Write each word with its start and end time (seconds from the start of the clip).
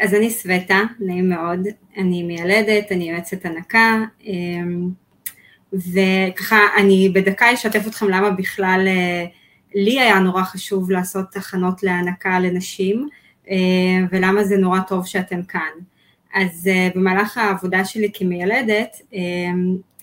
אז 0.00 0.14
אני 0.14 0.30
סווטה, 0.30 0.80
נעים 1.00 1.28
מאוד, 1.28 1.60
אני 1.96 2.22
מיילדת, 2.22 2.92
אני 2.92 3.10
יועצת 3.10 3.46
הנקה, 3.46 4.00
וככה 5.72 6.58
אני 6.76 7.08
בדקה 7.14 7.54
אשתף 7.54 7.86
אתכם 7.86 8.08
למה 8.08 8.30
בכלל 8.30 8.88
לי 9.74 10.00
היה 10.00 10.18
נורא 10.18 10.42
חשוב 10.42 10.90
לעשות 10.90 11.24
תחנות 11.32 11.82
להנקה 11.82 12.40
לנשים, 12.40 13.08
ולמה 14.12 14.44
זה 14.44 14.56
נורא 14.56 14.80
טוב 14.80 15.06
שאתם 15.06 15.42
כאן. 15.42 15.70
אז 16.34 16.70
במהלך 16.94 17.38
העבודה 17.38 17.84
שלי 17.84 18.10
כמיילדת, 18.14 18.96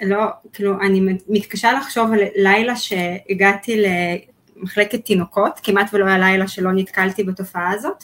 לא, 0.01 0.23
כאילו, 0.53 0.81
אני 0.81 1.01
מתקשה 1.29 1.73
לחשוב 1.73 2.13
על 2.13 2.19
לילה 2.35 2.75
שהגעתי 2.75 3.83
למחלקת 4.57 5.05
תינוקות, 5.05 5.59
כמעט 5.63 5.93
ולא 5.93 6.05
היה 6.05 6.17
לילה 6.17 6.47
שלא 6.47 6.71
נתקלתי 6.71 7.23
בתופעה 7.23 7.71
הזאת, 7.71 8.03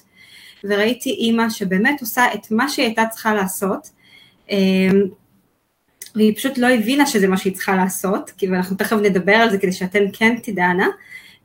וראיתי 0.63 1.09
אימא 1.09 1.49
שבאמת 1.49 2.01
עושה 2.01 2.33
את 2.33 2.51
מה 2.51 2.69
שהיא 2.69 2.85
הייתה 2.85 3.05
צריכה 3.05 3.33
לעשות, 3.33 3.89
uh, 4.47 4.51
והיא 6.15 6.35
פשוט 6.35 6.57
לא 6.57 6.67
הבינה 6.67 7.05
שזה 7.05 7.27
מה 7.27 7.37
שהיא 7.37 7.53
צריכה 7.53 7.75
לעשות, 7.75 8.29
כי 8.37 8.47
אנחנו 8.47 8.75
תכף 8.75 8.97
נדבר 9.01 9.35
על 9.35 9.49
זה 9.49 9.57
כדי 9.57 9.71
שאתן 9.71 10.03
כן 10.13 10.35
תדענה, 10.43 10.87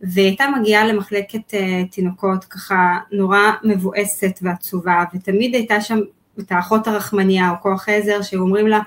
והיא 0.01 0.27
הייתה 0.27 0.45
מגיעה 0.61 0.87
למחלקת 0.87 1.55
uh, 1.55 1.91
תינוקות 1.91 2.45
ככה 2.45 2.99
נורא 3.13 3.41
מבואסת 3.65 4.39
ועצובה, 4.43 5.05
ותמיד 5.15 5.55
הייתה 5.55 5.81
שם 5.81 5.99
את 6.41 6.53
האחות 6.53 6.87
הרחמניה 6.87 7.51
או 7.51 7.55
כוח 7.63 7.89
עזר 7.89 8.23
שאומרים 8.23 8.67
לה, 8.67 8.81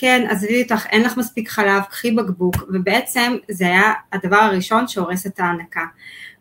כן, 0.00 0.26
עזבי 0.30 0.62
אותך, 0.62 0.86
אין 0.86 1.02
לך 1.02 1.16
מספיק 1.16 1.48
חלב, 1.48 1.82
קחי 1.90 2.10
בקבוק, 2.10 2.56
ובעצם 2.68 3.36
זה 3.50 3.64
היה 3.64 3.92
הדבר 4.12 4.36
הראשון 4.36 4.88
שהורס 4.88 5.26
את 5.26 5.40
ההנקה. 5.40 5.84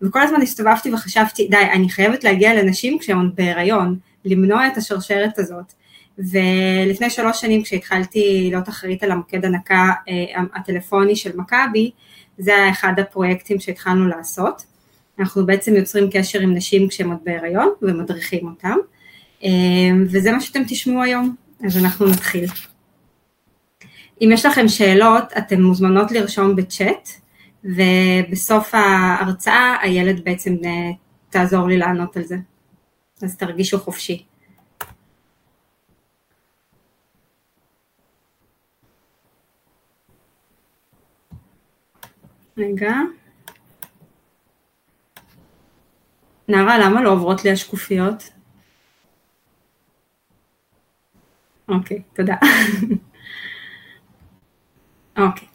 וכל 0.02 0.22
הזמן 0.22 0.42
הסתובבתי 0.42 0.94
וחשבתי, 0.94 1.48
די, 1.48 1.58
אני 1.74 1.90
חייבת 1.90 2.24
להגיע 2.24 2.64
לנשים 2.64 3.00
כשהן 3.00 3.30
בהיריון, 3.36 3.98
למנוע 4.26 4.68
את 4.68 4.78
השרשרת 4.78 5.40
הזאת. 5.40 5.74
ולפני 6.18 7.10
שלוש 7.10 7.42
שנים 7.42 7.64
כשהתחלתי 7.64 8.48
להיות 8.52 8.70
אחראית 8.70 9.04
על 9.04 9.12
המוקד 9.12 9.46
הנקה 9.46 9.92
אה, 10.10 10.42
הטלפוני 10.56 11.16
של 11.16 11.38
מכבי, 11.38 11.92
זה 12.38 12.56
היה 12.56 12.70
אחד 12.70 12.94
הפרויקטים 13.00 13.60
שהתחלנו 13.60 14.08
לעשות. 14.08 14.64
אנחנו 15.20 15.46
בעצם 15.46 15.76
יוצרים 15.76 16.10
קשר 16.12 16.40
עם 16.40 16.54
נשים 16.54 16.88
כשהן 16.88 17.10
עוד 17.10 17.20
בהיריון 17.24 17.70
ומדריכים 17.82 18.48
אותן. 18.48 18.76
אמ, 19.44 20.06
וזה 20.10 20.32
מה 20.32 20.42
שאתם 20.42 20.64
תשמעו 20.68 21.02
היום, 21.02 21.36
אז 21.66 21.78
אנחנו 21.78 22.08
נתחיל. 22.08 22.46
אם 24.22 24.30
יש 24.34 24.46
לכם 24.46 24.68
שאלות, 24.68 25.24
אתן 25.38 25.62
מוזמנות 25.62 26.12
לרשום 26.12 26.56
בצ'אט, 26.56 27.10
ובסוף 27.64 28.76
ההרצאה 28.76 29.76
הילד 29.82 30.24
בעצם 30.24 30.56
אה, 30.66 30.92
תעזור 31.30 31.68
לי 31.68 31.78
לענות 31.78 32.18
על 32.18 32.24
זה, 32.24 32.38
אז 33.22 33.38
תרגישו 33.38 33.80
חופשי. 33.80 34.26
רגע. 42.58 42.92
נערה, 46.48 46.78
למה 46.78 47.02
לא 47.02 47.12
עוברות 47.12 47.46
לי 47.46 47.52
השקופיות? 47.52 48.30
אוקיי, 51.70 52.02
תודה. 52.14 52.36
אוקיי, 55.18 55.48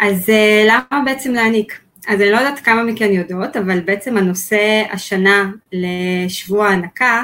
אז 0.00 0.28
uh, 0.28 0.32
למה 0.68 1.02
בעצם 1.04 1.32
להעניק? 1.32 1.80
אז 2.08 2.20
אני 2.20 2.30
לא 2.30 2.36
יודעת 2.36 2.58
כמה 2.58 2.82
מכן 2.82 3.12
יודעות, 3.12 3.56
אבל 3.56 3.80
בעצם 3.80 4.16
הנושא 4.16 4.82
השנה 4.92 5.50
לשבוע 5.72 6.68
הנקה, 6.68 7.22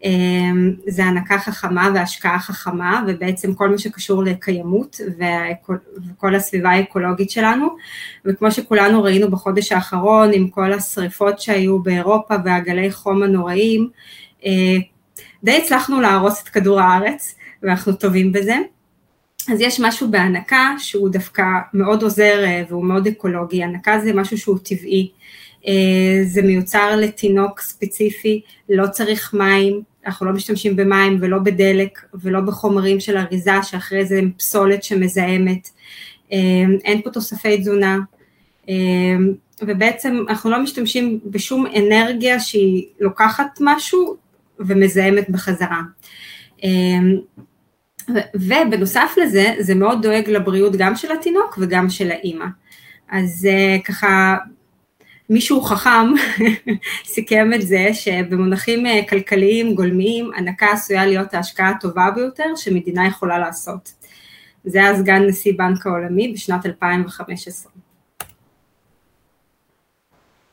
um, 0.00 0.06
זה 0.86 1.04
הנקה 1.04 1.38
חכמה 1.38 1.90
והשקעה 1.94 2.38
חכמה, 2.38 3.04
ובעצם 3.06 3.54
כל 3.54 3.68
מה 3.68 3.78
שקשור 3.78 4.22
לקיימות 4.22 5.00
וכל 6.16 6.34
הסביבה 6.34 6.70
האקולוגית 6.70 7.30
שלנו, 7.30 7.76
וכמו 8.24 8.50
שכולנו 8.50 9.02
ראינו 9.02 9.30
בחודש 9.30 9.72
האחרון 9.72 10.30
עם 10.32 10.48
כל 10.48 10.72
השריפות 10.72 11.40
שהיו 11.40 11.78
באירופה 11.78 12.34
והגלי 12.44 12.92
חום 12.92 13.22
הנוראים, 13.22 13.88
uh, 14.40 14.46
די 15.44 15.56
הצלחנו 15.56 16.00
להרוס 16.00 16.42
את 16.42 16.48
כדור 16.48 16.80
הארץ, 16.80 17.34
ואנחנו 17.62 17.92
טובים 17.92 18.32
בזה. 18.32 18.56
אז 19.50 19.60
יש 19.60 19.80
משהו 19.80 20.10
בהנקה 20.10 20.74
שהוא 20.78 21.08
דווקא 21.08 21.42
מאוד 21.74 22.02
עוזר 22.02 22.44
אה, 22.44 22.62
והוא 22.68 22.84
מאוד 22.84 23.06
אקולוגי, 23.06 23.64
הנקה 23.64 24.00
זה 24.00 24.12
משהו 24.12 24.38
שהוא 24.38 24.58
טבעי, 24.58 25.10
אה, 25.66 26.22
זה 26.24 26.42
מיוצר 26.42 26.96
לתינוק 26.96 27.60
ספציפי, 27.60 28.40
לא 28.68 28.86
צריך 28.86 29.34
מים, 29.34 29.82
אנחנו 30.06 30.26
לא 30.26 30.32
משתמשים 30.32 30.76
במים 30.76 31.18
ולא 31.20 31.38
בדלק 31.38 31.98
ולא 32.14 32.40
בחומרים 32.40 33.00
של 33.00 33.16
אריזה 33.16 33.62
שאחרי 33.62 34.04
זה 34.06 34.18
הם 34.18 34.30
פסולת 34.36 34.84
שמזהמת, 34.84 35.68
אה, 36.32 36.38
אין 36.84 37.02
פה 37.02 37.10
תוספי 37.10 37.58
תזונה, 37.58 37.98
ובעצם 39.62 40.24
אנחנו 40.28 40.50
לא 40.50 40.62
משתמשים 40.62 41.20
בשום 41.24 41.66
אנרגיה 41.66 42.40
שהיא 42.40 42.86
לוקחת 43.00 43.58
משהו 43.60 44.16
ומזהמת 44.58 45.30
בחזרה. 45.30 45.80
ובנוסף 48.34 49.14
לזה, 49.22 49.54
זה 49.58 49.74
מאוד 49.74 50.02
דואג 50.02 50.30
לבריאות 50.30 50.76
גם 50.76 50.96
של 50.96 51.12
התינוק 51.12 51.58
וגם 51.60 51.90
של 51.90 52.10
האימא. 52.10 52.46
אז 53.10 53.48
uh, 53.50 53.82
ככה, 53.82 54.36
מישהו 55.30 55.62
חכם 55.62 56.06
סיכם 57.14 57.50
את 57.54 57.62
זה 57.62 57.88
שבמונחים 57.92 58.86
uh, 58.86 59.10
כלכליים 59.10 59.74
גולמיים, 59.74 60.30
הנקה 60.36 60.72
עשויה 60.72 61.06
להיות 61.06 61.34
ההשקעה 61.34 61.68
הטובה 61.68 62.10
ביותר 62.14 62.56
שמדינה 62.56 63.06
יכולה 63.06 63.38
לעשות. 63.38 63.92
זה 64.64 64.78
היה 64.78 64.98
סגן 64.98 65.22
נשיא 65.26 65.52
בנק 65.56 65.86
העולמי 65.86 66.32
בשנת 66.32 66.66
2015. 66.66 67.72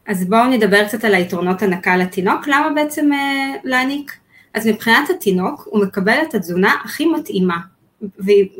אז 0.07 0.25
בואו 0.25 0.45
נדבר 0.45 0.87
קצת 0.87 1.03
על 1.03 1.15
היתרונות 1.15 1.61
הנקה 1.61 1.97
לתינוק, 1.97 2.47
למה 2.47 2.69
בעצם 2.75 3.09
uh, 3.11 3.57
להעניק? 3.63 4.19
אז 4.59 4.67
מבחינת 4.67 5.09
התינוק 5.09 5.67
הוא 5.71 5.81
מקבל 5.81 6.17
את 6.29 6.35
התזונה 6.35 6.75
הכי 6.85 7.05
מתאימה, 7.05 7.57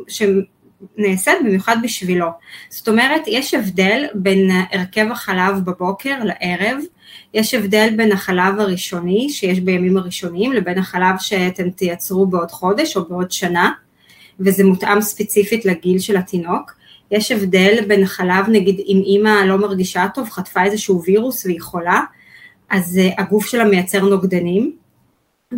שנעשית 0.08 1.34
במיוחד 1.46 1.78
בשבילו. 1.84 2.28
זאת 2.70 2.90
אומרת, 2.90 3.22
יש 3.28 3.54
הבדל 3.54 4.06
בין 4.14 4.50
הרכב 4.72 5.12
החלב 5.12 5.66
בבוקר 5.66 6.16
לערב, 6.24 6.78
יש 7.34 7.54
הבדל 7.54 7.90
בין 7.98 8.12
החלב 8.12 8.60
הראשוני 8.60 9.30
שיש 9.30 9.60
בימים 9.60 9.98
הראשוניים 9.98 10.54
לבין 10.54 10.78
החלב 10.78 11.16
שאתם 11.20 11.70
תייצרו 11.70 12.26
בעוד 12.26 12.52
חודש 12.52 12.98
או 12.98 13.10
בעוד 13.10 13.31
שנה, 13.31 13.72
וזה 14.40 14.64
מותאם 14.64 15.02
ספציפית 15.02 15.66
לגיל 15.66 16.00
של 16.00 16.18
התינוק. 16.18 16.74
יש 17.12 17.31
הבדל 17.31 17.86
בין 17.88 18.04
החלב, 18.04 18.50
נגיד 18.50 18.80
אם 18.80 19.02
אימא 19.06 19.44
לא 19.46 19.58
מרגישה 19.58 20.08
טוב, 20.14 20.30
חטפה 20.30 20.64
איזשהו 20.64 21.04
וירוס 21.04 21.46
והיא 21.46 21.62
חולה, 21.62 22.02
אז 22.70 23.00
uh, 23.00 23.22
הגוף 23.22 23.46
שלה 23.48 23.66
מייצר 23.66 24.06
נוגדנים, 24.06 24.78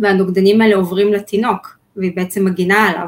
והנוגדנים 0.00 0.60
האלה 0.60 0.76
עוברים 0.76 1.12
לתינוק, 1.12 1.78
והיא 1.96 2.12
בעצם 2.16 2.44
מגינה 2.44 2.88
עליו, 2.88 3.06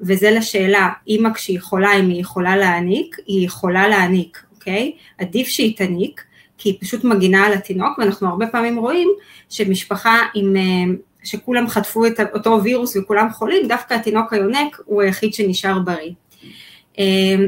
וזה 0.00 0.30
לשאלה, 0.30 0.90
אימא 1.06 1.32
כשהיא 1.32 1.60
חולה, 1.60 1.98
אם 1.98 2.08
היא 2.08 2.20
יכולה 2.20 2.56
להעניק, 2.56 3.16
היא 3.26 3.46
יכולה 3.46 3.88
להעניק, 3.88 4.42
אוקיי? 4.54 4.92
עדיף 5.18 5.48
שהיא 5.48 5.76
תניק, 5.76 6.24
כי 6.58 6.68
היא 6.68 6.78
פשוט 6.80 7.04
מגינה 7.04 7.46
על 7.46 7.52
התינוק, 7.52 7.98
ואנחנו 7.98 8.28
הרבה 8.28 8.46
פעמים 8.46 8.78
רואים 8.78 9.08
שמשפחה 9.48 10.18
עם, 10.34 10.56
אה, 10.56 10.94
שכולם 11.24 11.68
חטפו 11.68 12.06
את 12.06 12.20
אותו 12.34 12.62
וירוס 12.62 12.96
וכולם 12.96 13.30
חולים, 13.30 13.68
דווקא 13.68 13.94
התינוק 13.94 14.32
היונק 14.32 14.80
הוא 14.84 15.02
היחיד 15.02 15.34
שנשאר 15.34 15.78
בריא. 15.78 16.12
אה, 16.98 17.04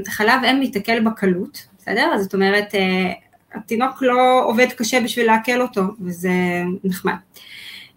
חלב 0.06 0.44
אם 0.50 0.60
מתעכל 0.60 1.00
בקלות, 1.00 1.66
בסדר? 1.78 2.18
זאת 2.18 2.34
אומרת, 2.34 2.74
אה, 2.74 3.12
התינוק 3.54 4.02
לא 4.02 4.44
עובד 4.44 4.66
קשה 4.76 5.00
בשביל 5.00 5.26
לעכל 5.26 5.60
אותו, 5.60 5.82
וזה 6.00 6.30
נחמד. 6.84 7.14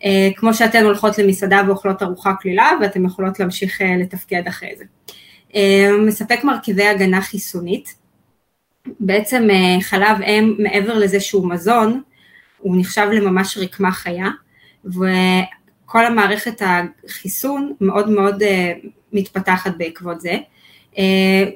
אה, 0.04 0.30
כמו 0.36 0.54
שאתן 0.54 0.84
הולכות 0.84 1.18
למסעדה 1.18 1.62
ואוכלות 1.68 2.04
ארוחה 2.04 2.34
קלילה 2.34 2.72
ואתן 2.82 3.06
יכולות 3.06 3.40
להמשיך 3.40 3.82
אה, 3.82 3.96
לתפקד 3.98 4.48
אחרי 4.48 4.74
זה. 4.78 4.84
אה, 5.56 5.90
מספק 6.08 6.44
מרכיבי 6.44 6.88
הגנה 6.88 7.22
חיסונית, 7.22 7.96
בעצם 9.00 9.48
חלב 9.82 10.22
אם 10.22 10.56
מעבר 10.60 11.00
לזה 11.00 11.20
שהוא 11.20 11.50
מזון, 11.50 12.02
הוא 12.58 12.76
נחשב 12.80 13.08
לממש 13.12 13.58
רקמה 13.58 13.92
חיה, 13.92 14.30
וכל 14.86 16.06
המערכת 16.06 16.62
החיסון 16.62 17.74
מאוד 17.82 18.10
מאוד 18.10 18.44
מתפתחת 19.14 19.72
בעקבות 19.78 20.22
זה. 20.22 20.38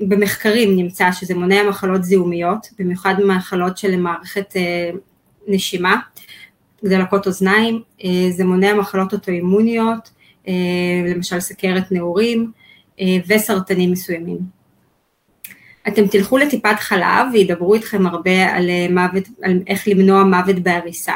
במחקרים 0.02 0.76
נמצא 0.76 1.12
שזה 1.12 1.36
מונע 1.36 1.70
מחלות 1.70 2.04
זיהומיות, 2.04 2.68
במיוחד 2.80 3.16
מחלות 3.28 3.78
של 3.78 3.96
מערכת 3.96 4.54
נשימה, 5.48 6.00
דלקות 6.90 7.28
אוזניים, 7.28 7.82
אה, 8.04 8.10
זה 8.32 8.46
מונע 8.46 8.74
מחלות 8.74 9.14
אוטואימוניות, 9.14 10.12
אה, 10.48 10.54
למשל 11.16 11.40
סכרת 11.40 11.92
נעורים 11.92 12.52
אה, 13.00 13.18
וסרטנים 13.28 13.92
מסוימים. 13.92 14.64
אתם 15.88 16.08
תלכו 16.08 16.38
לטיפת 16.38 16.80
חלב 16.80 17.28
וידברו 17.34 17.74
איתכם 17.74 18.08
הרבה 18.08 18.56
על, 18.56 18.70
מוות, 18.90 19.24
על 19.42 19.60
איך 19.68 19.88
למנוע 19.88 20.24
מוות 20.24 20.60
בעריסה. 20.60 21.16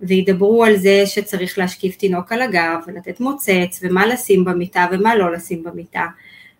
וידברו 0.00 0.64
על 0.64 0.76
זה 0.76 1.02
שצריך 1.06 1.58
להשקיף 1.58 1.96
תינוק 1.96 2.32
על 2.32 2.42
הגב 2.42 2.80
ולתת 2.86 3.20
מוצץ 3.20 3.80
ומה 3.82 4.06
לשים 4.06 4.44
במיטה 4.44 4.86
ומה 4.92 5.16
לא 5.16 5.32
לשים 5.32 5.62
במיטה. 5.62 6.06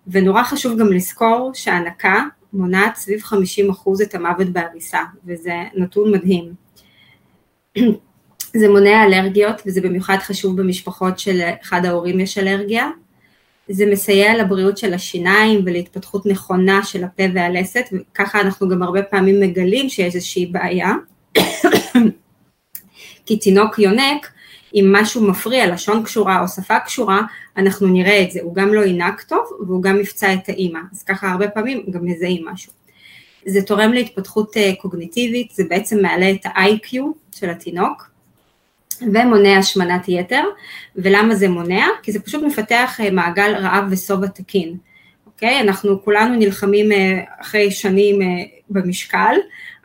ונורא 0.07 0.43
חשוב 0.43 0.79
גם 0.79 0.93
לזכור 0.93 1.51
שהנקה 1.55 2.23
מונעת 2.53 2.97
סביב 2.97 3.21
50% 3.23 4.03
את 4.03 4.15
המוות 4.15 4.49
בעריסה, 4.49 5.01
וזה 5.27 5.55
נתון 5.75 6.13
מדהים. 6.13 6.53
זה 8.57 8.69
מונע 8.69 9.05
אלרגיות, 9.05 9.63
וזה 9.67 9.81
במיוחד 9.81 10.17
חשוב 10.21 10.61
במשפחות 10.61 11.19
של 11.19 11.41
אחד 11.63 11.85
ההורים 11.85 12.21
יש 12.21 12.39
אלרגיה. 12.39 12.91
זה 13.69 13.87
מסייע 13.87 14.37
לבריאות 14.37 14.79
של 14.79 14.95
השיניים 14.95 15.61
ולהתפתחות 15.67 16.27
נכונה 16.27 16.83
של 16.85 17.05
הפה 17.05 17.23
והלסת, 17.35 17.85
וככה 17.93 18.41
אנחנו 18.41 18.69
גם 18.69 18.83
הרבה 18.83 19.03
פעמים 19.03 19.41
מגלים 19.41 19.89
שיש 19.89 20.15
איזושהי 20.15 20.47
בעיה. 20.47 20.93
כי 23.27 23.37
תינוק 23.37 23.79
יונק, 23.79 24.33
אם 24.75 24.89
משהו 24.93 25.23
מפריע, 25.29 25.75
לשון 25.75 26.03
קשורה 26.05 26.43
או 26.43 26.49
שפה 26.49 26.79
קשורה, 26.79 27.23
אנחנו 27.57 27.87
נראה 27.87 28.23
את 28.23 28.31
זה, 28.31 28.41
הוא 28.43 28.55
גם 28.55 28.75
לא 28.75 28.85
ינק 28.85 29.23
טוב 29.23 29.45
והוא 29.67 29.83
גם 29.83 30.01
יפצע 30.01 30.35
את 30.35 30.49
האימא, 30.49 30.81
אז 30.93 31.03
ככה 31.03 31.31
הרבה 31.31 31.49
פעמים 31.49 31.85
גם 31.91 32.05
מזהים 32.05 32.49
משהו. 32.49 32.73
זה 33.47 33.63
תורם 33.63 33.93
להתפתחות 33.93 34.57
אה, 34.57 34.73
קוגניטיבית, 34.81 35.51
זה 35.51 35.65
בעצם 35.69 36.03
מעלה 36.03 36.31
את 36.31 36.47
ה-IQ 36.47 36.97
של 37.35 37.51
התינוק 37.51 38.08
ומונע 39.03 39.59
השמנת 39.59 40.09
יתר, 40.09 40.45
ולמה 40.97 41.35
זה 41.35 41.49
מונע? 41.49 41.87
כי 42.03 42.13
זה 42.13 42.21
פשוט 42.21 42.43
מפתח 42.43 43.01
אה, 43.01 43.11
מעגל 43.11 43.55
רעב 43.55 43.85
ושובע 43.91 44.27
תקין, 44.27 44.77
אוקיי? 45.27 45.61
אנחנו 45.61 46.03
כולנו 46.03 46.35
נלחמים 46.35 46.93
אה, 46.93 47.21
אחרי 47.41 47.71
שנים 47.71 48.19
במשקל, 48.71 49.35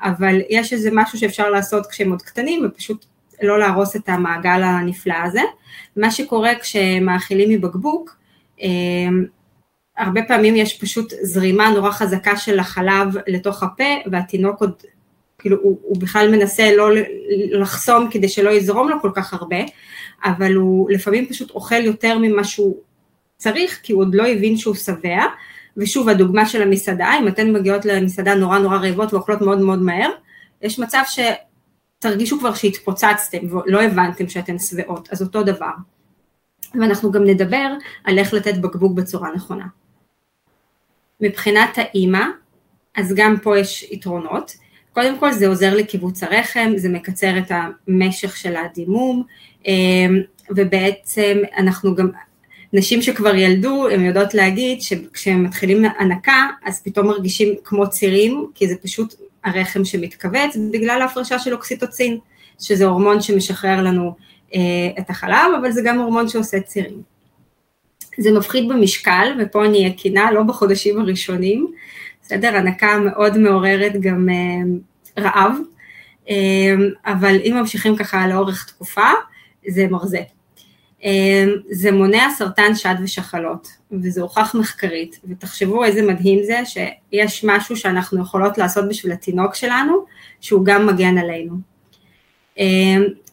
אבל 0.01 0.41
יש 0.49 0.73
איזה 0.73 0.89
משהו 0.93 1.19
שאפשר 1.19 1.49
לעשות 1.49 1.87
כשהם 1.87 2.11
עוד 2.11 2.21
קטנים 2.21 2.65
ופשוט 2.65 3.05
לא 3.41 3.59
להרוס 3.59 3.95
את 3.95 4.09
המעגל 4.09 4.63
הנפלא 4.63 5.15
הזה. 5.23 5.41
מה 5.97 6.11
שקורה 6.11 6.51
כשמאכילים 6.61 7.49
מבקבוק, 7.49 8.15
הרבה 9.97 10.21
פעמים 10.27 10.55
יש 10.55 10.79
פשוט 10.79 11.13
זרימה 11.21 11.69
נורא 11.69 11.91
חזקה 11.91 12.37
של 12.37 12.59
החלב 12.59 13.07
לתוך 13.27 13.63
הפה 13.63 13.93
והתינוק 14.11 14.61
עוד, 14.61 14.73
כאילו 15.39 15.57
הוא, 15.61 15.79
הוא 15.81 16.01
בכלל 16.01 16.31
מנסה 16.31 16.75
לא 16.75 16.89
לחסום 17.51 18.07
כדי 18.11 18.29
שלא 18.29 18.49
יזרום 18.49 18.89
לו 18.89 19.01
כל 19.01 19.11
כך 19.15 19.33
הרבה, 19.33 19.57
אבל 20.25 20.53
הוא 20.55 20.91
לפעמים 20.91 21.27
פשוט 21.27 21.51
אוכל 21.51 21.83
יותר 21.83 22.17
ממה 22.17 22.43
שהוא 22.43 22.77
צריך 23.37 23.79
כי 23.83 23.93
הוא 23.93 24.01
עוד 24.01 24.15
לא 24.15 24.27
הבין 24.27 24.57
שהוא 24.57 24.75
שבע, 24.75 25.23
ושוב 25.77 26.09
הדוגמה 26.09 26.45
של 26.45 26.61
המסעדה, 26.61 27.11
אם 27.19 27.27
אתן 27.27 27.53
מגיעות 27.53 27.85
למסעדה 27.85 28.35
נורא 28.35 28.59
נורא 28.59 28.77
רעבות 28.77 29.13
ואוכלות 29.13 29.41
מאוד 29.41 29.59
מאוד 29.59 29.81
מהר, 29.81 30.09
יש 30.61 30.79
מצב 30.79 31.01
ש... 31.07 31.19
תרגישו 31.99 32.39
כבר 32.39 32.53
שהתפוצצתם 32.53 33.37
ולא 33.55 33.81
הבנתם 33.81 34.29
שאתן 34.29 34.59
שבעות, 34.59 35.09
אז 35.11 35.21
אותו 35.21 35.43
דבר. 35.43 35.71
ואנחנו 36.79 37.11
גם 37.11 37.23
נדבר 37.23 37.67
על 38.03 38.19
איך 38.19 38.33
לתת 38.33 38.57
בקבוק 38.57 38.93
בצורה 38.93 39.31
נכונה. 39.35 39.65
מבחינת 41.21 41.69
האימא, 41.77 42.25
אז 42.95 43.13
גם 43.15 43.35
פה 43.43 43.59
יש 43.59 43.83
יתרונות. 43.83 44.55
קודם 44.93 45.19
כל 45.19 45.31
זה 45.31 45.47
עוזר 45.47 45.75
לקיבוץ 45.75 46.23
הרחם, 46.23 46.73
זה 46.75 46.89
מקצר 46.89 47.37
את 47.37 47.51
המשך 47.87 48.37
של 48.37 48.55
הדימום, 48.55 49.23
אמ, 49.65 50.21
ובעצם 50.49 51.37
אנחנו 51.57 51.95
גם, 51.95 52.09
נשים 52.73 53.01
שכבר 53.01 53.35
ילדו, 53.35 53.89
הן 53.89 54.05
יודעות 54.05 54.33
להגיד 54.33 54.81
שכשהם 54.81 55.43
מתחילים 55.43 55.85
הנקה, 55.99 56.47
אז 56.65 56.81
פתאום 56.83 57.07
מרגישים 57.07 57.55
כמו 57.63 57.89
צירים, 57.89 58.47
כי 58.55 58.67
זה 58.67 58.75
פשוט 58.75 59.15
הרחם 59.43 59.85
שמתכווץ 59.85 60.57
בגלל 60.71 61.01
ההפרשה 61.01 61.39
של 61.39 61.53
אוקסיטוצין, 61.53 62.17
שזה 62.59 62.85
הורמון 62.85 63.21
שמשחרר 63.21 63.81
לנו 63.81 64.15
אה, 64.55 64.59
את 64.99 65.09
החלב, 65.09 65.53
אבל 65.61 65.71
זה 65.71 65.81
גם 65.85 65.99
הורמון 65.99 66.29
שעושה 66.29 66.59
צירים. 66.59 67.01
זה 68.17 68.31
מפחיד 68.31 68.69
במשקל, 68.69 69.37
ופה 69.39 69.65
אני 69.65 69.77
אהיה 69.77 69.93
כנה, 69.97 70.31
לא 70.31 70.43
בחודשים 70.43 70.99
הראשונים, 70.99 71.71
בסדר? 72.23 72.55
הנקה 72.55 72.99
מאוד 72.99 73.37
מעוררת 73.37 74.01
גם 74.01 74.29
אה, 74.29 75.23
רעב, 75.23 75.55
אה, 76.29 76.75
אבל 77.05 77.35
אם 77.43 77.57
ממשיכים 77.59 77.95
ככה 77.95 78.27
לאורך 78.27 78.65
תקופה, 78.65 79.07
זה 79.67 79.87
מרזה. 79.87 80.21
אמ, 81.03 81.49
זה 81.69 81.91
מונע 81.91 82.27
סרטן 82.37 82.75
שד 82.75 82.95
ושחלות, 83.03 83.67
וזה 83.91 84.21
הוכח 84.21 84.55
מחקרית, 84.55 85.19
ותחשבו 85.29 85.83
איזה 85.83 86.01
מדהים 86.01 86.43
זה 86.43 86.61
שיש 86.65 87.43
משהו 87.43 87.77
שאנחנו 87.77 88.21
יכולות 88.21 88.57
לעשות 88.57 88.89
בשביל 88.89 89.11
התינוק 89.11 89.55
שלנו, 89.55 90.05
שהוא 90.41 90.65
גם 90.65 90.87
מגן 90.87 91.17
עלינו. 91.17 91.55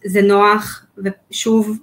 זה 0.04 0.22
נוח, 0.22 0.84
ושוב, 0.98 1.78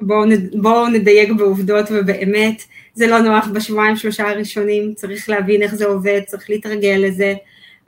בואו 0.00 0.26
בוא 0.54 0.88
נדייק 0.88 1.32
בעובדות 1.32 1.86
ובאמת, 1.90 2.62
זה 2.98 3.06
לא 3.06 3.18
נוח 3.18 3.48
בשבועיים 3.48 3.96
שלושה 3.96 4.30
הראשונים, 4.30 4.94
צריך 4.94 5.28
להבין 5.28 5.62
איך 5.62 5.74
זה 5.74 5.86
עובד, 5.86 6.20
צריך 6.26 6.50
להתרגל 6.50 6.96
לזה, 7.06 7.34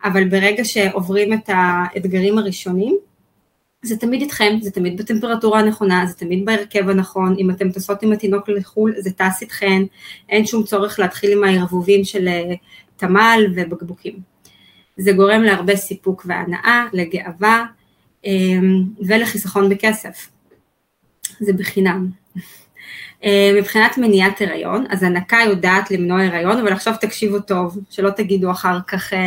אבל 0.05 0.29
ברגע 0.29 0.65
שעוברים 0.65 1.33
את 1.33 1.49
האתגרים 1.49 2.39
הראשונים, 2.39 2.99
זה 3.83 3.97
תמיד 3.97 4.21
איתכם, 4.21 4.59
זה 4.63 4.71
תמיד 4.71 4.97
בטמפרטורה 5.01 5.61
הנכונה, 5.61 6.07
זה 6.07 6.15
תמיד 6.15 6.45
בהרכב 6.45 6.89
הנכון, 6.89 7.35
אם 7.39 7.51
אתם 7.51 7.71
טסות 7.73 8.03
עם 8.03 8.13
התינוק 8.13 8.49
לחו"ל 8.49 8.95
זה 8.99 9.11
טס 9.11 9.43
איתכן, 9.43 9.83
אין 10.29 10.47
שום 10.47 10.63
צורך 10.63 10.99
להתחיל 10.99 11.33
עם 11.33 11.45
הערבובים 11.45 12.05
של 12.05 12.29
אה, 12.29 12.55
תמ"ל 12.97 13.47
ובקבוקים. 13.55 14.19
זה 14.97 15.13
גורם 15.13 15.43
להרבה 15.43 15.77
סיפוק 15.77 16.23
והנאה, 16.27 16.87
לגאווה 16.93 17.65
אמ, 18.25 18.85
ולחיסכון 19.07 19.69
בכסף. 19.69 20.29
זה 21.41 21.53
בחינם. 21.53 22.09
אה, 23.25 23.53
מבחינת 23.59 23.99
מניעת 23.99 24.41
הריון, 24.41 24.85
אז 24.91 25.03
הנקה 25.03 25.39
יודעת 25.47 25.91
למנוע 25.91 26.23
הריון, 26.23 26.59
אבל 26.59 26.73
עכשיו 26.73 26.95
תקשיבו 27.01 27.41
טוב, 27.41 27.79
שלא 27.91 28.11
תגידו 28.11 28.51
אחר 28.51 28.79
כך 28.89 29.13
אה, 29.13 29.19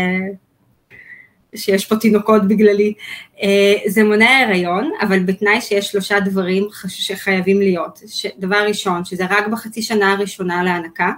שיש 1.55 1.85
פה 1.85 1.95
תינוקות 1.95 2.47
בגללי, 2.47 2.93
אה, 3.41 3.75
זה 3.87 4.03
מונע 4.03 4.39
הריון, 4.39 4.91
אבל 5.01 5.19
בתנאי 5.19 5.61
שיש 5.61 5.91
שלושה 5.91 6.19
דברים 6.19 6.67
שחייבים 6.87 7.59
להיות. 7.59 7.99
דבר 8.37 8.65
ראשון, 8.67 9.05
שזה 9.05 9.25
רק 9.29 9.47
בחצי 9.47 9.81
שנה 9.81 10.11
הראשונה 10.11 10.63
להנקה, 10.63 11.11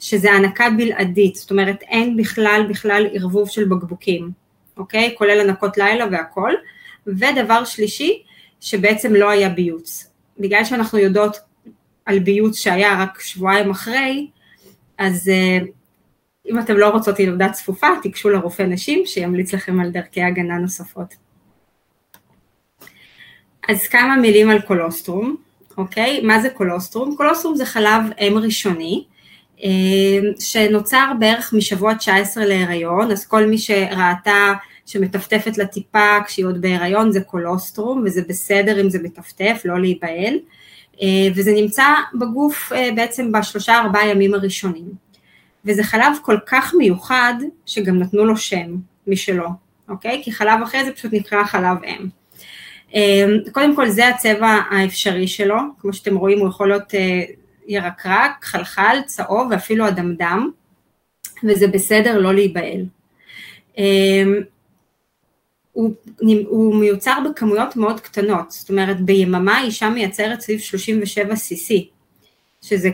שזה 0.00 0.32
הנקה 0.32 0.70
בלעדית, 0.70 1.34
זאת 1.34 1.50
אומרת 1.50 1.82
אין 1.82 2.16
בכלל 2.16 2.66
בכלל 2.68 3.06
ערבוב 3.12 3.48
של 3.48 3.64
בקבוקים, 3.64 4.30
אוקיי? 4.76 5.14
כולל 5.18 5.40
הנקות 5.40 5.78
לילה 5.78 6.04
והכל. 6.10 6.52
ודבר 7.06 7.64
שלישי, 7.64 8.22
שבעצם 8.60 9.14
לא 9.14 9.30
היה 9.30 9.48
ביוץ. 9.48 10.10
בגלל 10.38 10.64
שאנחנו 10.64 10.98
יודעות 10.98 11.36
על 12.08 12.18
ביוץ 12.18 12.58
שהיה 12.58 13.02
רק 13.02 13.20
שבועיים 13.20 13.70
אחרי, 13.70 14.26
אז 14.98 15.30
uh, 15.30 15.66
אם 16.50 16.58
אתם 16.58 16.76
לא 16.76 16.88
רוצות 16.88 17.20
ילודה 17.20 17.48
צפופה, 17.48 17.86
תיגשו 18.02 18.30
לרופא 18.30 18.62
נשים 18.62 19.06
שימליץ 19.06 19.54
לכם 19.54 19.80
על 19.80 19.90
דרכי 19.90 20.22
הגנה 20.22 20.58
נוספות. 20.58 21.14
אז 23.68 23.86
כמה 23.88 24.16
מילים 24.16 24.50
על 24.50 24.60
קולוסטרום, 24.60 25.36
אוקיי? 25.76 26.20
מה 26.20 26.40
זה 26.40 26.50
קולוסטרום? 26.50 27.16
קולוסטרום 27.16 27.56
זה 27.56 27.66
חלב 27.66 28.02
אם 28.20 28.38
ראשוני, 28.42 29.04
אה, 29.64 29.68
שנוצר 30.40 31.12
בערך 31.18 31.54
משבוע 31.56 31.94
19 31.94 32.44
להיריון, 32.44 33.10
אז 33.10 33.26
כל 33.26 33.46
מי 33.46 33.58
שראתה 33.58 34.52
שמטפטפת 34.86 35.58
לה 35.58 35.66
טיפה 35.66 36.16
כשהיא 36.26 36.46
עוד 36.46 36.60
בהיריון 36.60 37.12
זה 37.12 37.20
קולוסטרום, 37.20 38.02
וזה 38.06 38.22
בסדר 38.28 38.80
אם 38.80 38.90
זה 38.90 38.98
מטפטף, 39.02 39.62
לא 39.64 39.80
להיבהל, 39.80 40.34
אה, 40.34 40.57
וזה 41.34 41.52
נמצא 41.52 41.84
בגוף 42.14 42.72
אה, 42.72 42.90
בעצם 42.96 43.32
בשלושה 43.32 43.78
ארבעה 43.78 44.08
ימים 44.08 44.34
הראשונים. 44.34 45.08
וזה 45.64 45.82
חלב 45.82 46.12
כל 46.22 46.36
כך 46.46 46.74
מיוחד, 46.78 47.34
שגם 47.66 47.98
נתנו 47.98 48.24
לו 48.24 48.36
שם 48.36 48.76
משלו, 49.06 49.48
אוקיי? 49.88 50.20
כי 50.24 50.32
חלב 50.32 50.62
אחרי 50.62 50.84
זה 50.84 50.92
פשוט 50.92 51.12
נקרא 51.12 51.44
חלב 51.44 51.76
אם. 51.84 52.08
אמ, 52.94 53.38
קודם 53.52 53.76
כל 53.76 53.88
זה 53.88 54.08
הצבע 54.08 54.60
האפשרי 54.70 55.28
שלו, 55.28 55.56
כמו 55.78 55.92
שאתם 55.92 56.16
רואים 56.16 56.38
הוא 56.38 56.48
יכול 56.48 56.68
להיות 56.68 56.94
אה, 56.94 57.22
ירקרק, 57.66 58.44
חלחל, 58.44 58.98
צהוב 59.06 59.48
ואפילו 59.50 59.88
אדמדם, 59.88 60.50
וזה 61.44 61.66
בסדר 61.66 62.18
לא 62.18 62.34
להיבהל. 62.34 62.84
הוא, 65.78 65.94
הוא 66.46 66.74
מיוצר 66.74 67.18
בכמויות 67.30 67.76
מאוד 67.76 68.00
קטנות, 68.00 68.50
זאת 68.50 68.70
אומרת 68.70 69.00
ביממה 69.00 69.62
אישה 69.62 69.90
מייצרת 69.90 70.40
סביב 70.40 70.58
37 70.58 71.34
cc, 71.34 71.74
שזה 72.60 72.90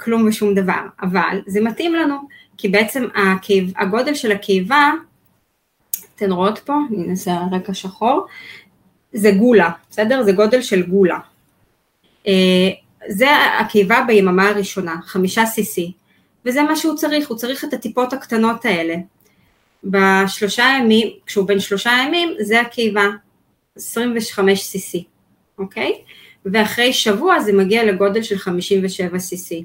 כלום 0.00 0.26
ושום 0.28 0.54
דבר, 0.54 0.80
אבל 1.02 1.38
זה 1.46 1.60
מתאים 1.60 1.94
לנו, 1.94 2.16
כי 2.58 2.68
בעצם 2.68 3.04
הקיב, 3.14 3.72
הגודל 3.76 4.14
של 4.14 4.32
הקיבה, 4.32 4.90
אתן 6.14 6.32
רואות 6.32 6.58
פה, 6.58 6.74
אני 6.90 7.08
אנסה 7.08 7.38
רקע 7.52 7.74
שחור, 7.74 8.26
זה 9.12 9.30
גולה, 9.30 9.70
בסדר? 9.90 10.22
זה 10.22 10.32
גודל 10.32 10.62
של 10.62 10.82
גולה. 10.82 11.18
אה, 12.26 12.70
זה 13.08 13.26
הקיבה 13.60 14.04
ביממה 14.06 14.48
הראשונה, 14.48 14.96
חמישה 15.04 15.42
cc, 15.42 15.92
וזה 16.46 16.62
מה 16.62 16.76
שהוא 16.76 16.96
צריך, 16.96 17.28
הוא 17.28 17.36
צריך 17.36 17.64
את 17.64 17.74
הטיפות 17.74 18.12
הקטנות 18.12 18.64
האלה. 18.64 18.94
בשלושה 19.84 20.64
ימים, 20.78 21.08
כשהוא 21.26 21.48
בן 21.48 21.60
שלושה 21.60 21.90
ימים, 22.06 22.34
זה 22.40 22.60
הקיבה, 22.60 23.06
25 23.76 24.76
cc, 24.76 24.98
אוקיי? 25.58 25.92
ואחרי 26.46 26.92
שבוע 26.92 27.40
זה 27.40 27.52
מגיע 27.52 27.84
לגודל 27.84 28.22
של 28.22 28.38
57 28.38 29.16
cc. 29.16 29.64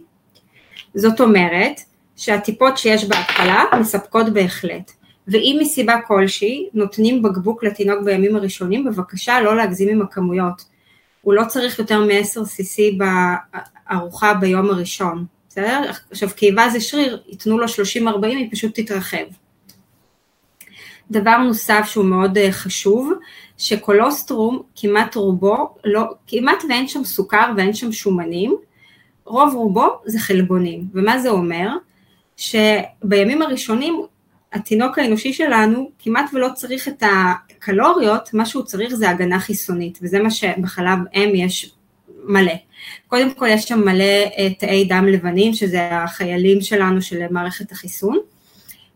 זאת 0.95 1.21
אומרת 1.21 1.81
שהטיפות 2.15 2.77
שיש 2.77 3.05
בהתחלה 3.05 3.63
מספקות 3.79 4.33
בהחלט, 4.33 4.91
ואם 5.27 5.57
מסיבה 5.61 5.95
כלשהי 6.07 6.69
נותנים 6.73 7.21
בקבוק 7.21 7.63
לתינוק 7.63 8.03
בימים 8.03 8.35
הראשונים, 8.35 8.85
בבקשה 8.85 9.41
לא 9.41 9.57
להגזים 9.57 9.89
עם 9.89 10.01
הכמויות. 10.01 10.65
הוא 11.21 11.33
לא 11.33 11.43
צריך 11.47 11.79
יותר 11.79 11.99
מ-10 11.99 12.39
cc 12.39 13.03
בארוחה 13.89 14.33
ביום 14.33 14.69
הראשון, 14.69 15.25
בסדר? 15.49 15.91
עכשיו 16.11 16.29
קיבה 16.35 16.69
זה 16.69 16.81
שריר, 16.81 17.21
ייתנו 17.27 17.57
לו 17.57 17.65
30-40, 17.65 18.25
היא 18.25 18.51
פשוט 18.51 18.79
תתרחב. 18.79 19.25
דבר 21.12 21.38
נוסף 21.38 21.84
שהוא 21.86 22.06
מאוד 22.06 22.38
אה, 22.38 22.51
חשוב, 22.51 23.13
שקולוסטרום 23.58 24.62
כמעט 24.75 25.16
רובו, 25.16 25.75
לא, 25.86 26.04
כמעט 26.28 26.63
ואין 26.70 26.88
שם 26.88 27.04
סוכר 27.04 27.51
ואין 27.58 27.74
שם 27.74 27.92
שומנים, 27.92 28.56
רוב 29.25 29.54
רובו 29.54 29.88
זה 30.06 30.20
חלבונים, 30.20 30.88
ומה 30.94 31.20
זה 31.20 31.30
אומר? 31.30 31.70
שבימים 32.38 33.42
הראשונים 33.42 34.01
התינוק 34.54 35.00
האנושי 35.00 35.34
שלנו 35.34 35.92
כמעט 36.00 36.30
ולא 36.34 36.48
צריך 36.54 36.88
את 36.88 37.04
הקלוריות, 37.04 38.34
מה 38.34 38.46
שהוא 38.46 38.63
צריך 38.63 38.94
זה 38.94 39.10
הגנה 39.10 39.39
חיסונית, 39.39 40.00
וזה 40.01 40.20
מה 40.20 40.32
שבחלב 40.32 41.00
אם 41.16 41.32
יש 41.36 41.74
מלא. 42.24 42.54
קודם 43.08 43.34
כל 43.34 43.48
יש 43.50 43.63
שם 43.63 43.80
מלא 43.80 44.04
אה, 44.38 44.54
תאי 44.60 44.86
דם 44.86 45.06
לבנים, 45.08 45.54
שזה 45.54 45.89
החיילים 45.92 46.62
שלנו 46.62 47.01
של 47.01 47.22
מערכת 47.32 47.72
החיסון, 47.72 48.20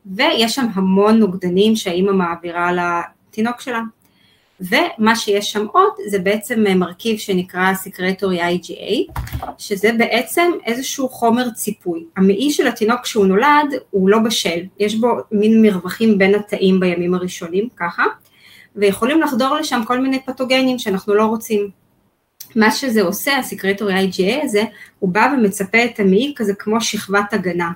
ויש 0.05 0.55
שם 0.55 0.65
המון 0.73 1.19
נוגדנים 1.19 1.75
שהאימא 1.75 2.11
מעבירה 2.11 2.71
לתינוק 2.73 3.61
שלה. 3.61 3.81
ומה 4.59 5.15
שיש 5.15 5.51
שם 5.51 5.65
עוד 5.71 5.93
זה 6.07 6.19
בעצם 6.19 6.63
מרכיב 6.75 7.17
שנקרא 7.17 7.73
סקרטורי 7.73 8.41
IgA, 8.41 9.21
שזה 9.57 9.91
בעצם 9.97 10.51
איזשהו 10.65 11.09
חומר 11.09 11.49
ציפוי. 11.49 12.05
המעי 12.17 12.51
של 12.51 12.67
התינוק 12.67 13.01
כשהוא 13.01 13.25
נולד 13.25 13.73
הוא 13.89 14.09
לא 14.09 14.19
בשל, 14.19 14.59
יש 14.79 14.95
בו 14.95 15.07
מין 15.31 15.61
מרווחים 15.61 16.17
בין 16.17 16.35
התאים 16.35 16.79
בימים 16.79 17.13
הראשונים, 17.13 17.67
ככה, 17.75 18.03
ויכולים 18.75 19.21
לחדור 19.21 19.55
לשם 19.55 19.81
כל 19.87 19.99
מיני 19.99 20.19
פתוגנים 20.25 20.79
שאנחנו 20.79 21.13
לא 21.13 21.25
רוצים. 21.25 21.69
מה 22.55 22.71
שזה 22.71 23.01
עושה, 23.01 23.37
הסקרטורי 23.37 24.09
IgA 24.09 24.43
הזה, 24.43 24.63
הוא 24.99 25.09
בא 25.09 25.33
ומצפה 25.33 25.85
את 25.85 25.99
המעי 25.99 26.33
כזה 26.35 26.53
כמו 26.53 26.81
שכבת 26.81 27.33
הגנה. 27.33 27.71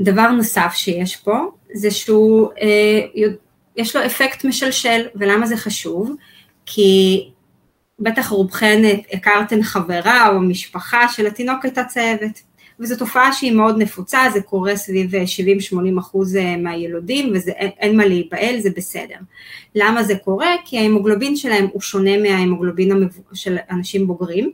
דבר 0.00 0.30
נוסף 0.30 0.72
שיש 0.74 1.16
פה, 1.16 1.38
זה 1.74 1.90
שהוא 1.90 2.48
אה, 2.60 3.22
יש 3.76 3.96
לו 3.96 4.06
אפקט 4.06 4.44
משלשל, 4.44 5.06
ולמה 5.14 5.46
זה 5.46 5.56
חשוב? 5.56 6.14
כי 6.66 7.24
בטח 7.98 8.28
רובכן 8.28 8.82
הכרתן 9.12 9.62
חברה 9.62 10.28
או 10.28 10.40
משפחה 10.40 11.08
של 11.08 11.26
התינוק 11.26 11.64
הייתה 11.64 11.84
צהבת, 11.84 12.42
וזו 12.80 12.96
תופעה 12.96 13.32
שהיא 13.32 13.52
מאוד 13.52 13.82
נפוצה, 13.82 14.20
זה 14.32 14.40
קורה 14.40 14.76
סביב 14.76 15.10
70-80 15.14 15.98
אחוז 15.98 16.36
אה, 16.36 16.56
מהילודים, 16.56 17.32
ואין 17.32 17.96
מה 17.96 18.04
להיבהל, 18.04 18.60
זה 18.60 18.70
בסדר. 18.76 19.16
למה 19.74 20.02
זה 20.02 20.14
קורה? 20.24 20.50
כי 20.64 20.78
ההמוגלובין 20.78 21.36
שלהם 21.36 21.66
הוא 21.72 21.80
שונה 21.80 22.18
מההמוגלובין 22.18 23.08
של 23.32 23.56
אנשים 23.70 24.06
בוגרים, 24.06 24.50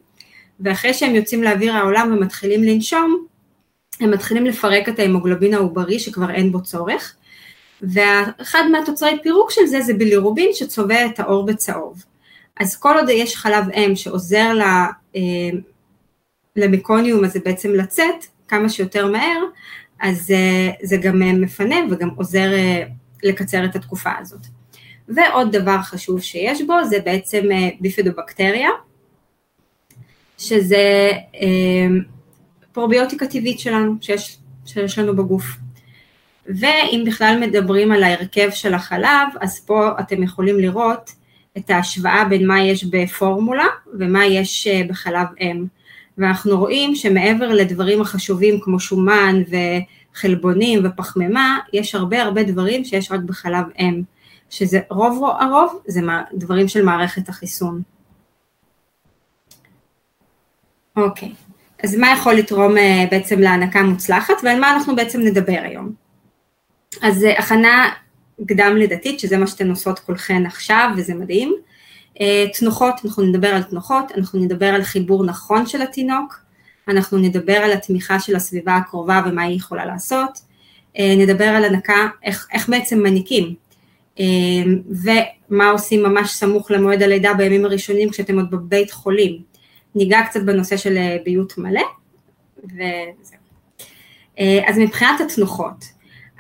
ואחרי 0.61 0.95
שהם 0.95 1.15
יוצאים 1.15 1.43
לאוויר 1.43 1.75
העולם 1.75 2.13
ומתחילים 2.13 2.65
לנשום, 2.65 3.27
הם 4.01 4.11
מתחילים 4.11 4.47
לפרק 4.47 4.89
את 4.89 4.99
ההמוגלובין 4.99 5.55
העוברי 5.55 5.99
שכבר 5.99 6.31
אין 6.31 6.53
בו 6.53 6.63
צורך, 6.63 7.15
ואחד 7.83 8.63
מהתוצרי 8.73 9.19
פירוק 9.23 9.51
של 9.51 9.67
זה 9.67 9.81
זה 9.81 9.95
בילירובין 9.95 10.49
שצובע 10.53 11.07
את 11.07 11.21
העור 11.21 11.47
בצהוב. 11.47 12.05
אז 12.61 12.77
כל 12.77 12.97
עוד 12.97 13.09
יש 13.09 13.37
חלב 13.37 13.65
אם 13.71 13.97
שעוזר 13.97 14.59
אה, 15.17 15.21
למקוניום 16.57 17.25
הזה 17.25 17.41
בעצם 17.45 17.71
לצאת 17.71 18.27
כמה 18.49 18.69
שיותר 18.69 19.07
מהר, 19.07 19.45
אז 20.01 20.31
אה, 20.31 20.71
זה 20.83 20.97
גם 20.97 21.23
אה, 21.23 21.33
מפנה 21.33 21.77
וגם 21.91 22.09
עוזר 22.17 22.51
לקצר 23.23 23.65
את 23.65 23.77
התקופה 23.77 24.11
הזאת. 24.21 24.41
ועוד 25.09 25.57
דבר 25.57 25.79
חשוב 25.83 26.21
שיש 26.21 26.63
בו 26.63 26.85
זה 26.85 26.99
בעצם 27.05 27.49
ביפידובקטריה, 27.81 28.69
שזה 30.39 31.13
פרוביוטיקה 32.75 33.27
טבעית 33.27 33.59
שלנו, 33.59 33.95
שיש, 34.01 34.39
שיש 34.67 34.99
לנו 34.99 35.17
בגוף. 35.17 35.45
ואם 36.47 37.05
בכלל 37.07 37.39
מדברים 37.41 37.93
על 37.93 38.03
ההרכב 38.03 38.51
של 38.51 38.75
החלב, 38.75 39.29
אז 39.41 39.61
פה 39.61 39.91
אתם 40.01 40.23
יכולים 40.23 40.59
לראות 40.59 41.11
את 41.57 41.71
ההשוואה 41.71 42.25
בין 42.25 42.47
מה 42.47 42.63
יש 42.63 42.85
בפורמולה 42.85 43.67
ומה 43.99 44.27
יש 44.27 44.67
אה, 44.67 44.83
בחלב 44.89 45.27
אם. 45.41 45.67
ואנחנו 46.19 46.59
רואים 46.59 46.95
שמעבר 46.95 47.49
לדברים 47.49 48.01
החשובים 48.01 48.61
כמו 48.61 48.81
שומן 48.81 49.43
וחלבונים 50.15 50.81
ופחמימה, 50.85 51.59
יש 51.73 51.95
הרבה 51.95 52.23
הרבה 52.23 52.43
דברים 52.43 52.85
שיש 52.85 53.13
רק 53.13 53.21
בחלב 53.21 53.65
אם, 53.79 54.03
שזה 54.51 54.81
רוב 54.91 55.25
הרוב 55.41 55.83
זה 55.87 56.01
דברים 56.35 56.69
של 56.69 56.85
מערכת 56.85 57.29
החיסון. 57.29 57.83
אוקיי, 60.97 61.33
אז 61.85 61.97
מה 61.97 62.13
יכול 62.13 62.35
לתרום 62.35 62.79
אה, 62.79 63.05
בעצם 63.11 63.41
להנקה 63.41 63.83
מוצלחת 63.83 64.35
ועל 64.43 64.61
מה 64.61 64.73
אנחנו 64.73 64.97
בעצם 64.97 65.21
נדבר 65.21 65.59
היום? 65.63 65.93
אז 67.03 67.25
אה, 67.25 67.39
הכנה 67.39 67.91
קדם 68.49 68.77
לידתית, 68.77 69.21
שזה 69.21 69.37
מה 69.37 69.47
שאתן 69.47 69.71
עושות 69.71 69.99
כולכן 69.99 70.47
עכשיו, 70.47 70.91
וזה 70.97 71.15
מדהים. 71.15 71.55
אה, 72.21 72.47
תנוחות, 72.59 72.95
אנחנו 73.05 73.23
נדבר 73.23 73.49
על 73.49 73.63
תנוחות, 73.63 74.13
אנחנו 74.17 74.41
נדבר 74.41 74.67
על 74.67 74.83
חיבור 74.83 75.25
נכון 75.25 75.67
של 75.67 75.83
התינוק, 75.83 76.41
אנחנו 76.89 77.19
נדבר 77.19 77.57
על 77.57 77.73
התמיכה 77.73 78.21
של 78.21 78.37
הסביבה 78.37 78.77
הקרובה 78.77 79.23
ומה 79.27 79.43
היא 79.43 79.57
יכולה 79.57 79.85
לעשות, 79.85 80.39
נדבר 80.99 81.45
על 81.45 81.65
הנקה, 81.65 82.09
איך, 82.25 82.49
איך 82.53 82.69
בעצם 82.69 83.03
מניקים, 83.03 83.55
ומה 85.05 85.71
עושים 85.71 86.03
ממש 86.03 86.31
סמוך 86.31 86.71
למועד 86.71 87.03
הלידה 87.03 87.35
בימים 87.35 87.65
הראשונים 87.65 88.11
כשאתם 88.11 88.37
עוד 88.37 88.51
בבית 88.51 88.91
חולים. 88.91 89.54
ניגע 89.95 90.23
קצת 90.23 90.43
בנושא 90.43 90.77
של 90.77 90.99
ביות 91.25 91.59
מלא, 91.59 91.83
וזהו. 92.65 93.39
אז 94.67 94.79
מבחינת 94.79 95.21
התנוחות, 95.21 95.85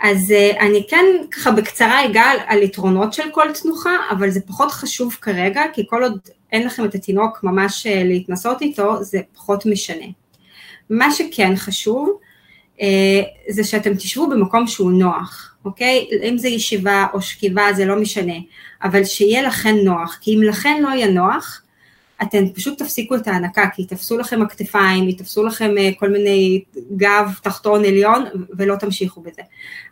אז 0.03 0.31
uh, 0.31 0.61
אני 0.61 0.87
כן 0.89 1.05
ככה 1.31 1.51
בקצרה 1.51 2.05
אגע 2.05 2.25
על, 2.47 2.63
יתרונות 2.63 3.13
של 3.13 3.31
כל 3.33 3.49
תנוחה, 3.63 3.91
אבל 4.11 4.31
זה 4.31 4.41
פחות 4.41 4.71
חשוב 4.71 5.17
כרגע, 5.21 5.63
כי 5.73 5.83
כל 5.89 6.03
עוד 6.03 6.19
אין 6.53 6.67
לכם 6.67 6.85
את 6.85 6.95
התינוק 6.95 7.41
ממש 7.43 7.87
להתנסות 7.91 8.63
איתו, 8.63 9.03
זה 9.03 9.21
פחות 9.35 9.67
משנה. 9.67 10.05
מה 10.91 11.13
שכן 11.13 11.57
חשוב, 11.57 12.19
זה 13.49 13.65
שאתם 13.65 13.95
תשבו 13.95 14.29
במקום 14.29 14.67
שהוא 14.67 14.93
נוח, 14.93 15.55
אוקיי? 15.65 16.09
אם 16.29 16.39
זה 16.39 16.49
ישיבה 16.49 17.07
או 17.13 17.23
שכיבה 17.23 17.73
זה 17.73 17.85
לא 17.85 18.01
משנה, 18.01 18.35
אבל 18.83 19.05
שיהיה 19.05 19.43
לכן 19.43 19.75
נוח, 19.85 20.19
כי 20.21 20.37
אם 20.37 20.43
לכן 20.43 20.83
לא 20.83 20.89
יהיה 20.89 21.11
נוח, 21.11 21.63
אתן 22.23 22.49
פשוט 22.54 22.83
תפסיקו 22.83 23.16
את 23.16 23.28
ההנקה, 23.28 23.68
כי 23.75 23.83
יתפסו 23.83 24.18
לכם 24.18 24.42
הכתפיים, 24.42 25.09
יתפסו 25.09 25.44
לכם 25.44 25.78
אה, 25.78 25.90
כל 25.99 26.09
מיני 26.09 26.62
גב, 26.97 27.33
תחתון, 27.42 27.85
עליון, 27.85 28.25
ולא 28.59 28.76
תמשיכו 28.76 29.21
בזה. 29.21 29.42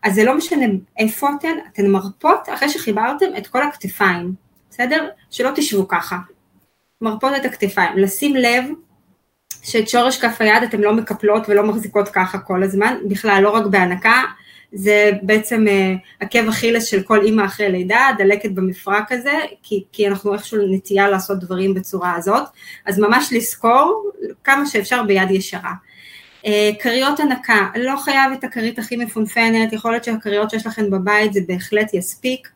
אז 0.03 0.15
זה 0.15 0.25
לא 0.25 0.37
משנה 0.37 0.67
איפה 0.99 1.29
אתן, 1.39 1.55
אתן 1.73 1.87
מרפות 1.87 2.49
אחרי 2.55 2.69
שחיברתם 2.69 3.27
את 3.39 3.47
כל 3.47 3.63
הכתפיים, 3.63 4.35
בסדר? 4.71 5.09
שלא 5.31 5.51
תשבו 5.55 5.89
ככה. 5.89 6.17
מרפות 7.01 7.33
את 7.37 7.45
הכתפיים. 7.45 7.97
לשים 7.97 8.37
לב 8.37 8.65
שאת 9.63 9.89
שורש 9.89 10.19
כף 10.21 10.37
היד 10.41 10.63
אתן 10.63 10.81
לא 10.81 10.95
מקפלות 10.95 11.49
ולא 11.49 11.63
מחזיקות 11.63 12.09
ככה 12.09 12.39
כל 12.39 12.63
הזמן, 12.63 12.97
בכלל 13.09 13.41
לא 13.43 13.51
רק 13.51 13.67
בהנקה, 13.67 14.23
זה 14.73 15.11
בעצם 15.23 15.67
uh, 15.67 15.99
עקב 16.21 16.49
אכילס 16.49 16.85
של 16.85 17.03
כל 17.03 17.25
אימא 17.25 17.45
אחרי 17.45 17.73
לידה, 17.73 18.09
דלקת 18.19 18.51
במפרק 18.51 19.13
הזה, 19.13 19.39
כי, 19.63 19.85
כי 19.93 20.09
אנחנו 20.09 20.35
איכשהו 20.35 20.59
נטייה 20.71 21.09
לעשות 21.09 21.39
דברים 21.39 21.75
בצורה 21.75 22.15
הזאת, 22.15 22.43
אז 22.87 22.99
ממש 22.99 23.33
לזכור 23.33 24.11
כמה 24.45 24.67
שאפשר 24.67 25.03
ביד 25.03 25.31
ישרה. 25.31 25.73
Uh, 26.43 26.47
כריות 26.81 27.21
הנקה, 27.21 27.69
לא 27.77 27.97
חייב 27.97 28.33
את 28.33 28.45
הכרית 28.45 28.79
הכי 28.79 28.97
מפונפנת, 28.97 29.73
יכול 29.73 29.91
להיות 29.91 30.05
שהכריות 30.05 30.51
שיש 30.51 30.67
לכם 30.67 30.91
בבית 30.91 31.33
זה 31.33 31.41
בהחלט 31.49 31.95
יספיק, 31.95 32.49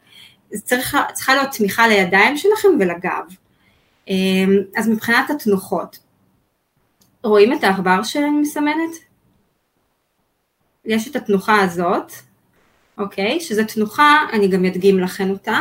צריך, 0.55 0.97
צריכה 1.13 1.35
להיות 1.35 1.51
תמיכה 1.51 1.89
לידיים 1.89 2.37
שלכם 2.37 2.69
ולגב. 2.81 3.25
Uh, 4.07 4.11
אז 4.77 4.89
מבחינת 4.89 5.31
התנוחות, 5.31 5.99
רואים 7.25 7.53
את 7.53 7.65
העכבר 7.65 8.03
שאני 8.03 8.31
מסמנת? 8.31 9.06
יש 10.87 11.09
את 11.09 11.17
התנוחה 11.17 11.61
הזאת, 11.61 12.13
אוקיי? 12.99 13.41
שזו 13.41 13.63
תנוחה, 13.75 14.17
אני 14.33 14.49
גם 14.49 14.65
אדגים 14.65 15.01
לכם 15.01 15.31
אותה, 15.31 15.59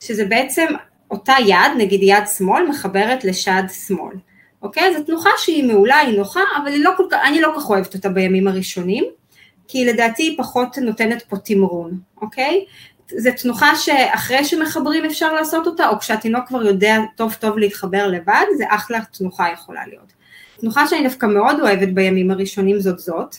שזה 0.00 0.24
בעצם 0.24 0.66
אותה 1.10 1.34
יד, 1.46 1.72
נגיד 1.78 2.00
יד 2.02 2.24
שמאל, 2.36 2.68
מחברת 2.68 3.24
לשד 3.24 3.62
שמאל, 3.86 4.16
אוקיי? 4.62 4.96
זו 4.96 5.02
תנוחה 5.02 5.30
שהיא 5.38 5.64
מעולה, 5.64 5.98
היא 5.98 6.18
נוחה, 6.18 6.40
אבל 6.62 6.72
היא 6.72 6.84
לא 6.84 6.90
כל 6.96 7.04
כך, 7.10 7.18
אני 7.24 7.40
לא 7.40 7.50
כל 7.54 7.60
כך 7.60 7.70
אוהבת 7.70 7.94
אותה 7.94 8.08
בימים 8.08 8.48
הראשונים, 8.48 9.04
כי 9.68 9.84
לדעתי 9.84 10.22
היא 10.22 10.38
פחות 10.38 10.78
נותנת 10.78 11.22
פה 11.22 11.36
תמרון, 11.36 11.98
אוקיי? 12.22 12.64
זה 13.08 13.32
תנוחה 13.32 13.76
שאחרי 13.76 14.44
שמחברים 14.44 15.04
אפשר 15.04 15.32
לעשות 15.32 15.66
אותה, 15.66 15.88
או 15.88 15.98
כשהתינוק 15.98 16.48
כבר 16.48 16.66
יודע 16.66 16.98
טוב 17.16 17.34
טוב 17.40 17.58
להתחבר 17.58 18.06
לבד, 18.06 18.44
זה 18.56 18.64
אחלה 18.68 18.98
תנוחה 19.18 19.52
יכולה 19.52 19.86
להיות. 19.86 20.13
תנוחה 20.64 20.86
שאני 20.86 21.02
דווקא 21.02 21.26
מאוד 21.26 21.60
אוהבת 21.60 21.88
בימים 21.88 22.30
הראשונים 22.30 22.80
זאת 22.80 22.98
זאת, 22.98 23.36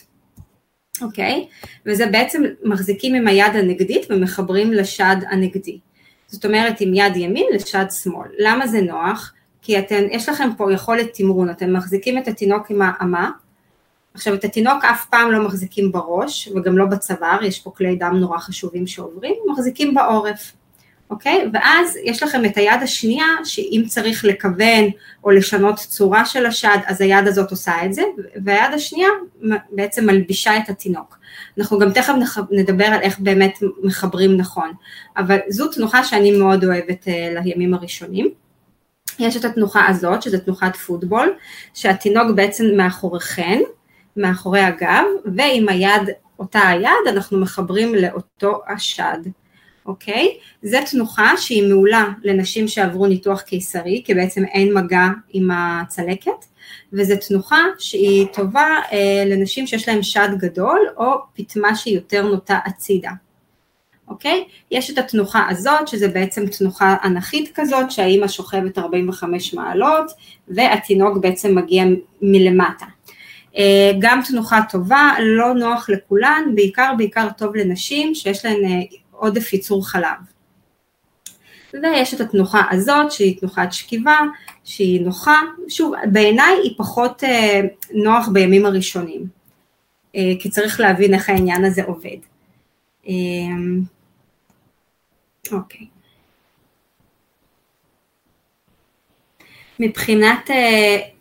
אוקיי? 1.02 1.48
וזה 1.86 2.06
בעצם 2.06 2.42
מחזיקים 2.64 3.14
עם 3.14 3.26
היד 3.28 3.56
הנגדית 3.56 4.06
ומחברים 4.10 4.72
לשד 4.72 5.16
הנגדי. 5.30 5.78
זאת 6.26 6.44
אומרת 6.44 6.80
עם 6.80 6.94
יד 6.94 7.16
ימין 7.16 7.46
לשד 7.54 7.84
שמאל. 8.02 8.28
למה 8.38 8.66
זה 8.66 8.80
נוח? 8.80 9.32
כי 9.62 9.78
אתם, 9.78 10.02
יש 10.10 10.28
לכם 10.28 10.48
פה 10.56 10.72
יכולת 10.72 11.14
תמרון, 11.14 11.50
אתם 11.50 11.72
מחזיקים 11.72 12.18
את 12.18 12.28
התינוק 12.28 12.70
עם 12.70 12.82
האמה, 12.82 13.30
עכשיו 14.14 14.34
את 14.34 14.44
התינוק 14.44 14.84
אף 14.84 15.06
פעם 15.10 15.32
לא 15.32 15.46
מחזיקים 15.46 15.92
בראש 15.92 16.48
וגם 16.48 16.78
לא 16.78 16.86
בצוואר, 16.86 17.44
יש 17.44 17.60
פה 17.60 17.70
כלי 17.70 17.96
דם 17.96 18.16
נורא 18.20 18.38
חשובים 18.38 18.86
שעוברים, 18.86 19.34
מחזיקים 19.52 19.94
בעורף, 19.94 20.52
אוקיי? 21.10 21.50
ואז 21.52 21.98
יש 22.04 22.22
לכם 22.22 22.44
את 22.44 22.56
היד 22.56 22.82
השנייה, 22.82 23.26
שאם 23.44 23.82
צריך 23.86 24.24
לכוון 24.24 24.84
או 25.24 25.30
לשנות 25.30 25.76
צורה 25.76 26.24
של 26.24 26.46
השד, 26.46 26.78
אז 26.86 27.00
היד 27.00 27.26
הזאת 27.26 27.50
עושה 27.50 27.84
את 27.84 27.94
זה, 27.94 28.02
והיד 28.44 28.72
השנייה 28.74 29.08
בעצם 29.70 30.06
מלבישה 30.06 30.56
את 30.56 30.68
התינוק. 30.68 31.18
אנחנו 31.58 31.78
גם 31.78 31.92
תכף 31.92 32.14
נדבר 32.50 32.84
על 32.84 33.00
איך 33.00 33.18
באמת 33.18 33.58
מחברים 33.82 34.36
נכון, 34.36 34.72
אבל 35.16 35.38
זו 35.48 35.68
תנוחה 35.68 36.04
שאני 36.04 36.38
מאוד 36.38 36.64
אוהבת 36.64 37.08
אה, 37.08 37.34
לימים 37.34 37.74
הראשונים. 37.74 38.30
יש 39.18 39.36
את 39.36 39.44
התנוחה 39.44 39.86
הזאת, 39.88 40.22
שזו 40.22 40.38
תנוחת 40.38 40.76
פוטבול, 40.76 41.34
שהתינוק 41.74 42.30
בעצם 42.34 42.64
מאחוריכן, 42.76 43.60
מאחורי 44.16 44.60
הגב, 44.60 45.04
ועם 45.36 45.68
היד, 45.68 46.10
אותה 46.38 46.68
היד, 46.68 47.06
אנחנו 47.08 47.38
מחברים 47.38 47.94
לאותו 47.94 48.62
השד. 48.68 49.18
אוקיי? 49.86 50.36
זו 50.62 50.78
תנוחה 50.90 51.32
שהיא 51.36 51.68
מעולה 51.68 52.08
לנשים 52.22 52.68
שעברו 52.68 53.06
ניתוח 53.06 53.40
קיסרי, 53.40 54.02
כי 54.04 54.14
בעצם 54.14 54.44
אין 54.44 54.74
מגע 54.74 55.06
עם 55.32 55.50
הצלקת, 55.52 56.44
וזו 56.92 57.14
תנוחה 57.28 57.60
שהיא 57.78 58.26
טובה 58.32 58.66
אה, 58.92 59.24
לנשים 59.26 59.66
שיש 59.66 59.88
להן 59.88 60.02
שד 60.02 60.28
גדול, 60.38 60.78
או 60.96 61.12
פטמה 61.34 61.76
שהיא 61.76 61.94
יותר 61.94 62.22
נוטה 62.22 62.58
הצידה. 62.66 63.10
אוקיי? 64.08 64.44
יש 64.70 64.90
את 64.90 64.98
התנוחה 64.98 65.46
הזאת, 65.48 65.88
שזה 65.88 66.08
בעצם 66.08 66.46
תנוחה 66.46 66.96
אנכית 67.04 67.50
כזאת, 67.54 67.90
שהאימא 67.90 68.28
שוכבת 68.28 68.78
45 68.78 69.54
מעלות, 69.54 70.12
והתינוק 70.48 71.18
בעצם 71.18 71.54
מגיע 71.54 71.84
מלמטה. 72.22 72.86
אה, 73.58 73.92
גם 73.98 74.20
תנוחה 74.28 74.60
טובה, 74.70 75.10
לא 75.20 75.54
נוח 75.54 75.90
לכולן, 75.90 76.42
בעיקר 76.54 76.92
בעיקר 76.98 77.28
טוב 77.38 77.56
לנשים 77.56 78.14
שיש 78.14 78.44
להן 78.44 78.64
אה, 78.64 78.80
עודף 79.18 79.52
ייצור 79.52 79.88
חלב. 79.88 80.18
ויש 81.82 82.14
את 82.14 82.20
התנוחה 82.20 82.62
הזאת 82.70 83.12
שהיא 83.12 83.40
תנוחת 83.40 83.72
שכיבה, 83.72 84.18
שהיא 84.64 85.00
נוחה, 85.00 85.42
שוב 85.68 85.94
בעיניי 86.12 86.54
היא 86.62 86.74
פחות 86.78 87.24
אה, 87.24 87.60
נוח 87.90 88.28
בימים 88.28 88.66
הראשונים, 88.66 89.26
אה, 90.16 90.32
כי 90.40 90.50
צריך 90.50 90.80
להבין 90.80 91.14
איך 91.14 91.28
העניין 91.28 91.64
הזה 91.64 91.82
עובד. 91.84 92.16
אה, 93.08 93.12
אוקיי. 95.52 95.86
מבחינת 99.80 100.50
אה, 100.50 101.15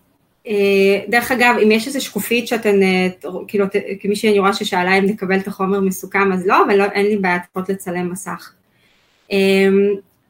דרך 1.07 1.31
אגב, 1.31 1.55
אם 1.63 1.71
יש 1.71 1.87
איזו 1.87 2.05
שקופית 2.05 2.47
שאתן, 2.47 2.83
אה, 2.83 3.07
כאילו, 3.47 3.65
כמי 4.01 4.15
שאני 4.15 4.39
רואה 4.39 4.53
ששאלה 4.53 4.97
אם 4.97 5.05
נקבל 5.05 5.39
את 5.39 5.47
החומר 5.47 5.79
מסוכם, 5.79 6.31
אז 6.31 6.47
לא, 6.47 6.65
אבל 6.65 6.75
לא, 6.75 6.83
אין 6.83 7.05
לי 7.05 7.17
בעיה 7.17 7.37
לפחות 7.37 7.69
לצלם 7.69 8.11
מסך. 8.11 8.53
אה, 9.31 9.67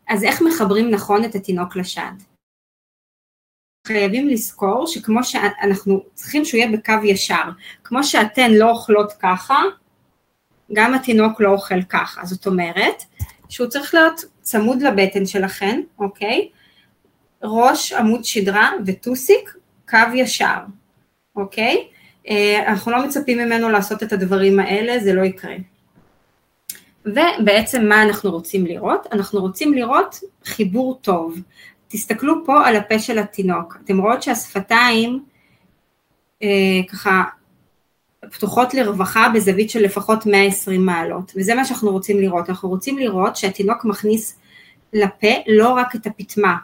אז 0.07 0.23
איך 0.23 0.41
מחברים 0.41 0.91
נכון 0.91 1.25
את 1.25 1.35
התינוק 1.35 1.75
לשד? 1.75 2.11
חייבים 3.87 4.27
לזכור 4.27 4.87
שכמו 4.87 5.23
שאנחנו 5.23 6.03
צריכים 6.13 6.45
שהוא 6.45 6.57
יהיה 6.57 6.71
בקו 6.71 6.93
ישר, 7.03 7.43
כמו 7.83 8.03
שאתן 8.03 8.51
לא 8.51 8.69
אוכלות 8.69 9.13
ככה, 9.19 9.61
גם 10.73 10.93
התינוק 10.93 11.41
לא 11.41 11.49
אוכל 11.49 11.81
ככה, 11.81 12.25
זאת 12.25 12.47
אומרת 12.47 13.03
שהוא 13.49 13.67
צריך 13.67 13.93
להיות 13.93 14.21
צמוד 14.41 14.81
לבטן 14.81 15.25
שלכן, 15.25 15.81
אוקיי? 15.99 16.49
ראש, 17.43 17.93
עמוד 17.93 18.25
שדרה 18.25 18.71
וטוסיק 18.85 19.55
קו 19.89 19.97
ישר, 20.13 20.57
אוקיי? 21.35 21.87
אה, 22.29 22.67
אנחנו 22.67 22.91
לא 22.91 23.05
מצפים 23.05 23.37
ממנו 23.37 23.69
לעשות 23.69 24.03
את 24.03 24.13
הדברים 24.13 24.59
האלה, 24.59 24.99
זה 24.99 25.13
לא 25.13 25.21
יקרה. 25.21 25.55
ובעצם 27.05 27.85
מה 27.85 28.03
אנחנו 28.03 28.31
רוצים 28.31 28.65
לראות? 28.65 29.07
אנחנו 29.11 29.41
רוצים 29.41 29.73
לראות 29.73 30.19
חיבור 30.45 30.99
טוב. 31.01 31.39
תסתכלו 31.87 32.45
פה 32.45 32.67
על 32.67 32.75
הפה 32.75 32.99
של 32.99 33.19
התינוק, 33.19 33.77
אתם 33.83 34.01
רואות 34.01 34.23
שהשפתיים 34.23 35.23
אה, 36.43 36.47
ככה 36.91 37.23
פתוחות 38.31 38.73
לרווחה 38.73 39.29
בזווית 39.33 39.69
של 39.69 39.81
לפחות 39.81 40.25
120 40.25 40.85
מעלות, 40.85 41.31
וזה 41.35 41.55
מה 41.55 41.65
שאנחנו 41.65 41.91
רוצים 41.91 42.19
לראות, 42.19 42.49
אנחנו 42.49 42.69
רוצים 42.69 42.97
לראות 42.97 43.35
שהתינוק 43.35 43.85
מכניס 43.85 44.39
לפה 44.93 45.27
לא 45.47 45.69
רק 45.69 45.95
את 45.95 46.07
הפטמה, 46.07 46.55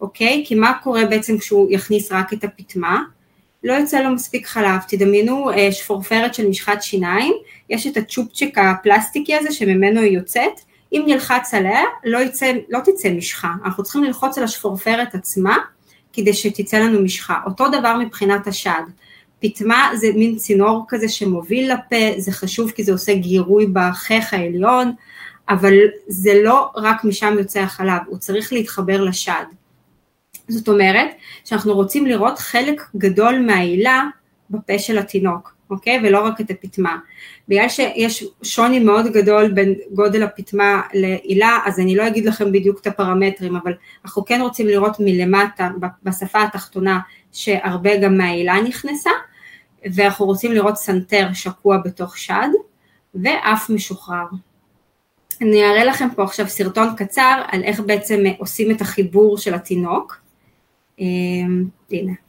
אוקיי? 0.00 0.44
כי 0.46 0.54
מה 0.54 0.72
קורה 0.82 1.06
בעצם 1.06 1.38
כשהוא 1.38 1.66
יכניס 1.70 2.12
רק 2.12 2.32
את 2.32 2.44
הפטמה? 2.44 3.02
לא 3.64 3.72
יוצא 3.72 4.00
לו 4.00 4.10
מספיק 4.10 4.46
חלב, 4.46 4.80
תדמיינו 4.88 5.50
אה, 5.50 5.72
שפורפרת 5.72 6.34
של 6.34 6.48
משחת 6.48 6.82
שיניים, 6.82 7.34
יש 7.70 7.86
את 7.86 7.96
הצ'ופצ'יק 7.96 8.58
הפלסטיקי 8.58 9.34
הזה 9.34 9.52
שממנו 9.52 10.00
היא 10.00 10.16
יוצאת, 10.16 10.60
אם 10.92 11.02
נלחץ 11.06 11.54
עליה 11.54 11.80
לא, 12.04 12.18
יצא, 12.18 12.52
לא 12.68 12.78
תצא 12.84 13.10
משחה, 13.10 13.52
אנחנו 13.64 13.82
צריכים 13.82 14.04
ללחוץ 14.04 14.38
על 14.38 14.44
השפורפרת 14.44 15.14
עצמה 15.14 15.56
כדי 16.12 16.34
שתצא 16.34 16.78
לנו 16.78 17.02
משחה, 17.02 17.40
אותו 17.46 17.68
דבר 17.68 17.96
מבחינת 17.98 18.46
השד, 18.46 18.82
פטמה 19.40 19.90
זה 19.94 20.06
מין 20.14 20.36
צינור 20.36 20.84
כזה 20.88 21.08
שמוביל 21.08 21.72
לפה, 21.72 21.96
זה 22.16 22.32
חשוב 22.32 22.70
כי 22.70 22.84
זה 22.84 22.92
עושה 22.92 23.14
גירוי 23.14 23.66
בחך 23.72 24.34
העליון, 24.34 24.92
אבל 25.48 25.74
זה 26.08 26.42
לא 26.42 26.70
רק 26.76 27.04
משם 27.04 27.34
יוצא 27.38 27.60
החלב, 27.60 28.00
הוא 28.06 28.18
צריך 28.18 28.52
להתחבר 28.52 29.02
לשד. 29.04 29.44
זאת 30.48 30.68
אומרת 30.68 31.08
שאנחנו 31.44 31.74
רוצים 31.74 32.06
לראות 32.06 32.38
חלק 32.38 32.82
גדול 32.96 33.38
מההילה 33.38 34.04
בפה 34.50 34.78
של 34.78 34.98
התינוק, 34.98 35.54
אוקיי? 35.70 36.00
ולא 36.04 36.24
רק 36.26 36.40
את 36.40 36.50
הפטמה. 36.50 36.98
בגלל 37.48 37.68
שיש 37.68 38.24
שוני 38.42 38.80
מאוד 38.80 39.06
גדול 39.06 39.52
בין 39.52 39.74
גודל 39.92 40.22
הפטמה 40.22 40.82
להילה, 40.94 41.58
אז 41.64 41.80
אני 41.80 41.96
לא 41.96 42.06
אגיד 42.06 42.24
לכם 42.24 42.52
בדיוק 42.52 42.80
את 42.80 42.86
הפרמטרים, 42.86 43.56
אבל 43.56 43.72
אנחנו 44.04 44.24
כן 44.24 44.40
רוצים 44.40 44.66
לראות 44.66 44.96
מלמטה, 45.00 45.68
בשפה 46.02 46.42
התחתונה, 46.42 46.98
שהרבה 47.32 47.96
גם 47.96 48.18
מההילה 48.18 48.60
נכנסה, 48.60 49.10
ואנחנו 49.92 50.26
רוצים 50.26 50.52
לראות 50.52 50.76
סנטר 50.76 51.28
שקוע 51.32 51.78
בתוך 51.84 52.18
שד, 52.18 52.48
ואף 53.14 53.70
משוחרר. 53.70 54.26
אני 55.40 55.64
אראה 55.64 55.84
לכם 55.84 56.08
פה 56.16 56.22
עכשיו 56.24 56.48
סרטון 56.48 56.88
קצר 56.96 57.42
על 57.48 57.62
איך 57.62 57.80
בעצם 57.80 58.22
עושים 58.38 58.70
את 58.70 58.80
החיבור 58.80 59.38
של 59.38 59.54
התינוק. 59.54 60.16
הנה. 60.98 62.27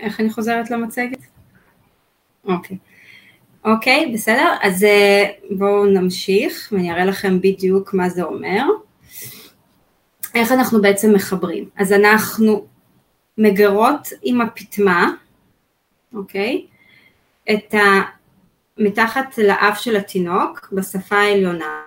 איך 0.00 0.20
אני 0.20 0.30
חוזרת 0.30 0.70
למצגת? 0.70 1.18
אוקיי. 2.44 2.76
אוקיי, 3.64 4.12
בסדר? 4.14 4.54
אז 4.62 4.84
אה, 4.84 5.24
בואו 5.50 5.84
נמשיך 5.84 6.68
ואני 6.72 6.92
אראה 6.92 7.04
לכם 7.04 7.40
בדיוק 7.40 7.94
מה 7.94 8.08
זה 8.08 8.22
אומר. 8.22 8.64
איך 10.34 10.52
אנחנו 10.52 10.82
בעצם 10.82 11.14
מחברים? 11.14 11.68
אז 11.76 11.92
אנחנו 11.92 12.66
מגרות 13.38 14.08
עם 14.22 14.40
הפטמה, 14.40 15.12
אוקיי? 16.14 16.66
את 17.50 17.74
ה... 17.74 18.20
מתחת 18.80 19.38
לאף 19.38 19.80
של 19.80 19.96
התינוק 19.96 20.68
בשפה 20.72 21.16
העליונה, 21.16 21.82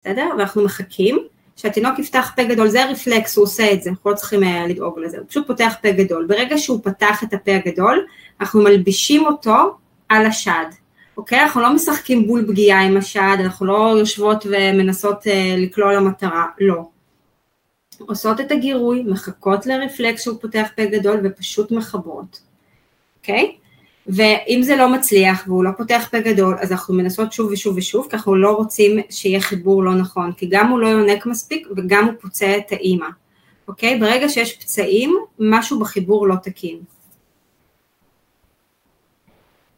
בסדר? 0.00 0.28
ואנחנו 0.38 0.64
מחכים 0.64 1.18
שהתינוק 1.58 1.98
יפתח 1.98 2.32
פה 2.36 2.44
גדול, 2.44 2.68
זה 2.68 2.84
רפלקס, 2.84 3.36
הוא 3.36 3.42
עושה 3.42 3.72
את 3.72 3.82
זה, 3.82 3.90
אנחנו 3.90 4.10
לא 4.10 4.16
צריכים 4.16 4.42
uh, 4.42 4.68
לדאוג 4.68 4.98
לזה, 4.98 5.18
הוא 5.18 5.26
פשוט 5.28 5.46
פותח 5.46 5.74
פה 5.82 5.90
גדול. 5.90 6.26
ברגע 6.26 6.58
שהוא 6.58 6.80
פתח 6.82 7.24
את 7.24 7.34
הפה 7.34 7.52
הגדול, 7.54 8.06
אנחנו 8.40 8.62
מלבישים 8.62 9.26
אותו 9.26 9.76
על 10.08 10.26
השד, 10.26 10.64
אוקיי? 11.16 11.40
אנחנו 11.42 11.60
לא 11.60 11.74
משחקים 11.74 12.26
בול 12.26 12.46
פגיעה 12.48 12.82
עם 12.82 12.96
השד, 12.96 13.36
אנחנו 13.40 13.66
לא 13.66 13.94
יושבות 13.98 14.46
ומנסות 14.50 15.22
uh, 15.26 15.30
לקלוע 15.58 15.92
למטרה, 15.92 16.46
לא. 16.60 16.82
עושות 17.98 18.40
את 18.40 18.52
הגירוי, 18.52 19.02
מחכות 19.02 19.66
לרפלקס 19.66 20.22
שהוא 20.22 20.40
פותח 20.40 20.68
פה 20.76 20.84
גדול 20.84 21.20
ופשוט 21.24 21.70
מחברות, 21.70 22.40
אוקיי? 23.20 23.56
ואם 24.08 24.60
זה 24.62 24.76
לא 24.76 24.88
מצליח 24.88 25.44
והוא 25.46 25.64
לא 25.64 25.70
פותח 25.76 26.08
פה 26.10 26.20
גדול, 26.20 26.56
אז 26.60 26.72
אנחנו 26.72 26.94
מנסות 26.94 27.32
שוב 27.32 27.50
ושוב 27.52 27.76
ושוב, 27.76 28.06
כי 28.10 28.16
אנחנו 28.16 28.36
לא 28.36 28.50
רוצים 28.50 28.98
שיהיה 29.10 29.40
חיבור 29.40 29.82
לא 29.82 29.94
נכון, 29.94 30.32
כי 30.32 30.46
גם 30.50 30.68
הוא 30.68 30.78
לא 30.78 30.86
יונק 30.86 31.26
מספיק 31.26 31.68
וגם 31.76 32.04
הוא 32.04 32.14
פוצע 32.20 32.56
את 32.56 32.72
האימא, 32.72 33.06
אוקיי? 33.68 33.98
ברגע 34.00 34.28
שיש 34.28 34.56
פצעים, 34.56 35.16
משהו 35.38 35.78
בחיבור 35.80 36.28
לא 36.28 36.34
תקין. 36.42 36.78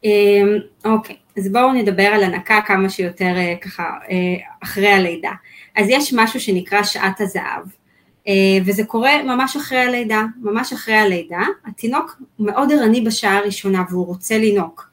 אמ, 0.05 0.59
אוקיי, 0.85 1.16
אז 1.37 1.53
בואו 1.53 1.73
נדבר 1.73 2.07
על 2.07 2.25
הנקה 2.25 2.61
כמה 2.66 2.88
שיותר 2.88 3.37
אה, 3.37 3.55
ככה 3.61 3.83
אה, 3.83 4.16
אחרי 4.62 4.88
הלידה. 4.88 5.33
אז 5.77 5.87
יש 5.88 6.12
משהו 6.12 6.40
שנקרא 6.40 6.83
שעת 6.83 7.21
הזהב. 7.21 7.80
אה, 8.28 8.33
וזה 8.64 8.85
קורה 8.85 9.22
ממש 9.22 9.56
אחרי 9.56 9.78
הלידה, 9.78 10.24
ממש 10.40 10.72
אחרי 10.72 10.94
הלידה, 10.94 11.42
התינוק 11.66 12.22
מאוד 12.38 12.72
ערני 12.72 13.00
בשעה 13.00 13.38
הראשונה 13.38 13.85
והוא 13.90 14.06
רוצה 14.06 14.38
לינוק, 14.38 14.90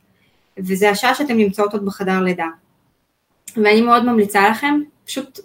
וזה 0.57 0.89
השעה 0.89 1.15
שאתם 1.15 1.37
נמצאות 1.37 1.73
עוד 1.73 1.85
בחדר 1.85 2.21
לידה. 2.21 2.47
ואני 3.57 3.81
מאוד 3.81 4.05
ממליצה 4.05 4.49
לכם 4.49 4.79
פשוט 5.05 5.39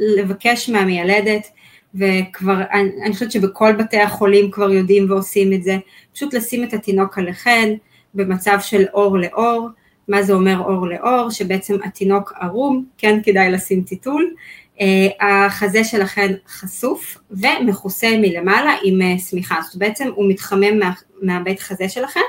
לבקש 0.00 0.68
מהמיילדת, 0.68 1.46
וכבר, 1.94 2.62
אני, 2.72 2.90
אני 3.04 3.12
חושבת 3.12 3.32
שבכל 3.32 3.72
בתי 3.72 4.00
החולים 4.00 4.50
כבר 4.50 4.70
יודעים 4.70 5.10
ועושים 5.10 5.52
את 5.52 5.62
זה, 5.62 5.76
פשוט 6.12 6.34
לשים 6.34 6.64
את 6.64 6.74
התינוק 6.74 7.18
עליכן 7.18 7.74
במצב 8.14 8.58
של 8.60 8.84
אור 8.94 9.18
לאור, 9.18 9.68
מה 10.08 10.22
זה 10.22 10.32
אומר 10.32 10.58
אור 10.58 10.86
לאור? 10.86 11.30
שבעצם 11.30 11.76
התינוק 11.84 12.32
ערום, 12.40 12.84
כן 12.98 13.20
כדאי 13.22 13.50
לשים 13.50 13.82
טיטול, 13.82 14.34
אה, 14.80 15.46
החזה 15.46 15.84
שלכן 15.84 16.34
חשוף 16.48 17.18
ומכוסה 17.30 18.08
מלמעלה 18.20 18.76
עם 18.84 19.02
אה, 19.02 19.18
שמיכה, 19.18 19.60
זאת 19.62 19.76
בעצם 19.76 20.08
הוא 20.14 20.30
מתחמם 20.30 20.78
מה, 20.78 20.92
מהבית 21.22 21.60
חזה 21.60 21.88
שלכן 21.88 22.20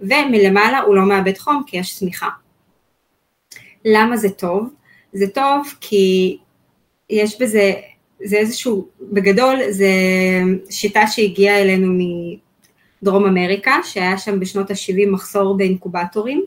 ומלמעלה 0.00 0.80
הוא 0.80 0.96
לא 0.96 1.02
מאבד 1.02 1.38
חום 1.38 1.62
כי 1.66 1.76
יש 1.76 1.90
שמיכה. 1.90 2.28
למה 3.84 4.16
זה 4.16 4.30
טוב? 4.30 4.68
זה 5.12 5.26
טוב 5.28 5.74
כי 5.80 6.38
יש 7.10 7.40
בזה, 7.40 7.72
זה 8.24 8.36
איזשהו, 8.36 8.88
בגדול 9.00 9.56
זה 9.70 9.90
שיטה 10.70 11.06
שהגיעה 11.06 11.62
אלינו 11.62 11.92
מדרום 13.02 13.26
אמריקה, 13.26 13.78
שהיה 13.84 14.18
שם 14.18 14.40
בשנות 14.40 14.70
ה-70 14.70 15.10
מחסור 15.10 15.56
באינקובטורים 15.56 16.44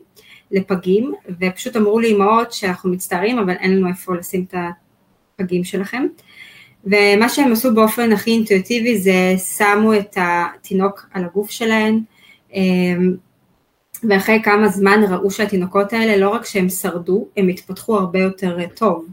לפגים, 0.52 1.12
ופשוט 1.40 1.76
אמרו 1.76 2.00
לאמהות 2.00 2.52
שאנחנו 2.52 2.90
מצטערים 2.90 3.38
אבל 3.38 3.52
אין 3.52 3.76
לנו 3.76 3.88
איפה 3.88 4.16
לשים 4.16 4.44
את 4.48 4.54
הפגים 5.38 5.64
שלכם. 5.64 6.06
ומה 6.84 7.28
שהם 7.28 7.52
עשו 7.52 7.74
באופן 7.74 8.12
הכי 8.12 8.30
אינטואיטיבי 8.30 8.98
זה 8.98 9.34
שמו 9.56 9.94
את 9.94 10.16
התינוק 10.16 11.06
על 11.12 11.24
הגוף 11.24 11.50
שלהם, 11.50 12.00
אמ, 12.54 13.14
ואחרי 14.08 14.42
כמה 14.42 14.68
זמן 14.68 15.00
ראו 15.10 15.30
שהתינוקות 15.30 15.92
האלה 15.92 16.16
לא 16.16 16.28
רק 16.28 16.46
שהם 16.46 16.68
שרדו, 16.68 17.26
הם 17.36 17.48
התפתחו 17.48 17.96
הרבה 17.96 18.18
יותר 18.18 18.58
טוב. 18.74 19.06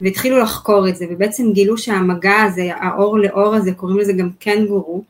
והתחילו 0.00 0.38
לחקור 0.38 0.88
את 0.88 0.96
זה, 0.96 1.06
ובעצם 1.10 1.52
גילו 1.52 1.78
שהמגע 1.78 2.42
הזה, 2.42 2.70
האור 2.74 3.18
לאור 3.18 3.54
הזה, 3.54 3.72
קוראים 3.72 3.98
לזה 3.98 4.12
גם 4.12 4.30
קנגורו, 4.38 5.04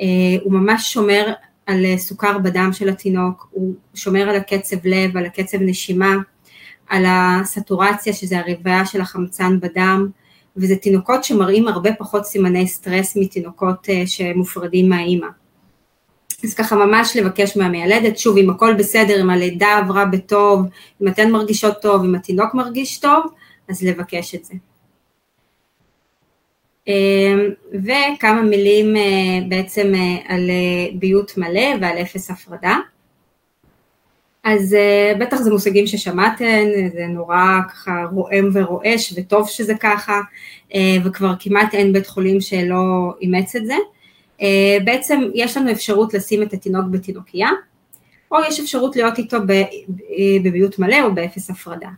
אה, 0.00 0.06
הוא 0.42 0.52
ממש 0.52 0.92
שומר 0.92 1.32
על 1.66 1.84
סוכר 1.96 2.38
בדם 2.38 2.70
של 2.72 2.88
התינוק, 2.88 3.48
הוא 3.50 3.74
שומר 3.94 4.28
על 4.28 4.36
הקצב 4.36 4.76
לב, 4.84 5.16
על 5.16 5.26
הקצב 5.26 5.58
נשימה, 5.60 6.16
על 6.88 7.04
הסטורציה, 7.08 8.12
שזה 8.12 8.38
הרביה 8.38 8.86
של 8.86 9.00
החמצן 9.00 9.60
בדם, 9.60 10.08
וזה 10.56 10.76
תינוקות 10.76 11.24
שמראים 11.24 11.68
הרבה 11.68 11.90
פחות 11.98 12.24
סימני 12.24 12.68
סטרס 12.68 13.16
מתינוקות 13.16 13.88
אה, 13.88 14.06
שמופרדים 14.06 14.88
מהאימא. 14.88 15.26
אז 16.44 16.54
ככה 16.54 16.76
ממש 16.76 17.16
לבקש 17.16 17.56
מהמיילדת, 17.56 18.18
שוב 18.18 18.36
אם 18.36 18.50
הכל 18.50 18.74
בסדר, 18.74 19.20
אם 19.22 19.30
הלידה 19.30 19.78
עברה 19.78 20.04
בטוב, 20.04 20.66
אם 21.02 21.08
אתן 21.08 21.30
מרגישות 21.30 21.82
טוב, 21.82 22.04
אם 22.04 22.14
התינוק 22.14 22.54
מרגיש 22.54 22.98
טוב, 22.98 23.24
אז 23.68 23.82
לבקש 23.82 24.34
את 24.34 24.44
זה. 24.44 24.54
אמ, 26.88 27.50
וכמה 27.72 28.42
מילים 28.42 28.96
אה, 28.96 29.02
בעצם 29.48 29.92
אה, 29.94 30.34
על 30.34 30.50
ביות 30.94 31.38
מלא 31.38 31.68
ועל 31.80 31.98
אפס 31.98 32.30
הפרדה. 32.30 32.76
אז 34.44 34.76
בטח 35.18 35.36
זה 35.36 35.50
מושגים 35.50 35.86
ששמעתם, 35.86 36.64
זה 36.92 37.06
נורא 37.06 37.60
ככה 37.68 38.04
רועם 38.12 38.50
ורועש 38.52 39.14
וטוב 39.16 39.48
שזה 39.48 39.74
ככה, 39.74 40.20
וכבר 41.04 41.32
כמעט 41.38 41.74
אין 41.74 41.92
בית 41.92 42.06
חולים 42.06 42.40
שלא 42.40 43.14
אימץ 43.20 43.56
את 43.56 43.62
זה. 43.66 43.74
בעצם 44.84 45.20
יש 45.34 45.56
לנו 45.56 45.72
אפשרות 45.72 46.14
לשים 46.14 46.42
את 46.42 46.52
התינוק 46.52 46.84
בתינוקייה, 46.90 47.48
או 48.32 48.36
יש 48.48 48.60
אפשרות 48.60 48.96
להיות 48.96 49.18
איתו 49.18 49.38
בביות 50.42 50.78
מלא 50.78 51.02
או 51.02 51.14
באפס 51.14 51.50
הפרדה. 51.50 51.90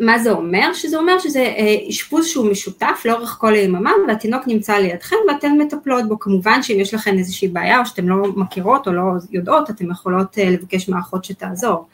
מה 0.00 0.18
זה 0.18 0.30
אומר? 0.30 0.72
שזה 0.74 0.96
אומר 0.96 1.18
שזה 1.18 1.38
אה, 1.38 1.76
אשפוז 1.88 2.26
שהוא 2.26 2.50
משותף 2.50 3.02
לאורך 3.04 3.36
כל 3.40 3.54
היממה 3.54 3.92
והתינוק 4.08 4.42
נמצא 4.46 4.72
לידכם 4.72 5.16
ואתן 5.28 5.58
מטפלות 5.58 6.08
בו, 6.08 6.18
כמובן 6.18 6.62
שאם 6.62 6.80
יש 6.80 6.94
לכם 6.94 7.18
איזושהי 7.18 7.48
בעיה 7.48 7.80
או 7.80 7.86
שאתן 7.86 8.06
לא 8.06 8.22
מכירות 8.36 8.88
או 8.88 8.92
לא 8.92 9.02
יודעות, 9.30 9.70
אתן 9.70 9.90
יכולות 9.90 10.38
אה, 10.38 10.50
לבקש 10.50 10.88
מהאחות 10.88 11.24
שתעזור, 11.24 11.88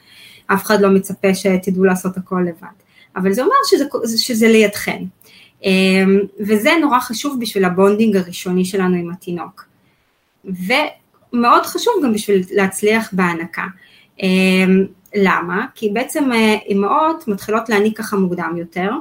אף 0.47 0.63
אחד 0.65 0.81
לא 0.81 0.89
מצפה 0.89 1.35
שתדעו 1.35 1.83
לעשות 1.83 2.17
הכל 2.17 2.43
לבד, 2.47 2.67
אבל 3.15 3.33
זה 3.33 3.41
אומר 3.41 3.55
שזה, 3.65 3.85
שזה 4.17 4.47
לידכם, 4.47 5.03
אה, 5.65 5.71
וזה 6.39 6.71
נורא 6.81 6.99
חשוב 6.99 7.37
בשביל 7.41 7.65
ה 7.65 7.71
bonding 7.71 8.17
הראשוני 8.17 8.65
שלנו 8.65 8.95
עם 8.95 9.09
התינוק, 9.09 9.65
ומאוד 10.45 11.65
חשוב 11.65 11.93
גם 12.03 12.13
בשביל 12.13 12.43
להצליח 12.51 13.09
בהנקה. 13.13 13.65
למה? 15.15 15.65
כי 15.75 15.89
בעצם 15.89 16.31
אה, 16.31 16.55
אימהות 16.65 17.27
מתחילות 17.27 17.69
להניק 17.69 17.97
ככה 17.97 18.17
מוקדם 18.17 18.55
יותר, 18.57 18.91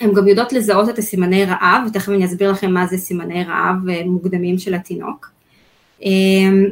הן 0.00 0.14
גם 0.14 0.28
יודעות 0.28 0.52
לזהות 0.52 0.88
את 0.88 0.98
הסימני 0.98 1.44
רעב, 1.44 1.82
ותכף 1.88 2.08
אני 2.08 2.24
אסביר 2.24 2.50
לכם 2.50 2.70
מה 2.70 2.86
זה 2.86 2.98
סימני 2.98 3.44
רעב 3.44 3.88
אה, 3.88 4.02
מוקדמים 4.04 4.58
של 4.58 4.74
התינוק. 4.74 5.30
אמ, 6.02 6.64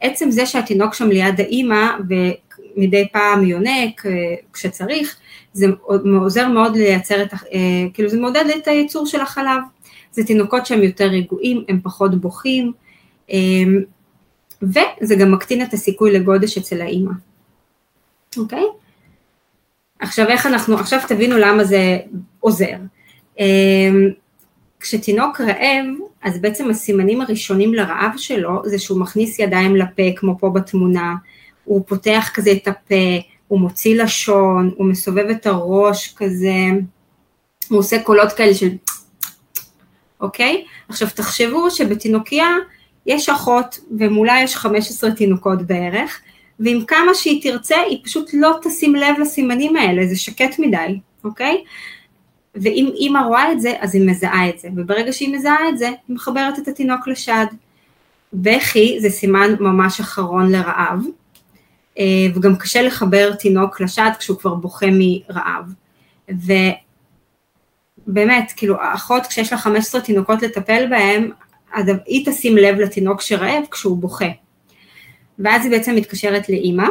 עצם 0.00 0.30
זה 0.30 0.46
שהתינוק 0.46 0.94
שם 0.94 1.08
ליד 1.08 1.40
האימא 1.40 1.86
ומדי 2.76 3.08
פעם 3.12 3.44
יונק 3.44 4.06
אה, 4.06 4.34
כשצריך, 4.52 5.16
זה 5.52 5.66
עוזר 6.20 6.48
מאוד 6.48 6.76
לייצר 6.76 7.22
את, 7.22 7.28
כאילו 7.94 8.08
זה 8.08 8.20
מעודד 8.20 8.44
את 8.56 8.68
הייצור 8.68 9.06
של 9.06 9.20
החלב. 9.20 9.62
זה 10.12 10.24
תינוקות 10.24 10.66
שהם 10.66 10.82
יותר 10.82 11.04
רגועים, 11.04 11.64
הם 11.68 11.80
פחות 11.82 12.20
בוכים, 12.20 12.72
אמ, 13.30 13.82
וזה 14.62 15.14
גם 15.14 15.32
מקטין 15.32 15.62
את 15.62 15.74
הסיכוי 15.74 16.12
לגודש 16.12 16.58
אצל 16.58 16.80
האימא. 16.80 17.12
אוקיי? 18.38 18.64
עכשיו 20.00 20.28
איך 20.28 20.46
אנחנו, 20.46 20.78
עכשיו 20.78 21.00
תבינו 21.08 21.38
למה 21.38 21.64
זה 21.64 21.98
עוזר. 22.40 22.76
אמ, 23.38 24.08
כשתינוק 24.80 25.40
רעב, 25.40 25.86
אז 26.22 26.38
בעצם 26.40 26.70
הסימנים 26.70 27.20
הראשונים 27.20 27.74
לרעב 27.74 28.12
שלו 28.16 28.62
זה 28.64 28.78
שהוא 28.78 29.00
מכניס 29.00 29.38
ידיים 29.38 29.76
לפה, 29.76 30.02
כמו 30.16 30.38
פה 30.38 30.50
בתמונה, 30.50 31.14
הוא 31.64 31.82
פותח 31.86 32.30
כזה 32.34 32.52
את 32.52 32.68
הפה, 32.68 33.18
הוא 33.48 33.60
מוציא 33.60 34.02
לשון, 34.02 34.70
הוא 34.76 34.86
מסובב 34.86 35.26
את 35.30 35.46
הראש 35.46 36.14
כזה, 36.16 36.54
הוא 37.68 37.78
עושה 37.78 38.02
קולות 38.02 38.32
כאלה 38.32 38.54
של 38.54 38.68
אוקיי? 40.20 40.64
עכשיו 40.88 41.08
תחשבו 41.14 41.70
שבתינוקייה 41.70 42.48
יש 43.06 43.28
אחות 43.28 43.78
ומולה 43.98 44.36
יש 44.42 44.56
15 44.56 45.10
תינוקות 45.10 45.62
בערך, 45.62 46.20
ועם 46.60 46.84
כמה 46.84 47.14
שהיא 47.14 47.42
תרצה, 47.42 47.80
היא 47.80 47.98
פשוט 48.04 48.30
לא 48.32 48.56
תשים 48.62 48.94
לב 48.94 49.18
לסימנים 49.20 49.76
האלה, 49.76 50.06
זה 50.06 50.16
שקט 50.16 50.58
מדי, 50.58 50.98
אוקיי? 51.24 51.64
ואם 52.54 52.90
אימא 52.94 53.18
רואה 53.18 53.52
את 53.52 53.60
זה, 53.60 53.72
אז 53.80 53.94
היא 53.94 54.06
מזהה 54.06 54.48
את 54.48 54.58
זה, 54.58 54.68
וברגע 54.76 55.12
שהיא 55.12 55.34
מזהה 55.34 55.68
את 55.68 55.78
זה, 55.78 55.86
היא 55.86 55.96
מחברת 56.08 56.58
את 56.58 56.68
התינוק 56.68 57.08
לשד. 57.08 57.46
בכי 58.32 59.00
זה 59.00 59.10
סימן 59.10 59.54
ממש 59.60 60.00
אחרון 60.00 60.52
לרעב, 60.52 61.04
אה, 61.98 62.04
וגם 62.34 62.56
קשה 62.56 62.82
לחבר 62.82 63.34
תינוק 63.34 63.80
לשד 63.80 64.10
כשהוא 64.18 64.38
כבר 64.38 64.54
בוכה 64.54 64.86
מרעב. 64.92 65.72
באמת, 68.06 68.52
כאילו 68.56 68.80
האחות 68.80 69.26
כשיש 69.26 69.52
לה 69.52 69.58
15 69.58 70.00
תינוקות 70.00 70.42
לטפל 70.42 70.86
בהם, 70.90 71.30
היא 72.06 72.26
תשים 72.26 72.56
לב 72.56 72.76
לתינוק 72.78 73.20
שרעב 73.20 73.64
כשהוא 73.70 73.96
בוכה. 73.96 74.28
ואז 75.38 75.64
היא 75.64 75.70
בעצם 75.70 75.94
מתקשרת 75.94 76.48
לאימא, 76.48 76.88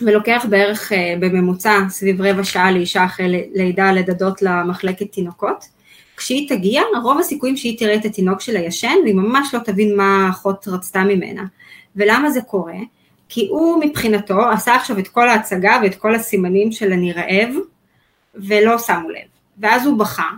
ולוקח 0.00 0.46
בערך 0.50 0.92
אה, 0.92 1.14
בממוצע 1.20 1.78
סביב 1.88 2.22
רבע 2.22 2.44
שעה 2.44 2.72
לאישה 2.72 3.04
אחרי 3.04 3.48
לידה 3.54 3.92
לדדות 3.92 4.42
למחלקת 4.42 5.12
תינוקות. 5.12 5.64
כשהיא 6.16 6.48
תגיע, 6.48 6.82
רוב 7.02 7.18
הסיכויים 7.18 7.56
שהיא 7.56 7.78
תראה 7.78 7.94
את 7.94 8.04
התינוק 8.04 8.40
שלה 8.40 8.58
ישן, 8.60 8.94
והיא 9.02 9.14
ממש 9.14 9.54
לא 9.54 9.58
תבין 9.58 9.96
מה 9.96 10.26
האחות 10.26 10.68
רצתה 10.68 11.04
ממנה. 11.04 11.44
ולמה 11.96 12.30
זה 12.30 12.40
קורה? 12.40 12.78
כי 13.28 13.48
הוא 13.50 13.84
מבחינתו 13.84 14.50
עשה 14.50 14.74
עכשיו 14.74 14.98
את 14.98 15.08
כל 15.08 15.28
ההצגה 15.28 15.80
ואת 15.82 15.94
כל 15.94 16.14
הסימנים 16.14 16.72
של 16.72 16.92
אני 16.92 17.12
רעב, 17.12 17.54
ולא 18.34 18.78
שמו 18.78 19.10
לב. 19.10 19.28
ואז 19.58 19.86
הוא 19.86 19.98
בכה, 19.98 20.30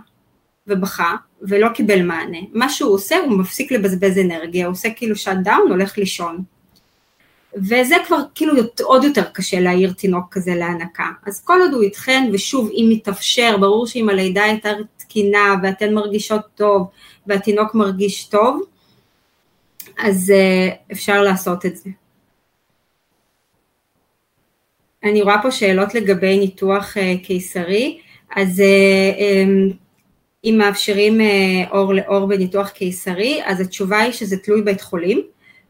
ובכה, 0.67 1.15
ולא 1.41 1.69
קיבל 1.69 2.01
מענה. 2.01 2.37
מה 2.53 2.69
שהוא 2.69 2.93
עושה, 2.93 3.15
הוא 3.17 3.37
מפסיק 3.37 3.71
לבזבז 3.71 4.17
אנרגיה, 4.17 4.65
הוא 4.65 4.71
עושה 4.71 4.89
כאילו 4.89 5.15
שאט 5.15 5.37
דאון, 5.37 5.69
הולך 5.69 5.97
לישון. 5.97 6.43
וזה 7.55 7.95
כבר 8.07 8.17
כאילו 8.35 8.53
עוד 8.83 9.03
יותר 9.03 9.23
קשה 9.23 9.59
להעיר 9.59 9.91
תינוק 9.91 10.25
כזה 10.31 10.55
להנקה. 10.55 11.09
אז 11.25 11.43
כל 11.43 11.59
עוד 11.61 11.73
הוא 11.73 11.81
איתכן, 11.81 12.29
ושוב, 12.33 12.69
אם 12.73 12.87
מתאפשר, 12.89 13.57
ברור 13.59 13.87
שאם 13.87 14.09
הלידה 14.09 14.43
יותר 14.53 14.81
תקינה 14.97 15.55
ואתן 15.63 15.93
מרגישות 15.93 16.41
טוב 16.55 16.87
והתינוק 17.27 17.75
מרגיש 17.75 18.23
טוב, 18.23 18.61
אז 19.97 20.33
uh, 20.35 20.91
אפשר 20.91 21.23
לעשות 21.23 21.65
את 21.65 21.77
זה. 21.77 21.89
אני 25.03 25.21
רואה 25.21 25.41
פה 25.41 25.51
שאלות 25.51 25.95
לגבי 25.95 26.39
ניתוח 26.39 26.97
uh, 26.97 27.25
קיסרי, 27.25 27.99
אז 28.35 28.59
uh, 28.59 29.19
um, 29.19 29.73
אם 30.43 30.55
מאפשרים 30.57 31.21
אור 31.71 31.93
לאור 31.93 32.27
בניתוח 32.27 32.69
קיסרי, 32.69 33.41
אז 33.45 33.61
התשובה 33.61 33.99
היא 33.99 34.11
שזה 34.11 34.37
תלוי 34.37 34.61
בית 34.61 34.81
חולים. 34.81 35.21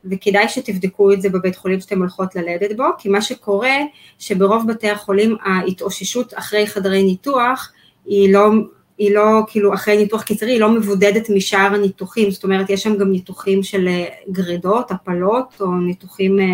וכדאי 0.06 0.50
שתבדקו 0.50 1.14
את 1.14 1.22
זה 1.22 1.30
בבית 1.30 1.56
חולים 1.56 1.80
שאתם 1.80 2.00
הולכות 2.00 2.36
ללדת 2.36 2.78
בו, 2.78 2.84
כי 2.98 3.10
מה 3.10 3.22
שקורה 3.22 3.76
שברוב 4.20 4.68
בתי 4.68 4.90
החולים 4.90 5.36
ההתאוששות 5.44 6.34
אחרי 6.34 6.68
חדרי 6.68 7.04
ניתוח 7.04 7.72
היא 8.06 8.34
לא, 8.34 8.50
היא 8.98 9.16
לא 9.16 9.42
כאילו 9.48 9.74
אחרי 9.74 9.98
ניתוח 9.98 10.24
קיצרי, 10.24 10.52
היא 10.52 10.60
לא 10.60 10.72
מבודדת 10.72 11.30
משאר 11.30 11.74
הניתוחים, 11.74 12.32
זאת 12.32 12.44
אומרת 12.44 12.70
יש 12.70 12.84
שם 12.84 12.98
גם 12.98 13.12
ניתוחים 13.12 13.64
של 13.64 13.88
אה, 13.88 14.06
גרידות, 14.30 14.92
הפלות 14.92 15.54
או 15.62 15.76
ניתוחים 15.76 16.40
אה, 16.40 16.46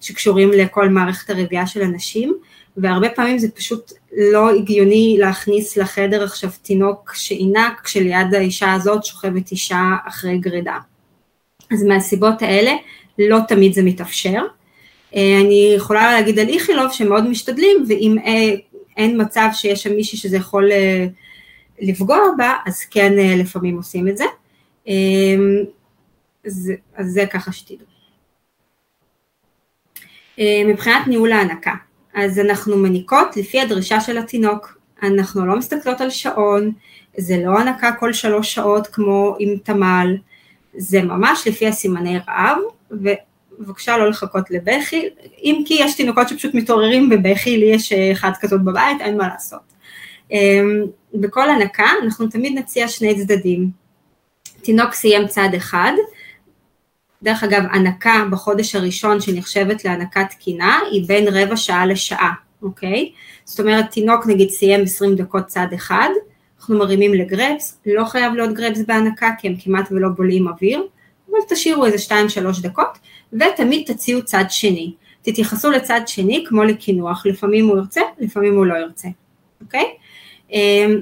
שקשורים 0.00 0.50
לכל 0.50 0.88
מערכת 0.88 1.30
הרבייה 1.30 1.66
של 1.66 1.82
אנשים, 1.82 2.34
והרבה 2.76 3.08
פעמים 3.08 3.38
זה 3.38 3.48
פשוט 3.50 3.92
לא 4.12 4.50
הגיוני 4.50 5.16
להכניס 5.18 5.76
לחדר 5.76 6.24
עכשיו 6.24 6.50
תינוק 6.62 7.14
שעינק 7.14 7.80
כשליד 7.84 8.34
האישה 8.34 8.72
הזאת 8.72 9.04
שוכבת 9.04 9.50
אישה 9.50 9.96
אחרי 10.08 10.38
גרידה. 10.38 10.78
אז 11.72 11.84
מהסיבות 11.84 12.42
האלה 12.42 12.72
לא 13.18 13.38
תמיד 13.48 13.72
זה 13.72 13.82
מתאפשר. 13.82 14.42
אה, 15.14 15.40
אני 15.40 15.72
יכולה 15.76 16.12
להגיד 16.12 16.38
על 16.38 16.48
איכילוב 16.48 16.92
שמאוד 16.92 17.28
משתדלים, 17.28 17.84
ואם 17.88 18.16
אה, 18.26 18.54
אין 18.96 19.22
מצב 19.22 19.48
שיש 19.52 19.82
שם 19.82 19.94
מישהי 19.94 20.18
שזה 20.18 20.36
יכול 20.36 20.72
אה, 20.72 21.06
לפגוע 21.80 22.18
בה, 22.36 22.54
אז 22.66 22.80
כן 22.90 23.12
לפעמים 23.38 23.76
עושים 23.76 24.08
את 24.08 24.16
זה. 24.16 24.24
אז, 26.46 26.72
אז 26.94 27.06
זה 27.06 27.26
ככה 27.26 27.52
שתדעו. 27.52 27.86
מבחינת 30.66 31.06
ניהול 31.06 31.32
ההנקה, 31.32 31.74
אז 32.14 32.38
אנחנו 32.38 32.76
מניקות 32.76 33.36
לפי 33.36 33.60
הדרישה 33.60 34.00
של 34.00 34.18
התינוק, 34.18 34.78
אנחנו 35.02 35.46
לא 35.46 35.56
מסתכלות 35.56 36.00
על 36.00 36.10
שעון, 36.10 36.72
זה 37.16 37.36
לא 37.44 37.58
הנקה 37.58 37.92
כל 37.92 38.12
שלוש 38.12 38.54
שעות 38.54 38.86
כמו 38.86 39.36
עם 39.38 39.56
תמ"ל, 39.62 40.16
זה 40.78 41.02
ממש 41.02 41.48
לפי 41.48 41.66
הסימני 41.66 42.18
רעב, 42.28 42.58
ובבקשה 42.90 43.98
לא 43.98 44.08
לחכות 44.08 44.50
לבכי, 44.50 45.08
אם 45.42 45.62
כי 45.66 45.74
יש 45.80 45.96
תינוקות 45.96 46.28
שפשוט 46.28 46.54
מתעוררים 46.54 47.08
בבכי, 47.08 47.56
לי 47.56 47.66
יש 47.66 47.92
אחד 47.92 48.30
כזאת 48.40 48.64
בבית, 48.64 49.00
אין 49.00 49.16
מה 49.16 49.28
לעשות. 49.28 49.60
אמ, 50.30 50.84
בכל 51.14 51.50
הנקה 51.50 51.86
אנחנו 52.02 52.26
תמיד 52.26 52.58
נציע 52.58 52.88
שני 52.88 53.18
צדדים. 53.18 53.70
תינוק 54.62 54.92
סיים 54.92 55.26
צד 55.26 55.48
אחד, 55.56 55.92
דרך 57.22 57.44
אגב, 57.44 57.62
הנקה 57.70 58.24
בחודש 58.30 58.74
הראשון 58.74 59.20
שנחשבת 59.20 59.84
להנקה 59.84 60.24
תקינה 60.24 60.80
היא 60.90 61.08
בין 61.08 61.28
רבע 61.28 61.56
שעה 61.56 61.86
לשעה, 61.86 62.32
אוקיי? 62.62 63.12
זאת 63.44 63.60
אומרת, 63.60 63.90
תינוק 63.90 64.26
נגיד 64.26 64.50
סיים 64.50 64.82
20 64.82 65.14
דקות 65.14 65.46
צד 65.46 65.66
אחד, 65.74 66.08
אנחנו 66.68 66.84
מרימים 66.84 67.14
לגרפס, 67.14 67.80
לא 67.86 68.04
חייב 68.04 68.34
להיות 68.34 68.54
גרפס 68.54 68.82
בהנקה 68.86 69.30
כי 69.38 69.48
הם 69.48 69.54
כמעט 69.58 69.92
ולא 69.92 70.08
בולעים 70.08 70.48
אוויר, 70.48 70.86
אבל 71.30 71.38
תשאירו 71.48 71.86
איזה 71.86 72.14
2-3 72.58 72.62
דקות, 72.62 72.98
ותמיד 73.32 73.92
תציעו 73.92 74.24
צד 74.24 74.44
שני. 74.48 74.94
תתייחסו 75.22 75.70
לצד 75.70 76.00
שני 76.06 76.44
כמו 76.48 76.64
לקינוח, 76.64 77.26
לפעמים 77.26 77.68
הוא 77.68 77.78
ירצה, 77.78 78.00
לפעמים 78.18 78.56
הוא 78.56 78.66
לא 78.66 78.74
ירצה, 78.74 79.08
אוקיי? 79.60 79.84
אמ, 80.50 81.00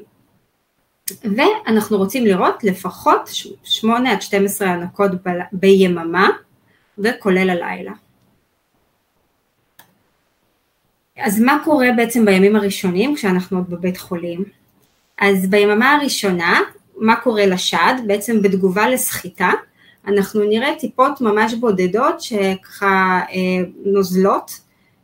ואנחנו 1.37 1.97
רוצים 1.97 2.25
לראות 2.25 2.65
לפחות 2.65 3.31
8 3.65 4.13
עד 4.13 4.23
12 4.23 4.69
הנקות 4.69 5.11
ביממה, 5.53 6.29
וכולל 6.99 7.51
הלילה. 7.51 7.93
אז 11.17 11.41
מה 11.41 11.59
קורה 11.65 11.89
בעצם 11.97 12.25
בימים 12.25 12.57
הראשונים 12.57 13.15
כשאנחנו 13.15 13.59
עוד 13.59 13.71
בבית 13.71 13.97
חולים? 13.97 14.56
אז 15.19 15.47
ביממה 15.47 15.95
הראשונה, 15.95 16.61
מה 16.97 17.17
קורה 17.17 17.47
לשד? 17.47 17.95
בעצם 18.07 18.43
בתגובה 18.43 18.89
לסחיטה, 18.89 19.51
אנחנו 20.07 20.45
נראה 20.45 20.75
טיפות 20.79 21.21
ממש 21.21 21.55
בודדות 21.55 22.21
שככה 22.21 23.21
אה, 23.31 23.69
נוזלות, 23.85 24.51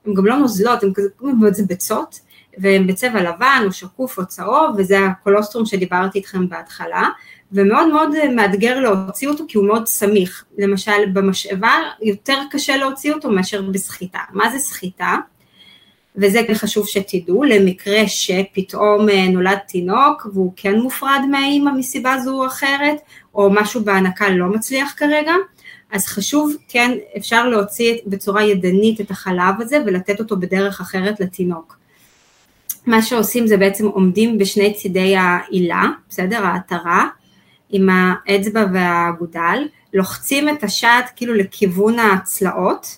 הן 0.07 0.14
גם 0.14 0.27
לא 0.27 0.37
נוזלות, 0.37 0.83
הן 0.83 0.92
כזה 0.92 1.09
זה 1.51 1.62
ביצות, 1.66 2.20
והן 2.59 2.87
בצבע 2.87 3.22
לבן 3.22 3.62
או 3.66 3.72
שקוף 3.72 4.18
או 4.18 4.27
צהוב, 4.27 4.77
וזה 4.79 4.98
הקולוסטרום 5.07 5.66
שדיברתי 5.66 6.18
איתכם 6.18 6.48
בהתחלה, 6.48 7.09
ומאוד 7.53 7.88
מאוד 7.88 8.11
מאתגר 8.35 8.81
להוציא 8.81 9.29
אותו 9.29 9.44
כי 9.48 9.59
הוא 9.59 9.66
מאוד 9.66 9.87
סמיך, 9.87 10.44
למשל 10.59 11.07
במשאבה 11.12 11.72
יותר 12.03 12.38
קשה 12.51 12.77
להוציא 12.77 13.14
אותו 13.14 13.31
מאשר 13.31 13.62
בסחיטה. 13.62 14.18
מה 14.33 14.51
זה 14.51 14.59
סחיטה? 14.59 15.16
וזה 16.16 16.40
חשוב 16.55 16.88
שתדעו, 16.88 17.44
למקרה 17.44 18.09
שפתאום 18.09 19.09
אה, 19.09 19.29
נולד 19.29 19.59
תינוק 19.68 20.27
והוא 20.33 20.53
כן 20.57 20.79
מופרד 20.81 21.20
מהאימא 21.31 21.70
מסיבה 21.70 22.18
זו 22.25 22.42
או 22.42 22.46
אחרת, 22.46 22.96
או 23.35 23.51
משהו 23.51 23.85
בהנקה 23.85 24.29
לא 24.29 24.46
מצליח 24.46 24.94
כרגע, 24.96 25.35
אז 25.92 26.07
חשוב, 26.07 26.57
כן, 26.68 26.90
אפשר 27.16 27.48
להוציא 27.48 27.94
בצורה 28.07 28.44
ידנית 28.44 29.01
את 29.01 29.11
החלב 29.11 29.55
הזה 29.61 29.83
ולתת 29.87 30.20
אותו 30.20 30.37
בדרך 30.37 30.81
אחרת 30.81 31.20
לתינוק. 31.20 31.79
מה 32.87 33.03
שעושים 33.03 33.46
זה 33.46 33.57
בעצם 33.57 33.87
עומדים 33.87 34.38
בשני 34.38 34.75
צידי 34.75 35.16
העילה, 35.16 35.85
בסדר? 36.09 36.46
העטרה, 36.46 37.09
עם 37.70 37.88
האצבע 37.92 38.64
והאגודל, 38.72 39.68
לוחצים 39.94 40.48
את 40.48 40.64
השד 40.64 41.03
כאילו 41.16 41.35
לכיוון 41.35 41.98
הצלעות, 41.98 42.96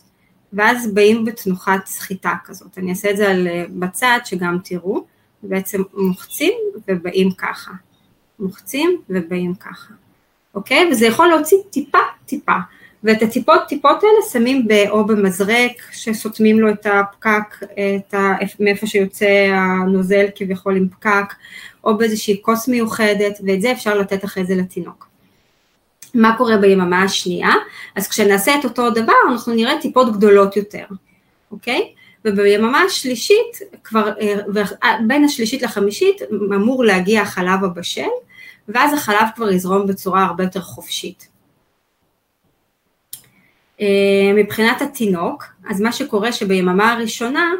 ואז 0.55 0.95
באים 0.95 1.25
בתנוחת 1.25 1.87
סחיטה 1.87 2.35
כזאת. 2.45 2.79
אני 2.79 2.90
אעשה 2.90 3.11
את 3.11 3.17
זה 3.17 3.31
על, 3.31 3.49
אה, 3.49 3.64
בצד 3.71 4.19
שגם 4.25 4.59
תראו, 4.64 5.05
בעצם 5.43 5.83
מוחצים 5.95 6.53
ובאים 6.88 7.31
ככה. 7.31 7.73
מוחצים 8.38 9.01
ובאים 9.11 9.55
ככה. 9.55 9.95
אוקיי? 10.55 10.88
וזה 10.90 11.07
יכול 11.07 11.29
להוציא 11.29 11.59
טיפה 11.71 11.99
טיפה. 12.27 12.57
ואת 13.05 13.23
הטיפות 13.23 13.61
טיפות 13.69 14.03
האלה 14.03 14.31
שמים 14.33 14.67
או 14.90 15.07
במזרק 15.07 15.73
שסותמים 15.93 16.61
לו 16.61 16.71
את 16.71 16.87
הפקק, 16.87 17.57
את 17.62 18.14
ה, 18.14 18.33
מאיפה 18.61 18.87
שיוצא 18.87 19.49
הנוזל 19.55 20.27
כביכול 20.35 20.77
עם 20.77 20.88
פקק, 20.88 21.35
או 21.85 21.99
באיזושהי 21.99 22.43
כוס 22.43 22.69
מיוחדת, 22.69 23.38
ואת 23.47 23.61
זה 23.61 23.73
אפשר 23.73 23.99
לתת 23.99 24.25
אחרי 24.25 24.45
זה 24.45 24.55
לתינוק. 24.55 25.13
מה 26.14 26.37
קורה 26.37 26.57
ביממה 26.57 27.03
השנייה, 27.03 27.53
אז 27.94 28.09
כשנעשה 28.09 28.55
את 28.61 28.64
אותו 28.64 28.90
דבר 28.90 29.12
אנחנו 29.33 29.55
נראה 29.55 29.81
טיפות 29.81 30.16
גדולות 30.16 30.57
יותר, 30.57 30.85
אוקיי? 31.50 31.94
וביממה 32.24 32.81
השלישית, 32.81 33.59
כבר 33.85 34.12
אה, 34.20 34.35
אה, 34.85 34.96
בין 35.07 35.24
השלישית 35.24 35.62
לחמישית 35.62 36.22
אמור 36.55 36.85
להגיע 36.85 37.22
החלב 37.22 37.64
הבשל, 37.64 38.09
ואז 38.68 38.92
החלב 38.94 39.29
כבר 39.35 39.50
יזרום 39.50 39.87
בצורה 39.87 40.24
הרבה 40.24 40.44
יותר 40.44 40.61
חופשית. 40.61 41.29
אה, 43.81 43.87
מבחינת 44.35 44.83
התינוק, 44.83 45.44
אז 45.70 45.81
מה 45.81 45.92
שקורה 45.92 46.33
שביממה 46.33 46.92
הראשונה, 46.92 47.53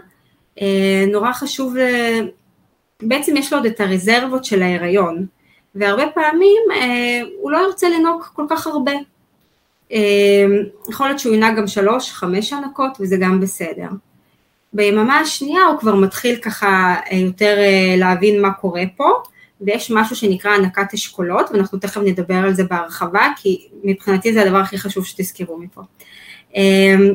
נורא 1.13 1.33
חשוב, 1.33 1.75
בעצם 3.03 3.37
יש 3.37 3.53
לו 3.53 3.59
עוד 3.59 3.67
את 3.67 3.81
הרזרבות 3.81 4.45
של 4.45 4.63
ההיריון, 4.63 5.27
והרבה 5.75 6.05
פעמים 6.15 6.63
אה, 6.71 7.21
הוא 7.41 7.51
לא 7.51 7.59
ירצה 7.67 7.89
לנוק 7.89 8.33
כל 8.35 8.45
כך 8.51 8.67
הרבה. 8.67 8.93
אה, 9.93 10.47
יכול 10.89 11.07
להיות 11.07 11.19
שהוא 11.19 11.35
ינהג 11.35 11.57
גם 11.57 11.67
שלוש, 11.67 12.13
חמש 12.13 12.53
הנקות 12.53 12.97
וזה 13.01 13.17
גם 13.17 13.41
בסדר. 13.41 13.89
ביממה 14.73 15.19
השנייה 15.19 15.63
הוא 15.63 15.79
כבר 15.79 15.95
מתחיל 15.95 16.37
ככה 16.37 16.95
אה, 17.13 17.17
יותר 17.17 17.57
אה, 17.59 17.95
להבין 17.99 18.43
מה 18.43 18.53
קורה 18.53 18.83
פה, 18.97 19.09
ויש 19.61 19.91
משהו 19.91 20.17
שנקרא 20.17 20.51
הענקת 20.51 20.95
אשכולות, 20.95 21.51
ואנחנו 21.51 21.79
תכף 21.79 22.01
נדבר 22.01 22.35
על 22.35 22.55
זה 22.55 22.65
בהרחבה, 22.65 23.29
כי 23.37 23.69
מבחינתי 23.85 24.33
זה 24.33 24.43
הדבר 24.43 24.59
הכי 24.59 24.79
חשוב 24.79 25.07
שתזכרו 25.07 25.59
מפה. 25.59 25.83
אמ, 26.55 27.15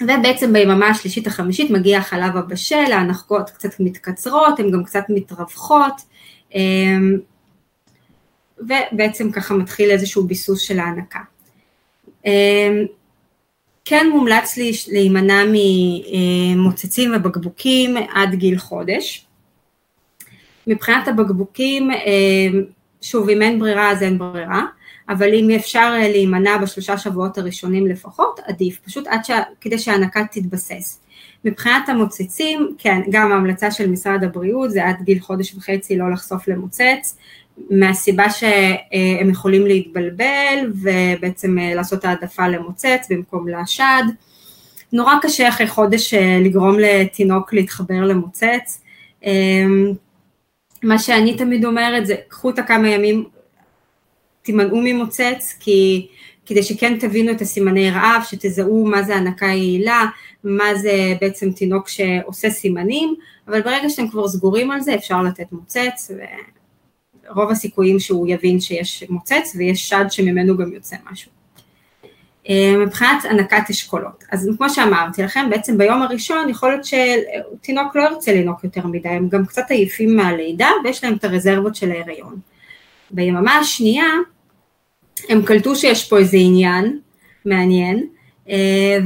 ובעצם 0.00 0.52
ביממה 0.52 0.88
השלישית 0.88 1.26
החמישית 1.26 1.70
מגיע 1.70 1.98
החלב 1.98 2.36
הבשל, 2.36 2.92
ההנקות 2.92 3.50
קצת 3.50 3.80
מתקצרות, 3.80 4.58
הן 4.58 4.70
גם 4.70 4.84
קצת 4.84 5.04
מתרווחות, 5.08 6.02
אמ, 6.54 7.18
ובעצם 8.60 9.32
ככה 9.32 9.54
מתחיל 9.54 9.90
איזשהו 9.90 10.24
ביסוס 10.24 10.60
של 10.60 10.78
ההנקה. 10.78 11.20
אמ, 12.26 12.84
כן 13.84 14.06
מומלץ 14.12 14.58
להימנע 14.88 15.42
ממוצצים 16.56 17.12
ובקבוקים 17.16 17.96
עד 18.14 18.34
גיל 18.34 18.58
חודש. 18.58 19.26
מבחינת 20.66 21.08
הבקבוקים, 21.08 21.90
שוב, 23.02 23.28
אם 23.28 23.42
אין 23.42 23.58
ברירה 23.58 23.90
אז 23.90 24.02
אין 24.02 24.18
ברירה, 24.18 24.62
אבל 25.08 25.34
אם 25.34 25.50
אפשר 25.50 25.92
להימנע 25.92 26.58
בשלושה 26.58 26.98
שבועות 26.98 27.38
הראשונים 27.38 27.86
לפחות, 27.86 28.40
עדיף, 28.44 28.78
פשוט 28.84 29.06
עד 29.06 29.24
ש... 29.24 29.30
כדי 29.60 29.78
שההנקה 29.78 30.24
תתבסס. 30.32 31.00
מבחינת 31.44 31.88
המוצצים, 31.88 32.74
כן, 32.78 33.00
גם 33.10 33.32
ההמלצה 33.32 33.70
של 33.70 33.90
משרד 33.90 34.24
הבריאות 34.24 34.70
זה 34.70 34.86
עד 34.86 34.96
גיל 35.02 35.20
חודש 35.20 35.54
וחצי 35.54 35.96
לא 35.96 36.10
לחשוף 36.10 36.48
למוצץ, 36.48 37.18
מהסיבה 37.70 38.30
שהם 38.30 39.30
יכולים 39.30 39.66
להתבלבל 39.66 40.72
ובעצם 40.82 41.58
לעשות 41.58 42.04
העדפה 42.04 42.48
למוצץ 42.48 43.06
במקום 43.10 43.48
לשד. 43.48 44.02
נורא 44.92 45.14
קשה 45.22 45.48
אחרי 45.48 45.66
חודש 45.66 46.14
לגרום 46.14 46.78
לתינוק 46.78 47.52
להתחבר 47.52 48.00
למוצץ. 48.04 48.82
מה 50.82 50.98
שאני 50.98 51.36
תמיד 51.36 51.64
אומרת 51.64 52.06
זה 52.06 52.14
קחו 52.28 52.50
את 52.50 52.58
הכמה 52.58 52.88
ימים 52.88 53.24
תימנעו 54.42 54.80
ממוצץ, 54.84 55.56
כי, 55.60 56.06
כדי 56.46 56.62
שכן 56.62 56.98
תבינו 56.98 57.32
את 57.32 57.40
הסימני 57.40 57.90
רעב, 57.90 58.22
שתזהו 58.24 58.86
מה 58.86 59.02
זה 59.02 59.16
הנקה 59.16 59.46
יעילה, 59.46 60.04
מה 60.44 60.74
זה 60.74 61.14
בעצם 61.20 61.50
תינוק 61.50 61.88
שעושה 61.88 62.50
סימנים, 62.50 63.14
אבל 63.48 63.60
ברגע 63.60 63.88
שאתם 63.88 64.08
כבר 64.08 64.28
סגורים 64.28 64.70
על 64.70 64.80
זה 64.80 64.94
אפשר 64.94 65.22
לתת 65.22 65.52
מוצץ, 65.52 66.10
ורוב 67.30 67.50
הסיכויים 67.50 67.98
שהוא 68.00 68.28
יבין 68.28 68.60
שיש 68.60 69.04
מוצץ 69.08 69.52
ויש 69.56 69.88
שד 69.88 70.04
שממנו 70.08 70.56
גם 70.56 70.72
יוצא 70.72 70.96
משהו. 71.10 71.30
אה, 72.48 72.74
מבחינת 72.86 73.24
הנקת 73.24 73.70
אשכולות, 73.70 74.24
אז 74.32 74.50
כמו 74.56 74.70
שאמרתי 74.70 75.22
לכם, 75.22 75.50
בעצם 75.50 75.78
ביום 75.78 76.02
הראשון 76.02 76.48
יכול 76.48 76.68
להיות 76.68 76.84
שתינוק 76.84 77.96
לא 77.96 78.02
ירצה 78.02 78.32
לנוק 78.32 78.64
יותר 78.64 78.86
מדי, 78.86 79.08
הם 79.08 79.28
גם 79.28 79.46
קצת 79.46 79.70
עייפים 79.70 80.16
מהלידה 80.16 80.68
ויש 80.84 81.04
להם 81.04 81.14
את 81.14 81.24
הרזרבות 81.24 81.74
של 81.74 81.90
ההיריון. 81.90 82.38
ביממה 83.10 83.58
השנייה 83.58 84.06
הם 85.28 85.42
קלטו 85.42 85.76
שיש 85.76 86.08
פה 86.08 86.18
איזה 86.18 86.36
עניין 86.40 86.98
מעניין, 87.44 88.06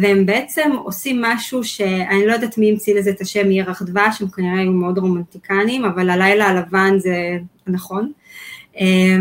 והם 0.01 0.27
בעצם 0.27 0.71
עושים 0.85 1.23
משהו 1.23 1.65
שאני 1.65 2.27
לא 2.27 2.33
יודעת 2.33 2.59
מי 2.59 2.71
המציא 2.71 2.95
לזה 2.95 3.11
את 3.11 3.21
השם 3.21 3.51
ירח 3.51 3.83
דבש, 3.83 4.21
הם 4.21 4.29
כנראה 4.29 4.59
היו 4.59 4.73
מאוד 4.73 4.99
רומנטיקנים, 4.99 5.85
אבל 5.85 6.11
הלילה 6.11 6.47
הלבן 6.47 6.99
זה 6.99 7.39
נכון. 7.67 8.13
אה, 8.81 9.17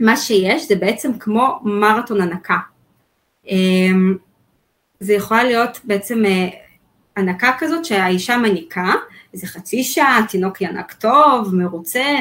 מה 0.00 0.16
שיש 0.16 0.68
זה 0.68 0.76
בעצם 0.76 1.18
כמו 1.18 1.60
מרתון 1.62 2.20
הנקה. 2.20 2.58
אה, 3.50 3.56
זה 5.00 5.12
יכולה 5.12 5.44
להיות 5.44 5.80
בעצם 5.84 6.22
הנקה 7.16 7.52
כזאת 7.58 7.84
שהאישה 7.84 8.36
מניקה, 8.36 8.92
איזה 9.32 9.46
חצי 9.46 9.84
שעה, 9.84 10.18
התינוק 10.18 10.60
ינק 10.60 10.92
טוב, 10.92 11.54
מרוצה, 11.54 12.14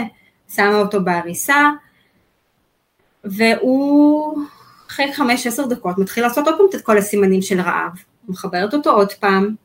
שמה 0.55 0.79
אותו 0.79 1.03
בעריסה, 1.03 1.69
והוא 3.23 4.37
אחרי 4.93 5.13
חמש 5.13 5.47
עשר 5.47 5.65
דקות 5.65 5.97
מתחיל 5.97 6.23
לעשות 6.23 6.47
עוד 6.47 6.57
פעם 6.57 6.65
את 6.75 6.85
כל 6.85 6.97
הסימנים 6.97 7.41
של 7.41 7.61
רעב, 7.61 7.91
מחברת 8.29 8.73
אותו 8.73 8.91
עוד 8.91 9.13
פעם, 9.13 9.55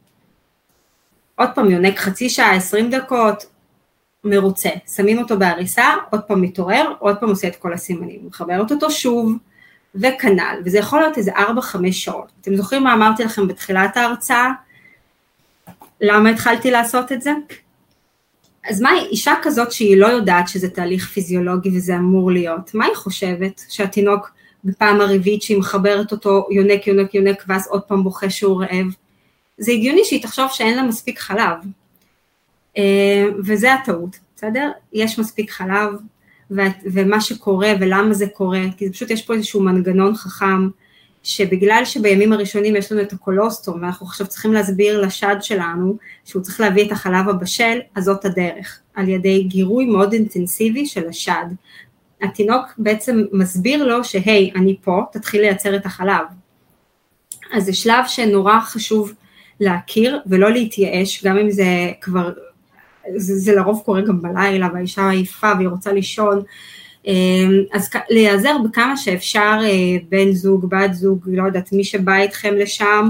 עוד 1.35 1.49
פעם 1.55 1.71
יונק 1.71 1.99
חצי 1.99 2.31
שעה, 2.31 2.55
עשרים 2.55 2.91
דקות, 2.91 3.47
מרוצה, 4.25 4.69
שמים 4.95 5.19
אותו 5.19 5.39
בעריסה, 5.39 5.95
עוד 6.11 6.21
פעם 6.21 6.43
מתעורר, 6.43 6.93
עוד 6.99 7.17
פעם 7.17 7.29
עושה 7.29 7.49
את 7.49 7.57
כל 7.57 7.73
הסימנים, 7.73 8.21
מחברת 8.27 8.71
אותו 8.71 8.91
שוב, 8.91 9.37
וכנ"ל, 9.95 10.63
וזה 10.65 10.79
יכול 10.79 11.01
להיות 11.01 11.19
איזה 11.19 11.33
ארבע 11.37 11.61
חמש 11.61 12.05
שעות. 12.05 12.33
אתם 12.41 12.57
זוכרים 12.57 12.85
מה 12.85 12.95
אמרתי 12.95 13.25
לכם 13.25 13.49
בתחילת 13.49 13.97
ההרצאה? 13.97 14.53
למה 16.01 16.31
התחלתי 16.31 16.71
לעשות 16.71 17.13
את 17.13 17.23
זה? 17.23 17.33
אז 18.69 18.81
מה 18.81 18.91
אישה 19.11 19.35
כזאת 19.43 19.73
שהיא 19.73 19.97
לא 19.97 20.07
יודעת 20.07 20.49
שזה 20.49 20.69
תהליך 20.69 21.09
פיזיולוגי 21.09 21.77
וזה 21.77 21.97
אמור 21.97 22.31
להיות, 22.31 22.75
מה 22.75 22.85
היא 22.85 22.95
חושבת? 22.95 23.63
שהתינוק 23.69 24.38
בפעם 24.65 25.01
הרביעית 25.01 25.43
שהיא 25.43 25.59
מחברת 25.59 26.13
אותו 26.13 26.47
יונק 26.51 26.87
יונק 26.87 27.15
יונק 27.15 27.45
ואז 27.49 27.69
עוד 27.71 27.83
פעם 27.83 28.05
בוכה 28.05 28.31
שהוא 28.31 28.63
רעב? 28.63 28.87
זה 29.59 29.73
הגיוני 29.73 30.05
שהיא 30.05 30.23
תחשוב 30.23 30.49
שאין 30.53 30.77
לה 30.77 30.83
מספיק 30.83 31.19
חלב, 31.19 31.57
אה, 32.77 33.25
וזה 33.47 33.75
הטעות, 33.75 34.19
בסדר? 34.37 34.71
יש 34.93 35.19
מספיק 35.19 35.51
חלב, 35.51 35.93
ומה 36.85 37.21
שקורה 37.21 37.73
ולמה 37.81 38.15
זה 38.15 38.27
קורה, 38.27 38.63
כי 38.77 38.93
פשוט 38.93 39.11
יש 39.11 39.23
פה 39.23 39.35
איזשהו 39.35 39.63
מנגנון 39.63 40.15
חכם 40.15 40.69
שבגלל 41.23 41.83
שבימים 41.85 42.33
הראשונים 42.33 42.77
יש 42.77 42.93
לנו 42.93 43.03
את 43.03 43.13
הקולוסטום 43.13 43.83
ואנחנו 43.83 44.07
עכשיו 44.07 44.27
צריכים 44.27 44.53
להסביר 44.53 45.01
לשד 45.01 45.37
שלנו 45.41 45.97
שהוא 46.25 46.43
צריך 46.43 46.61
להביא 46.61 46.87
את 46.87 46.93
החלב 46.93 47.29
הבשל, 47.29 47.79
אז 47.95 48.05
זאת 48.05 48.25
הדרך, 48.25 48.81
על 48.95 49.09
ידי 49.09 49.43
גירוי 49.43 49.87
מאוד 49.87 50.13
אינטנסיבי 50.13 50.87
של 50.87 51.09
השד. 51.09 51.47
התינוק 52.23 52.67
בעצם 52.79 53.23
מסביר 53.33 53.85
לו 53.85 54.05
שהי, 54.05 54.51
אני 54.57 54.77
פה, 54.83 55.03
תתחיל 55.13 55.41
לייצר 55.41 55.77
את 55.77 55.87
החלב. 55.87 56.25
אז 57.53 57.65
זה 57.65 57.73
שלב 57.73 58.05
שנורא 58.07 58.61
חשוב 58.61 59.13
להכיר 59.61 60.21
ולא 60.27 60.51
להתייאש, 60.51 61.25
גם 61.25 61.39
אם 61.39 61.51
זה 61.51 61.65
כבר, 62.01 62.33
זה, 63.17 63.35
זה 63.35 63.55
לרוב 63.55 63.83
קורה 63.85 64.01
גם 64.01 64.23
בלילה 64.23 64.69
והאישה 64.73 65.11
עייפה 65.11 65.53
והיא 65.57 65.69
רוצה 65.69 65.93
לישון, 65.93 66.43
אמ, 67.07 67.63
אז 67.73 67.91
להיעזר 68.11 68.57
בכמה 68.65 68.97
שאפשר 68.97 69.59
אה, 69.63 69.97
בן 70.09 70.33
זוג, 70.33 70.67
בת 70.69 70.95
זוג, 70.95 71.25
לא 71.27 71.43
יודעת, 71.47 71.73
מי 71.73 71.85
שבא 71.85 72.17
איתכם 72.17 72.55
לשם, 72.55 73.09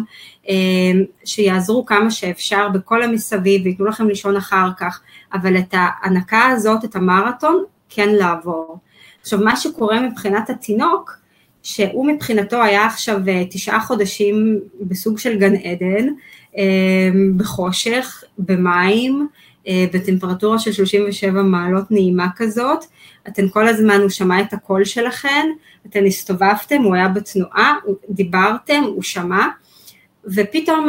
אמ, 0.48 1.04
שיעזרו 1.24 1.86
כמה 1.86 2.10
שאפשר 2.10 2.68
בכל 2.68 3.02
המסביב 3.02 3.64
וייתנו 3.64 3.86
לכם 3.86 4.08
לישון 4.08 4.36
אחר 4.36 4.68
כך, 4.78 5.00
אבל 5.32 5.58
את 5.58 5.74
ההנקה 5.78 6.46
הזאת, 6.46 6.84
את 6.84 6.96
המרתון, 6.96 7.64
כן 7.88 8.08
לעבור. 8.08 8.78
עכשיו 9.20 9.40
מה 9.40 9.56
שקורה 9.56 10.00
מבחינת 10.00 10.50
התינוק, 10.50 11.18
שהוא 11.62 12.06
מבחינתו 12.06 12.62
היה 12.62 12.86
עכשיו 12.86 13.28
אה, 13.28 13.44
תשעה 13.50 13.80
חודשים 13.80 14.60
בסוג 14.80 15.18
של 15.18 15.38
גן 15.38 15.54
עדן, 15.54 16.08
אמ, 16.56 17.32
בחושך, 17.36 18.24
במים, 18.38 19.28
אה, 19.68 19.84
בטמפרטורה 19.92 20.58
של 20.58 20.72
37 20.72 21.42
מעלות 21.42 21.90
נעימה 21.90 22.26
כזאת, 22.36 22.84
אתן 23.28 23.48
כל 23.48 23.68
הזמן, 23.68 24.00
הוא 24.00 24.08
שמע 24.08 24.40
את 24.40 24.52
הקול 24.52 24.84
שלכן, 24.84 25.48
אתן 25.86 26.06
הסתובבתם, 26.06 26.82
הוא 26.82 26.94
היה 26.94 27.08
בתנועה, 27.08 27.76
דיברתם, 28.10 28.82
הוא 28.86 29.02
שמע, 29.02 29.46
ופתאום 30.24 30.88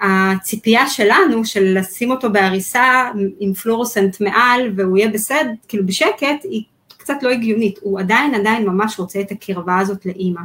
הציפייה 0.00 0.88
שלנו 0.88 1.44
של 1.44 1.78
לשים 1.78 2.10
אותו 2.10 2.32
בעריסה 2.32 3.10
עם 3.40 3.54
פלורוסנט 3.54 4.20
מעל 4.20 4.60
והוא 4.76 4.98
יהיה 4.98 5.08
בסד, 5.08 5.44
כאילו 5.68 5.86
בשקט, 5.86 6.44
היא 6.44 6.62
קצת 7.06 7.22
לא 7.22 7.30
הגיונית, 7.30 7.78
הוא 7.82 8.00
עדיין 8.00 8.34
עדיין 8.34 8.66
ממש 8.66 8.98
רוצה 8.98 9.20
את 9.20 9.30
הקרבה 9.30 9.78
הזאת 9.78 10.06
לאימא. 10.06 10.40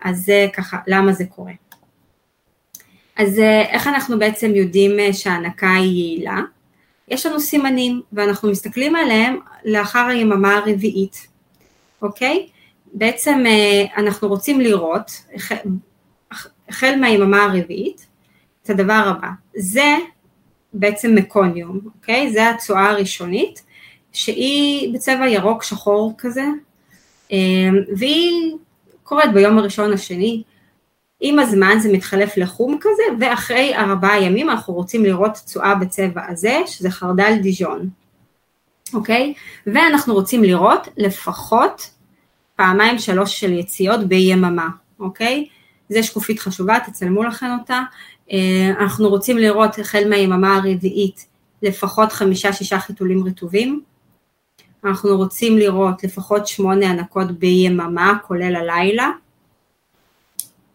אז 0.00 0.24
זה 0.24 0.46
ככה, 0.52 0.78
למה 0.86 1.12
זה 1.12 1.24
קורה. 1.24 1.52
אז 3.16 3.38
אה, 3.38 3.62
איך 3.62 3.86
אנחנו 3.86 4.18
בעצם 4.18 4.54
יודעים 4.54 5.12
שההנקה 5.12 5.74
היא 5.74 6.16
יעילה? 6.16 6.40
יש 7.08 7.26
לנו 7.26 7.40
סימנים 7.40 8.02
ואנחנו 8.12 8.50
מסתכלים 8.50 8.96
עליהם 8.96 9.38
לאחר 9.64 10.06
היממה 10.06 10.54
הרביעית, 10.56 11.26
אוקיי? 12.02 12.48
בעצם 12.92 13.44
אה, 13.46 13.84
אנחנו 13.96 14.28
רוצים 14.28 14.60
לראות, 14.60 15.10
החל 16.68 16.94
מהיממה 17.00 17.44
הרביעית, 17.44 18.06
את 18.62 18.70
הדבר 18.70 19.14
הבא, 19.16 19.28
זה 19.56 19.96
בעצם 20.72 21.14
מקוניום, 21.14 21.80
אוקיי? 21.84 22.32
זה 22.32 22.50
הצואה 22.50 22.90
הראשונית, 22.90 23.65
שהיא 24.16 24.94
בצבע 24.94 25.28
ירוק 25.28 25.62
שחור 25.62 26.14
כזה, 26.18 26.44
אה, 27.32 27.68
והיא 27.96 28.56
קורית 29.02 29.32
ביום 29.32 29.58
הראשון 29.58 29.92
השני, 29.92 30.42
עם 31.20 31.38
הזמן 31.38 31.76
זה 31.78 31.92
מתחלף 31.92 32.36
לחום 32.36 32.78
כזה, 32.80 33.02
ואחרי 33.20 33.76
ארבעה 33.76 34.22
ימים 34.22 34.50
אנחנו 34.50 34.74
רוצים 34.74 35.04
לראות 35.04 35.34
תצואה 35.34 35.74
בצבע 35.74 36.22
הזה, 36.28 36.60
שזה 36.66 36.90
חרדל 36.90 37.32
דיז'ון, 37.42 37.88
אוקיי? 38.94 39.34
ואנחנו 39.66 40.14
רוצים 40.14 40.44
לראות 40.44 40.88
לפחות 40.96 41.90
פעמיים 42.56 42.98
שלוש 42.98 43.40
של 43.40 43.52
יציאות 43.52 44.00
ביממה, 44.08 44.68
אוקיי? 45.00 45.48
זה 45.88 46.02
שקופית 46.02 46.40
חשובה, 46.40 46.78
תצלמו 46.86 47.24
לכם 47.24 47.46
אותה. 47.60 47.80
אה, 48.32 48.70
אנחנו 48.80 49.08
רוצים 49.08 49.38
לראות 49.38 49.78
החל 49.78 50.08
מהיממה 50.08 50.56
הרביעית 50.56 51.26
לפחות 51.62 52.12
חמישה-שישה 52.12 52.78
חיתולים 52.78 53.24
רטובים, 53.26 53.82
אנחנו 54.86 55.16
רוצים 55.16 55.58
לראות 55.58 56.04
לפחות 56.04 56.46
שמונה 56.46 56.90
הנקות 56.90 57.30
ביממה, 57.30 58.18
כולל 58.26 58.56
הלילה, 58.56 59.10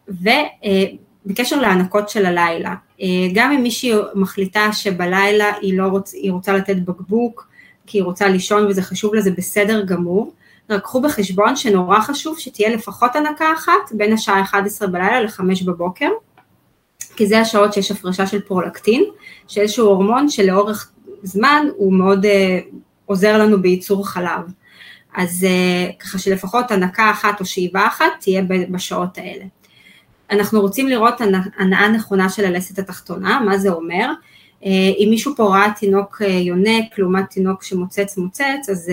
ובקשר 0.07 1.62
להנקות 1.62 2.09
של 2.09 2.26
הלילה, 2.26 2.76
גם 3.34 3.51
אם 3.51 3.64
מישהי 3.64 3.91
מחליטה 4.16 4.74
שבלילה 4.74 5.53
היא, 5.62 5.78
לא 5.78 5.88
רוצ, 5.88 6.14
היא 6.14 6.32
רוצה 6.32 6.53
לתת 6.53 6.76
בקבוק, 6.76 7.47
כי 7.88 7.97
היא 7.97 8.03
רוצה 8.03 8.28
לישון 8.28 8.68
וזה 8.68 8.82
חשוב 8.82 9.14
לה, 9.14 9.22
זה 9.22 9.32
בסדר 9.32 9.86
גמור, 9.86 10.34
רק 10.70 10.84
קחו 10.84 11.01
בחשבון 11.01 11.55
שנורא 11.55 11.99
חשוב 11.99 12.39
שתהיה 12.39 12.70
לפחות 12.70 13.16
הנקה 13.16 13.53
אחת 13.53 13.91
בין 13.91 14.14
השעה 14.14 14.41
11 14.41 14.88
בלילה 14.88 15.22
ל-5 15.22 15.66
בבוקר, 15.66 16.09
כי 17.16 17.28
זה 17.28 17.39
השעות 17.39 17.74
שיש 17.74 17.91
הפרשה 17.91 18.28
של 18.28 18.41
פרולקטין, 18.41 19.03
שאיזשהו 19.47 19.88
הורמון 19.88 20.30
שלאורך 20.30 20.91
זמן 21.24 21.66
הוא 21.76 21.93
מאוד 21.93 22.26
uh, 22.26 22.30
עוזר 23.12 23.38
לנו 23.38 23.62
בייצור 23.62 24.07
חלב. 24.07 24.41
אז 25.16 25.47
uh, 25.47 25.93
ככה 25.99 26.20
שלפחות 26.20 26.72
הנקה 26.72 27.12
אחת 27.12 27.39
או 27.39 27.45
שאיבה 27.45 27.88
אחת 27.88 28.05
תהיה 28.20 28.41
בשעות 28.72 29.18
האלה. 29.18 29.45
אנחנו 30.32 30.62
רוצים 30.62 30.88
לראות 30.88 31.22
הנאה 31.57 31.88
נכונה 31.88 32.30
של 32.30 32.45
הלסת 32.45 32.80
התחתונה, 32.80 33.39
מה 33.45 33.57
זה 33.57 33.70
אומר? 33.70 34.09
Uh, 34.62 34.66
אם 34.97 35.07
מישהו 35.09 35.36
פה 35.36 35.43
ראה 35.43 35.72
תינוק 35.80 36.22
uh, 36.22 36.26
יונק 36.26 36.97
לעומת 36.97 37.30
תינוק 37.30 37.64
שמוצץ 37.64 38.18
מוצץ, 38.18 38.70
אז 38.72 38.91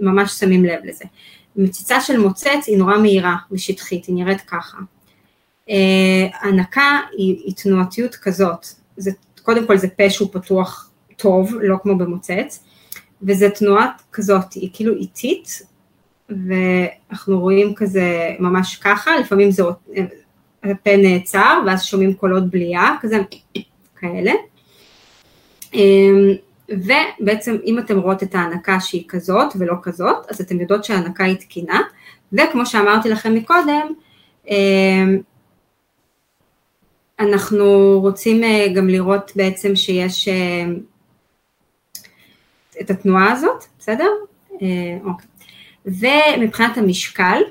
ממש 0.00 0.32
שמים 0.32 0.64
לב 0.64 0.80
לזה. 0.84 1.04
מציצה 1.56 2.00
של 2.00 2.18
מוצץ 2.18 2.64
היא 2.66 2.78
נורא 2.78 2.98
מהירה 2.98 3.36
ושטחית, 3.52 4.06
היא 4.06 4.14
נראית 4.14 4.40
ככה. 4.40 4.78
הנקה 6.42 7.00
היא, 7.16 7.36
היא 7.44 7.54
תנועתיות 7.54 8.14
כזאת, 8.14 8.66
זה, 8.96 9.10
קודם 9.42 9.66
כל 9.66 9.76
זה 9.76 9.88
פה 9.88 10.10
שהוא 10.10 10.28
פתוח 10.32 10.90
טוב, 11.16 11.54
לא 11.62 11.76
כמו 11.82 11.98
במוצץ, 11.98 12.64
וזה 13.22 13.50
תנועה 13.50 13.92
כזאת, 14.12 14.52
היא 14.52 14.70
כאילו 14.72 14.94
איטית, 14.94 15.62
ואנחנו 16.28 17.40
רואים 17.40 17.74
כזה 17.74 18.34
ממש 18.38 18.76
ככה, 18.76 19.16
לפעמים 19.16 19.50
זה 19.50 19.62
הפה 20.64 20.96
נעצר, 20.96 21.58
ואז 21.66 21.84
שומעים 21.84 22.14
קולות 22.14 22.50
בליעה, 22.50 22.96
כזה 23.00 23.18
כאלה. 23.96 24.32
ובעצם 26.68 27.56
אם 27.64 27.78
אתם 27.78 27.98
רואות 27.98 28.22
את 28.22 28.34
ההנקה 28.34 28.80
שהיא 28.80 29.04
כזאת 29.08 29.48
ולא 29.58 29.74
כזאת, 29.82 30.16
אז 30.28 30.40
אתן 30.40 30.60
יודעות 30.60 30.84
שההנקה 30.84 31.24
היא 31.24 31.36
תקינה, 31.36 31.80
וכמו 32.32 32.66
שאמרתי 32.66 33.08
לכם 33.08 33.34
מקודם, 33.34 33.92
אנחנו 37.20 37.98
רוצים 38.02 38.44
אה, 38.44 38.66
גם 38.74 38.88
לראות 38.88 39.32
בעצם 39.36 39.76
שיש 39.76 40.28
אה, 40.28 40.64
את 42.80 42.90
התנועה 42.90 43.32
הזאת, 43.32 43.64
בסדר? 43.78 44.10
אה, 44.62 44.98
אוקיי. 45.04 45.26
ומבחינת 45.86 46.78
המשקל, 46.78 47.42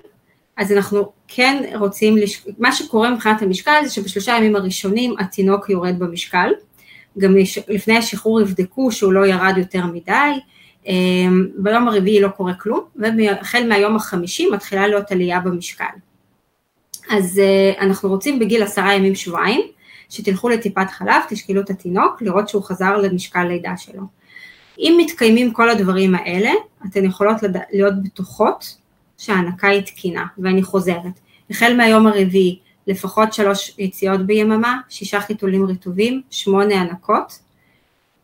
אז 0.57 0.71
אנחנו 0.71 1.11
כן 1.28 1.63
רוצים, 1.75 2.17
לש... 2.17 2.47
מה 2.59 2.71
שקורה 2.71 3.11
מבחינת 3.11 3.41
המשקל 3.41 3.82
זה 3.84 3.89
שבשלושה 3.89 4.32
ימים 4.32 4.55
הראשונים 4.55 5.15
התינוק 5.19 5.69
יורד 5.69 5.99
במשקל, 5.99 6.51
גם 7.17 7.36
לפני 7.67 7.97
השחרור 7.97 8.41
יבדקו 8.41 8.91
שהוא 8.91 9.13
לא 9.13 9.25
ירד 9.25 9.53
יותר 9.57 9.86
מדי, 9.86 10.39
ביום 11.57 11.88
הרביעי 11.88 12.21
לא 12.21 12.28
קורה 12.28 12.53
כלום, 12.53 12.82
והחל 12.95 13.67
מהיום 13.67 13.95
החמישי 13.95 14.49
מתחילה 14.49 14.88
להיות 14.88 15.11
עלייה 15.11 15.39
במשקל. 15.39 15.86
אז 17.09 17.41
uh, 17.41 17.82
אנחנו 17.82 18.09
רוצים 18.09 18.39
בגיל 18.39 18.63
עשרה 18.63 18.93
ימים 18.93 19.15
שבועיים, 19.15 19.61
שתלכו 20.09 20.49
לטיפת 20.49 20.89
חלב, 20.89 21.21
תשקלו 21.30 21.61
את 21.61 21.69
התינוק, 21.69 22.21
לראות 22.21 22.49
שהוא 22.49 22.63
חזר 22.63 22.97
למשקל 22.97 23.43
לידה 23.43 23.78
שלו. 23.78 24.01
אם 24.80 24.97
מתקיימים 24.97 25.53
כל 25.53 25.69
הדברים 25.69 26.15
האלה, 26.15 26.51
אתן 26.86 27.05
יכולות 27.05 27.43
לד... 27.43 27.57
להיות 27.71 28.03
בטוחות 28.03 28.78
שההנקה 29.17 29.67
היא 29.67 29.82
תקינה, 29.82 30.25
ואני 30.38 30.63
חוזרת. 30.63 31.19
החל 31.49 31.73
מהיום 31.78 32.07
הרביעי, 32.07 32.59
לפחות 32.88 33.34
שלוש 33.34 33.75
יציאות 33.78 34.25
ביממה, 34.25 34.80
שישה 34.89 35.21
חיתולים 35.21 35.65
רטובים, 35.65 36.21
שמונה 36.30 36.75
הנקות, 36.75 37.39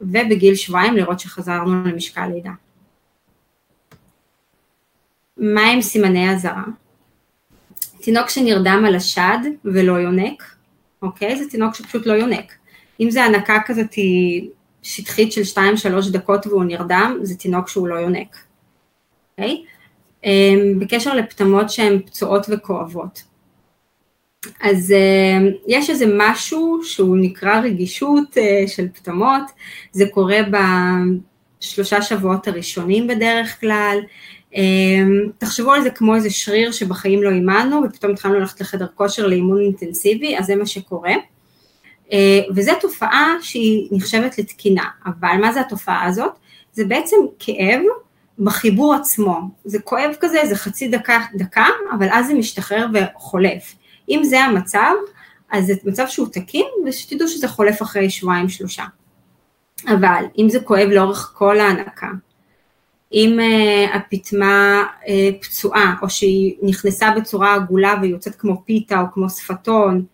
ובגיל 0.01 0.55
שבועיים 0.55 0.95
לראות 0.95 1.19
שחזרנו 1.19 1.83
למשקל 1.83 2.27
לידה. 2.27 2.51
מה 5.37 5.69
עם 5.69 5.81
סימני 5.81 6.33
אזהרה? 6.33 6.63
תינוק 8.01 8.29
שנרדם 8.29 8.83
על 8.87 8.95
השד 8.95 9.37
ולא 9.65 9.93
יונק, 9.93 10.43
אוקיי? 11.01 11.37
זה 11.43 11.49
תינוק 11.49 11.75
שפשוט 11.75 12.05
לא 12.05 12.13
יונק. 12.13 12.53
אם 12.99 13.11
זה 13.11 13.23
הנקה 13.23 13.59
כזאת 13.65 13.93
שטחית 14.83 15.31
של 15.31 15.41
2-3 15.41 15.59
דקות 16.11 16.47
והוא 16.47 16.63
נרדם, 16.63 17.17
זה 17.21 17.35
תינוק 17.35 17.69
שהוא 17.69 17.87
לא 17.87 17.95
יונק, 17.95 18.37
אוקיי? 19.31 19.63
אמ, 20.23 20.79
בקשר 20.79 21.13
לפטמות 21.13 21.69
שהן 21.69 21.99
פצועות 22.05 22.45
וכואבות. 22.49 23.23
אז 24.61 24.91
אמ, 24.91 25.49
יש 25.67 25.89
איזה 25.89 26.05
משהו 26.17 26.79
שהוא 26.83 27.17
נקרא 27.17 27.59
רגישות 27.59 28.37
אה, 28.37 28.63
של 28.67 28.87
פטמות, 28.93 29.43
זה 29.91 30.05
קורה 30.11 30.37
בשלושה 31.61 32.01
שבועות 32.01 32.47
הראשונים 32.47 33.07
בדרך 33.07 33.59
כלל, 33.59 33.97
אמ, 34.55 35.29
תחשבו 35.37 35.71
על 35.71 35.81
זה 35.81 35.89
כמו 35.89 36.15
איזה 36.15 36.29
שריר 36.29 36.71
שבחיים 36.71 37.23
לא 37.23 37.29
אימנו 37.29 37.81
ופתאום 37.85 38.11
התחלנו 38.11 38.39
ללכת 38.39 38.61
לחדר 38.61 38.87
כושר 38.95 39.27
לאימון 39.27 39.61
אינטנסיבי, 39.61 40.37
אז 40.37 40.45
זה 40.45 40.55
מה 40.55 40.65
שקורה. 40.65 41.13
אה, 42.13 42.39
וזו 42.55 42.71
תופעה 42.81 43.35
שהיא 43.41 43.87
נחשבת 43.91 44.37
לתקינה, 44.37 44.83
אבל 45.05 45.37
מה 45.41 45.53
זה 45.53 45.61
התופעה 45.61 46.05
הזאת? 46.05 46.31
זה 46.73 46.85
בעצם 46.85 47.17
כאב 47.39 47.81
בחיבור 48.39 48.93
עצמו, 48.93 49.39
זה 49.65 49.79
כואב 49.79 50.11
כזה, 50.19 50.39
זה 50.49 50.55
חצי 50.55 50.87
דקה, 50.87 51.19
דקה, 51.35 51.65
אבל 51.97 52.07
אז 52.11 52.27
זה 52.27 52.33
משתחרר 52.33 52.87
וחולף. 52.93 53.75
אם 54.09 54.21
זה 54.23 54.39
המצב, 54.39 54.91
אז 55.51 55.65
זה 55.65 55.73
מצב 55.83 56.07
שהוא 56.07 56.27
תקין, 56.31 56.65
ושתדעו 56.85 57.27
שזה 57.27 57.47
חולף 57.47 57.81
אחרי 57.81 58.09
שבועיים 58.09 58.49
שלושה. 58.49 58.83
אבל 59.87 60.25
אם 60.37 60.49
זה 60.49 60.59
כואב 60.59 60.87
לאורך 60.87 61.31
כל 61.35 61.59
ההנקה, 61.59 62.07
אם 63.13 63.39
uh, 63.39 63.95
הפטמה 63.95 64.83
uh, 65.03 65.07
פצועה 65.41 65.95
או 66.01 66.09
שהיא 66.09 66.55
נכנסה 66.61 67.11
בצורה 67.11 67.55
עגולה 67.55 67.95
ויוצאת 68.01 68.35
כמו 68.35 68.61
פיתה 68.65 69.01
או 69.01 69.05
כמו 69.13 69.29
שפתון, 69.29 70.05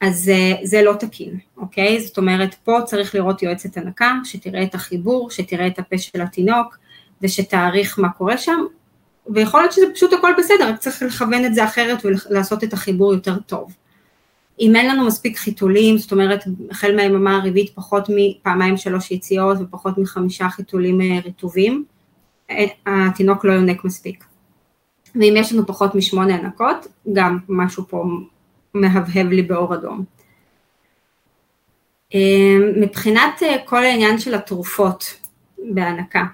אז 0.00 0.30
uh, 0.34 0.66
זה 0.66 0.82
לא 0.82 0.92
תקין, 0.92 1.38
אוקיי? 1.56 2.00
זאת 2.00 2.18
אומרת, 2.18 2.54
פה 2.54 2.78
צריך 2.84 3.14
לראות 3.14 3.42
יועצת 3.42 3.76
הנקה, 3.76 4.12
שתראה 4.24 4.62
את 4.62 4.74
החיבור, 4.74 5.30
שתראה 5.30 5.66
את 5.66 5.78
הפה 5.78 5.98
של 5.98 6.20
התינוק 6.20 6.78
ושתעריך 7.22 7.98
מה 7.98 8.08
קורה 8.08 8.38
שם, 8.38 8.60
ויכול 9.34 9.60
להיות 9.60 9.72
שזה 9.72 9.86
פשוט 9.94 10.12
הכל 10.12 10.32
בסדר, 10.38 10.68
רק 10.68 10.78
צריך 10.78 11.02
לכוון 11.02 11.44
את 11.44 11.54
זה 11.54 11.64
אחרת 11.64 11.98
ולעשות 12.04 12.64
את 12.64 12.72
החיבור 12.72 13.14
יותר 13.14 13.38
טוב. 13.38 13.76
אם 14.60 14.76
אין 14.76 14.88
לנו 14.88 15.06
מספיק 15.06 15.38
חיתולים, 15.38 15.98
זאת 15.98 16.12
אומרת, 16.12 16.44
החל 16.70 16.96
מהיממה 16.96 17.36
הרביעית 17.36 17.70
פחות 17.74 18.08
מפעמיים 18.16 18.76
שלוש 18.76 19.10
יציאות 19.10 19.58
ופחות 19.60 19.98
מחמישה 19.98 20.48
חיתולים 20.48 21.00
רטובים, 21.24 21.84
התינוק 22.86 23.44
לא 23.44 23.52
יונק 23.52 23.84
מספיק. 23.84 24.24
ואם 25.14 25.34
יש 25.36 25.52
לנו 25.52 25.66
פחות 25.66 25.94
משמונה 25.94 26.34
הנקות, 26.34 26.86
גם 27.12 27.38
משהו 27.48 27.84
פה 27.88 28.04
מהבהב 28.80 29.28
לי 29.28 29.42
באור 29.42 29.74
אדום. 29.74 30.04
אה, 32.14 32.56
מבחינת 32.76 33.42
אה, 33.42 33.56
כל 33.64 33.84
העניין 33.84 34.18
של 34.18 34.34
התרופות 34.34 35.14
בהנקה, 35.58 36.24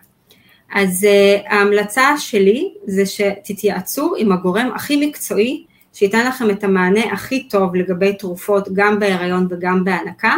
אז 0.74 1.05
אה, 1.05 1.40
ההמלצה 1.47 2.18
שלי 2.18 2.74
זה 2.86 3.07
שתתייעצו 3.07 4.14
עם 4.18 4.32
הגורם 4.32 4.70
הכי 4.74 5.07
מקצועי 5.07 5.64
שייתן 5.93 6.26
לכם 6.26 6.51
את 6.51 6.64
המענה 6.64 7.12
הכי 7.12 7.49
טוב 7.49 7.74
לגבי 7.74 8.16
תרופות 8.16 8.68
גם 8.72 8.99
בהיריון 8.99 9.47
וגם 9.51 9.84
בהנקה, 9.84 10.36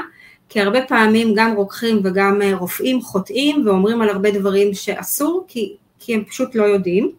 כי 0.49 0.61
הרבה 0.61 0.83
פעמים 0.83 1.35
גם 1.35 1.55
רוקחים 1.57 2.01
וגם 2.05 2.41
רופאים 2.53 3.03
חוטאים 3.03 3.67
ואומרים 3.67 4.03
על 4.03 4.09
הרבה 4.09 4.31
דברים 4.31 4.75
שאסור 4.75 5.45
כי, 5.49 5.77
כי 5.99 6.15
הם 6.15 6.25
פשוט 6.25 6.55
לא 6.55 6.65
יודעים. 6.65 7.13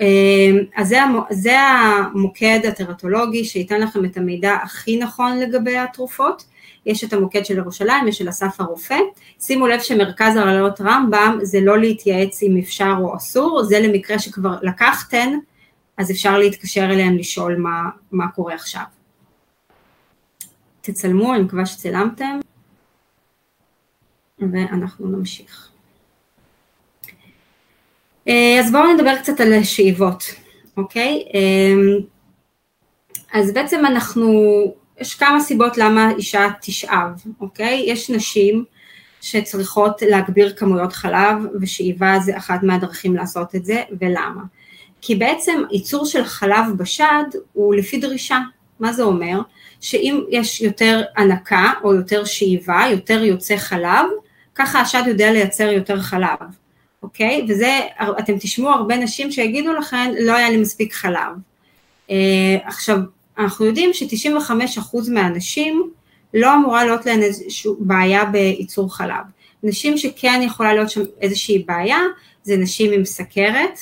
אה, 0.00 0.06
אז 0.76 0.94
זה, 1.30 1.60
המוקד 1.60 2.60
הטרטולוגי 2.68 3.44
שייתן 3.44 3.80
לכם 3.80 4.04
את 4.04 4.16
המידע 4.16 4.54
הכי 4.54 4.98
נכון 4.98 5.38
לגבי 5.38 5.78
התרופות. 5.78 6.44
יש 6.86 7.04
את 7.04 7.12
המוקד 7.12 7.44
של 7.44 7.58
ירושלים, 7.58 8.08
יש 8.08 8.18
של 8.18 8.28
אסף 8.28 8.60
הרופא. 8.60 8.98
שימו 9.40 9.66
לב 9.66 9.80
שמרכז 9.80 10.36
הרעיונות 10.36 10.80
רמב"ם 10.80 11.38
זה 11.42 11.60
לא 11.60 11.78
להתייעץ 11.78 12.42
אם 12.42 12.56
אפשר 12.62 12.94
או 13.00 13.16
אסור, 13.16 13.64
זה 13.64 13.80
למקרה 13.80 14.18
שכבר 14.18 14.56
לקחתן, 14.62 15.38
אז 15.98 16.10
אפשר 16.10 16.38
להתקשר 16.38 16.84
אליהם 16.84 17.16
לשאול 17.16 17.56
מה, 17.56 17.82
מה 18.12 18.28
קורה 18.28 18.54
עכשיו. 18.54 18.82
תצלמו, 20.80 21.34
אני 21.34 21.42
מקווה 21.42 21.66
שצילמתם, 21.66 22.40
ואנחנו 24.38 25.08
נמשיך. 25.08 25.75
אה, 28.28 28.60
אז 28.60 28.72
בואו 28.72 28.94
נדבר 28.94 29.16
קצת 29.16 29.40
על 29.40 29.64
שאיבות, 29.64 30.24
אוקיי? 30.76 31.24
אה, 31.34 31.98
אז 33.32 33.52
בעצם 33.52 33.86
אנחנו, 33.86 34.32
יש 35.00 35.14
כמה 35.14 35.40
סיבות 35.40 35.78
למה 35.78 36.10
אישה 36.16 36.48
תשאב, 36.60 37.22
אוקיי? 37.40 37.84
יש 37.86 38.10
נשים 38.10 38.64
שצריכות 39.20 40.02
להגביר 40.02 40.52
כמויות 40.56 40.92
חלב 40.92 41.36
ושאיבה 41.60 42.18
זה 42.20 42.36
אחת 42.36 42.62
מהדרכים 42.62 43.16
לעשות 43.16 43.54
את 43.54 43.64
זה 43.64 43.82
ולמה. 44.00 44.42
כי 45.00 45.14
בעצם 45.14 45.62
ייצור 45.70 46.06
של 46.06 46.24
חלב 46.24 46.64
בשד 46.76 47.24
הוא 47.52 47.74
לפי 47.74 47.98
דרישה, 47.98 48.38
מה 48.80 48.92
זה 48.92 49.02
אומר? 49.02 49.40
שאם 49.80 50.24
יש 50.30 50.60
יותר 50.60 51.02
הנקה 51.16 51.72
או 51.84 51.94
יותר 51.94 52.24
שאיבה, 52.24 52.82
יותר 52.90 53.24
יוצא 53.24 53.56
חלב, 53.56 54.06
ככה 54.54 54.80
השד 54.80 55.02
יודע 55.06 55.32
לייצר 55.32 55.70
יותר 55.70 56.00
חלב, 56.00 56.38
אוקיי? 57.06 57.46
וזה, 57.48 57.80
אתם 58.18 58.38
תשמעו 58.38 58.70
הרבה 58.70 58.96
נשים 58.96 59.32
שיגידו 59.32 59.72
לכן, 59.72 60.14
לא 60.20 60.32
היה 60.32 60.50
לי 60.50 60.56
מספיק 60.56 60.94
חלב. 60.94 61.32
אה, 62.10 62.56
עכשיו, 62.64 62.98
אנחנו 63.38 63.66
יודעים 63.66 63.92
ש-95% 63.92 65.10
מהנשים 65.12 65.90
לא 66.34 66.54
אמורה 66.54 66.84
להיות 66.84 67.06
להן 67.06 67.22
איזושהי 67.22 67.70
בעיה 67.78 68.24
בייצור 68.24 68.96
חלב. 68.96 69.24
נשים 69.62 69.98
שכן 69.98 70.40
יכולה 70.44 70.74
להיות 70.74 70.90
שם 70.90 71.00
איזושהי 71.20 71.64
בעיה, 71.68 71.98
זה 72.42 72.56
נשים 72.56 72.92
עם 72.92 73.04
סכרת, 73.04 73.78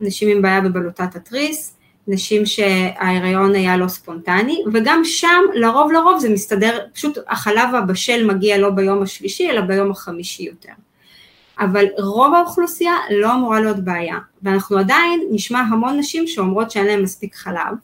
נשים 0.00 0.28
עם 0.28 0.42
בעיה 0.42 0.60
בבלוטת 0.60 1.16
התריס, 1.16 1.76
נשים 2.08 2.46
שההיריון 2.46 3.54
היה 3.54 3.76
לא 3.76 3.88
ספונטני, 3.88 4.62
וגם 4.72 5.00
שם 5.04 5.40
לרוב 5.54 5.92
לרוב 5.92 6.18
זה 6.18 6.28
מסתדר, 6.28 6.78
פשוט 6.94 7.18
החלב 7.28 7.74
הבשל 7.74 8.26
מגיע 8.26 8.58
לא 8.58 8.70
ביום 8.70 9.02
השלישי, 9.02 9.50
אלא 9.50 9.60
ביום 9.60 9.90
החמישי 9.90 10.42
יותר. 10.42 10.72
אבל 11.60 11.84
רוב 11.98 12.34
האוכלוסייה 12.34 12.94
לא 13.10 13.34
אמורה 13.34 13.60
להיות 13.60 13.78
בעיה, 13.78 14.18
ואנחנו 14.42 14.78
עדיין 14.78 15.20
נשמע 15.30 15.58
המון 15.58 15.98
נשים 15.98 16.26
שאומרות 16.26 16.70
שאין 16.70 16.86
להן 16.86 17.02
מספיק 17.02 17.34
חלב, 17.34 17.74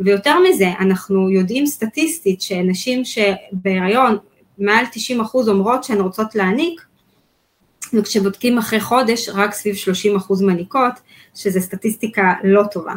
ויותר 0.00 0.36
מזה, 0.38 0.68
אנחנו 0.80 1.30
יודעים 1.30 1.66
סטטיסטית 1.66 2.42
שנשים 2.42 3.02
שבהיריון 3.04 4.18
מעל 4.58 4.84
90% 4.84 5.48
אומרות 5.48 5.84
שהן 5.84 6.00
רוצות 6.00 6.34
להניק, 6.34 6.80
וכשבודקים 7.94 8.58
אחרי 8.58 8.80
חודש 8.80 9.28
רק 9.28 9.52
סביב 9.52 9.74
30% 10.18 10.44
מניקות, 10.44 10.92
שזה 11.34 11.60
סטטיסטיקה 11.60 12.34
לא 12.44 12.62
טובה. 12.72 12.94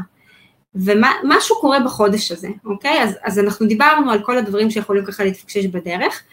ומשהו 0.75 1.59
קורה 1.61 1.79
בחודש 1.79 2.31
הזה, 2.31 2.47
אוקיי? 2.65 3.03
אז, 3.03 3.17
אז 3.23 3.39
אנחנו 3.39 3.67
דיברנו 3.67 4.11
על 4.11 4.23
כל 4.23 4.37
הדברים 4.37 4.71
שיכולים 4.71 5.05
ככה 5.05 5.23
להתפקשש 5.23 5.65
בדרך, 5.65 6.23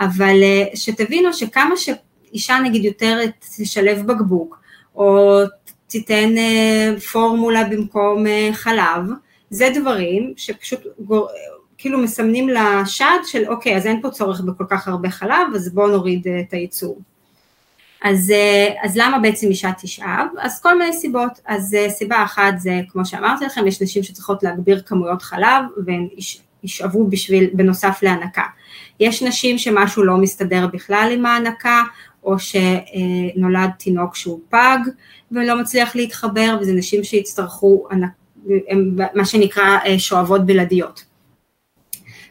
אבל 0.00 0.42
אה, 0.42 0.64
שתבינו 0.74 1.32
שכמה 1.32 1.76
שאישה 2.28 2.58
נגיד 2.58 2.84
יותר 2.84 3.18
תשלב 3.56 4.06
בקבוק, 4.06 4.60
או 4.94 5.38
תיתן 5.86 6.38
אה, 6.38 7.00
פורמולה 7.12 7.64
במקום 7.64 8.26
אה, 8.26 8.50
חלב, 8.52 9.02
זה 9.50 9.68
דברים 9.74 10.32
שפשוט 10.36 10.80
גור... 10.98 11.28
כאילו 11.78 11.98
מסמנים 11.98 12.48
לשד 12.48 13.18
של 13.26 13.44
אוקיי, 13.48 13.76
אז 13.76 13.86
אין 13.86 14.02
פה 14.02 14.10
צורך 14.10 14.40
בכל 14.40 14.64
כך 14.70 14.88
הרבה 14.88 15.10
חלב, 15.10 15.54
אז 15.54 15.74
בואו 15.74 15.86
נוריד 15.86 16.26
את 16.40 16.52
הייצור. 16.52 17.00
אז, 18.02 18.30
אה, 18.30 18.74
אז 18.82 18.96
למה 18.96 19.18
בעצם 19.18 19.48
אישה 19.48 19.70
תשאב? 19.82 20.26
אז 20.40 20.62
כל 20.62 20.78
מיני 20.78 20.92
סיבות, 20.92 21.40
אז 21.46 21.74
אה, 21.74 21.90
סיבה 21.90 22.24
אחת 22.24 22.54
זה 22.58 22.80
כמו 22.88 23.06
שאמרתי 23.06 23.44
לכם, 23.44 23.66
יש 23.66 23.82
נשים 23.82 24.02
שצריכות 24.02 24.42
להגביר 24.42 24.82
כמויות 24.86 25.22
חלב 25.22 25.64
והן 25.86 26.08
ישאבו 26.62 27.06
בשביל, 27.06 27.50
בנוסף 27.52 27.98
להנקה. 28.02 28.42
יש 29.00 29.22
נשים 29.22 29.58
שמשהו 29.58 30.04
לא 30.04 30.16
מסתדר 30.16 30.66
בכלל 30.66 31.10
עם 31.12 31.26
ההנקה, 31.26 31.82
או 32.24 32.34
שנולד 32.38 33.70
תינוק 33.78 34.16
שהוא 34.16 34.40
פג 34.48 34.78
ולא 35.32 35.60
מצליח 35.60 35.96
להתחבר, 35.96 36.58
וזה 36.60 36.72
נשים 36.72 37.04
שיצטרכו, 37.04 37.88
מה 39.14 39.24
שנקרא 39.24 39.78
אה, 39.86 39.98
שואבות 39.98 40.46
בלעדיות. 40.46 41.04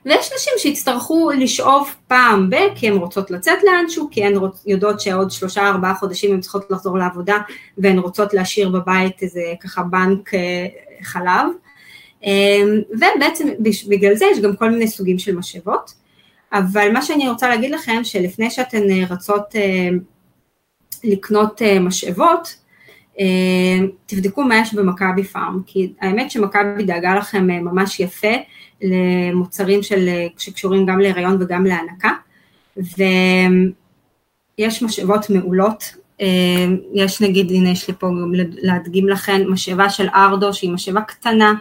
ויש 0.05 0.31
נשים 0.35 0.53
שיצטרכו 0.57 1.31
לשאוב 1.31 1.95
פעם 2.07 2.49
ב, 2.49 2.55
כי 2.75 2.87
הן 2.87 2.93
רוצות 2.93 3.31
לצאת 3.31 3.57
לאנשהו, 3.63 4.07
כי 4.11 4.23
הן 4.23 4.33
יודעות 4.65 4.99
שעוד 4.99 5.31
שלושה 5.31 5.67
ארבעה 5.67 5.95
חודשים 5.95 6.33
הן 6.33 6.39
צריכות 6.39 6.71
לחזור 6.71 6.97
לעבודה 6.97 7.37
והן 7.77 7.99
רוצות 7.99 8.33
להשאיר 8.33 8.69
בבית 8.69 9.21
איזה 9.21 9.41
ככה 9.63 9.83
בנק 9.83 10.33
אה, 10.33 10.67
חלב. 11.03 11.45
אה, 12.25 12.63
ובעצם 12.89 13.47
בגלל 13.89 14.15
זה 14.15 14.25
יש 14.31 14.39
גם 14.39 14.55
כל 14.55 14.69
מיני 14.69 14.87
סוגים 14.87 15.19
של 15.19 15.35
משאבות. 15.35 15.93
אבל 16.53 16.91
מה 16.93 17.01
שאני 17.01 17.29
רוצה 17.29 17.49
להגיד 17.49 17.71
לכם, 17.71 18.03
שלפני 18.03 18.49
שאתן 18.49 18.89
אה, 18.89 19.03
רצות 19.09 19.55
אה, 19.55 19.89
לקנות 21.03 21.61
אה, 21.61 21.79
משאבות, 21.79 22.67
תבדקו 24.05 24.43
מה 24.43 24.57
יש 24.57 24.73
במכבי 24.73 25.23
פארם, 25.23 25.61
כי 25.65 25.93
האמת 26.01 26.31
שמכבי 26.31 26.83
דאגה 26.83 27.15
לכם 27.15 27.47
ממש 27.47 27.99
יפה 27.99 28.33
למוצרים 28.81 29.83
של, 29.83 30.09
שקשורים 30.37 30.85
גם 30.85 30.99
להיריון 30.99 31.37
וגם 31.41 31.65
להנקה, 31.65 32.11
ויש 34.57 34.83
משאבות 34.83 35.29
מעולות, 35.29 35.95
יש 36.93 37.21
נגיד, 37.21 37.51
הנה 37.51 37.69
יש 37.69 37.87
לי 37.87 37.93
פה 37.99 38.07
גם 38.07 38.31
להדגים 38.61 39.09
לכם, 39.09 39.41
משאבה 39.47 39.89
של 39.89 40.07
ארדו 40.15 40.53
שהיא 40.53 40.71
משאבה 40.71 41.01
קטנה, 41.01 41.53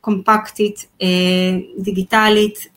קומפקטית, 0.00 0.86
דיגיטלית, 1.78 2.68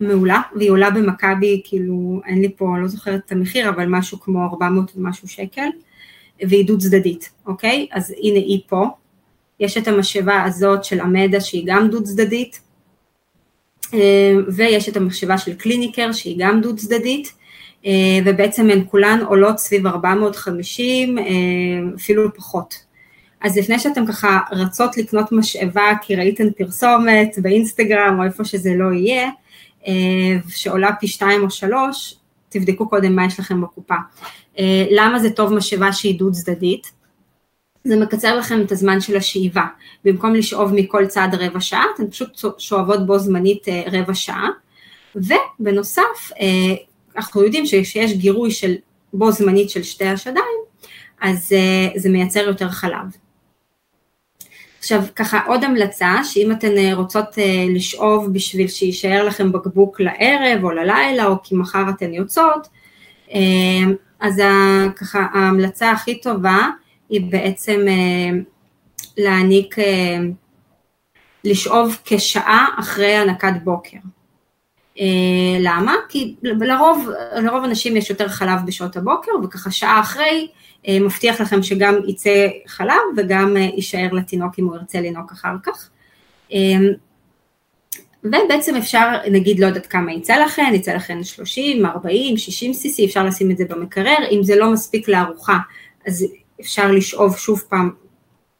ומעולה, 0.00 0.42
והיא 0.56 0.70
עולה 0.70 0.90
במכבי, 0.90 1.62
כאילו, 1.64 2.20
אין 2.26 2.40
לי 2.40 2.48
פה, 2.56 2.74
לא 2.82 2.88
זוכרת 2.88 3.20
את 3.26 3.32
המחיר, 3.32 3.68
אבל 3.68 3.86
משהו 3.86 4.20
כמו 4.20 4.46
400 4.46 4.92
ומשהו 4.96 5.28
שקל, 5.28 5.68
והיא 6.40 6.66
דו 6.66 6.78
צדדית, 6.78 7.30
אוקיי? 7.46 7.86
אז 7.92 8.10
הנה 8.10 8.38
היא 8.38 8.60
פה, 8.68 8.86
יש 9.60 9.78
את 9.78 9.88
המשאבה 9.88 10.42
הזאת 10.42 10.84
של 10.84 11.00
עמדה 11.00 11.40
שהיא 11.40 11.64
גם 11.66 11.90
דו 11.90 12.04
צדדית, 12.04 12.60
אה, 13.94 14.34
ויש 14.48 14.88
את 14.88 14.96
המשאבה 14.96 15.38
של 15.38 15.54
קליניקר 15.54 16.12
שהיא 16.12 16.36
גם 16.38 16.60
דו 16.60 16.76
צדדית, 16.76 17.32
אה, 17.86 18.18
ובעצם 18.24 18.70
הן 18.70 18.84
כולן 18.90 19.20
עולות 19.28 19.58
סביב 19.58 19.86
450, 19.86 21.18
אה, 21.18 21.24
אפילו 21.96 22.34
פחות. 22.34 22.74
אז 23.44 23.58
לפני 23.58 23.78
שאתם 23.78 24.06
ככה 24.06 24.40
רצות 24.52 24.96
לקנות 24.96 25.32
משאבה 25.32 25.92
כי 26.02 26.16
ראיתן 26.16 26.50
פרסומת 26.50 27.38
באינסטגרם 27.42 28.16
או 28.18 28.24
איפה 28.24 28.44
שזה 28.44 28.70
לא 28.76 28.92
יהיה, 28.92 29.30
שעולה 30.48 30.92
פי 31.00 31.08
שתיים 31.08 31.42
או 31.42 31.50
שלוש, 31.50 32.16
תבדקו 32.48 32.88
קודם 32.88 33.16
מה 33.16 33.26
יש 33.26 33.40
לכם 33.40 33.60
בקופה. 33.60 33.94
למה 34.90 35.18
זה 35.18 35.30
טוב 35.30 35.52
משאבה 35.54 35.92
שהיא 35.92 36.18
דו 36.18 36.32
צדדית? 36.32 36.92
זה 37.84 37.96
מקצר 37.96 38.36
לכם 38.36 38.60
את 38.60 38.72
הזמן 38.72 39.00
של 39.00 39.16
השאיבה. 39.16 39.64
במקום 40.04 40.34
לשאוב 40.34 40.74
מכל 40.74 41.06
צד 41.06 41.28
רבע 41.32 41.60
שעה, 41.60 41.84
אתן 41.94 42.10
פשוט 42.10 42.42
שואבות 42.58 43.06
בו 43.06 43.18
זמנית 43.18 43.68
אה, 43.68 43.82
רבע 43.92 44.14
שעה. 44.14 44.48
ובנוסף, 45.16 46.32
אה, 46.40 46.74
אנחנו 47.16 47.42
יודעים 47.42 47.66
שיש 47.66 48.12
גירוי 48.12 48.50
של 48.50 48.74
בו 49.12 49.32
זמנית 49.32 49.70
של 49.70 49.82
שתי 49.82 50.06
השדיים, 50.06 50.60
אז 51.20 51.52
אה, 51.52 52.00
זה 52.00 52.08
מייצר 52.08 52.40
יותר 52.40 52.68
חלב. 52.68 53.23
עכשיו 54.84 55.02
ככה 55.16 55.40
עוד 55.46 55.64
המלצה, 55.64 56.14
שאם 56.24 56.52
אתן 56.52 56.92
רוצות 56.92 57.38
לשאוב 57.74 58.32
בשביל 58.32 58.68
שיישאר 58.68 59.24
לכם 59.24 59.52
בקבוק 59.52 60.00
לערב 60.00 60.64
או 60.64 60.70
ללילה 60.70 61.26
או 61.26 61.42
כי 61.42 61.54
מחר 61.54 61.84
אתן 61.90 62.14
יוצאות, 62.14 62.68
אז 64.20 64.42
ככה 64.96 65.26
ההמלצה 65.32 65.90
הכי 65.90 66.20
טובה 66.20 66.68
היא 67.08 67.30
בעצם 67.30 67.80
אה, 67.88 68.38
להעניק, 69.18 69.78
אה, 69.78 70.18
לשאוב 71.44 71.98
כשעה 72.04 72.68
אחרי 72.78 73.14
הנקת 73.14 73.52
בוקר. 73.64 73.98
אה, 75.00 75.04
למה? 75.60 75.94
כי 76.08 76.34
לרוב, 76.42 77.08
לרוב 77.36 77.64
אנשים 77.64 77.96
יש 77.96 78.10
יותר 78.10 78.28
חלב 78.28 78.58
בשעות 78.66 78.96
הבוקר 78.96 79.32
וככה 79.44 79.70
שעה 79.70 80.00
אחרי 80.00 80.48
מבטיח 80.88 81.40
לכם 81.40 81.62
שגם 81.62 81.94
יצא 82.06 82.48
חלב 82.66 82.92
וגם 83.16 83.56
יישאר 83.56 84.08
לתינוק 84.12 84.58
אם 84.58 84.64
הוא 84.64 84.76
ירצה 84.76 85.00
לנהוג 85.00 85.30
אחר 85.32 85.54
כך. 85.62 85.90
ובעצם 88.24 88.76
אפשר, 88.76 89.08
נגיד 89.30 89.58
לא 89.58 89.66
יודעת 89.66 89.86
כמה 89.86 90.12
יצא 90.12 90.36
לכם, 90.36 90.72
יצא 90.74 90.94
לכם 90.94 91.24
30, 91.24 91.86
40, 91.86 92.36
60 92.36 92.72
cc, 92.72 93.04
אפשר 93.04 93.24
לשים 93.24 93.50
את 93.50 93.56
זה 93.56 93.64
במקרר, 93.68 94.16
אם 94.30 94.42
זה 94.42 94.56
לא 94.56 94.72
מספיק 94.72 95.08
לארוחה, 95.08 95.58
אז 96.06 96.26
אפשר 96.60 96.90
לשאוב 96.90 97.36
שוב 97.36 97.62
פעם 97.68 97.90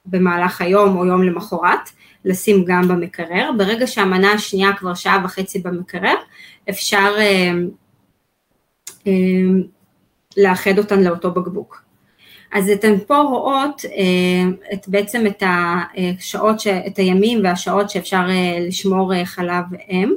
במהלך 0.07 0.61
היום 0.61 0.97
או 0.97 1.07
יום 1.07 1.23
למחרת, 1.23 1.91
לשים 2.25 2.65
גם 2.65 2.89
במקרר. 2.89 3.51
ברגע 3.59 3.87
שהמנה 3.87 4.33
השנייה 4.33 4.73
כבר 4.77 4.95
שעה 4.95 5.21
וחצי 5.25 5.59
במקרר, 5.59 6.15
אפשר 6.71 7.15
אה, 7.19 7.53
אה, 9.07 9.13
לאחד 10.37 10.79
אותן 10.79 11.03
לאותו 11.03 11.31
בקבוק. 11.31 11.83
אז 12.55 12.71
אתן 12.71 12.95
פה 13.07 13.17
רואות 13.17 13.83
אה, 13.85 14.73
את 14.73 14.89
בעצם 14.89 15.27
את 15.27 15.43
השעות, 15.47 16.61
ש, 16.61 16.67
את 16.67 16.97
הימים 16.97 17.41
והשעות 17.45 17.91
שאפשר 17.91 18.27
אה, 18.29 18.59
לשמור 18.67 19.15
אה, 19.15 19.27
חלב 19.27 19.65
אם. 19.91 20.15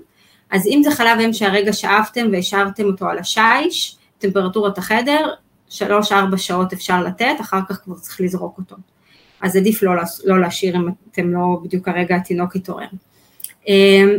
אז 0.52 0.68
אם 0.68 0.82
זה 0.84 0.92
חלב 0.92 1.20
אם 1.20 1.34
שהרגע 1.34 1.74
שאבתם 1.74 2.28
והשארתם 2.32 2.86
אותו 2.86 3.10
על 3.10 3.20
השיש, 3.20 3.98
טמפרטורת 4.18 4.78
החדר, 4.78 5.30
שלוש-ארבע 5.70 6.38
שעות 6.38 6.74
אפשר 6.74 7.04
לתת, 7.04 7.36
אחר 7.42 7.60
כך 7.70 7.82
כבר 7.84 7.96
צריך 7.96 8.22
לזרוק 8.22 8.58
אותו. 8.58 8.76
אז 9.42 9.56
עדיף 9.56 9.84
לא, 9.84 9.94
לא 10.26 10.42
להשאיר 10.42 10.76
אם 10.76 10.88
אתם 11.12 11.34
לא 11.34 11.60
בדיוק 11.64 11.88
הרגע 11.88 12.16
התינוק 12.16 12.56
התעורר. 12.56 12.88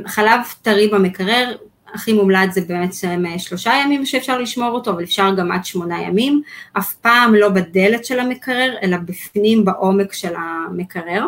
חלב 0.06 0.40
טרי 0.62 0.88
במקרר, 0.88 1.56
הכי 1.94 2.12
מומלץ 2.12 2.54
זה 2.54 2.60
באמת 2.60 2.90
שלושה 3.38 3.72
ימים 3.84 4.06
שאפשר 4.06 4.38
לשמור 4.38 4.70
אותו, 4.70 4.90
אבל 4.90 5.04
אפשר 5.04 5.34
גם 5.34 5.52
עד 5.52 5.64
שמונה 5.64 6.02
ימים, 6.02 6.42
אף 6.78 6.94
פעם 6.94 7.34
לא 7.34 7.48
בדלת 7.48 8.04
של 8.04 8.20
המקרר, 8.20 8.74
אלא 8.82 8.96
בפנים 8.96 9.64
בעומק 9.64 10.12
של 10.12 10.32
המקרר. 10.36 11.26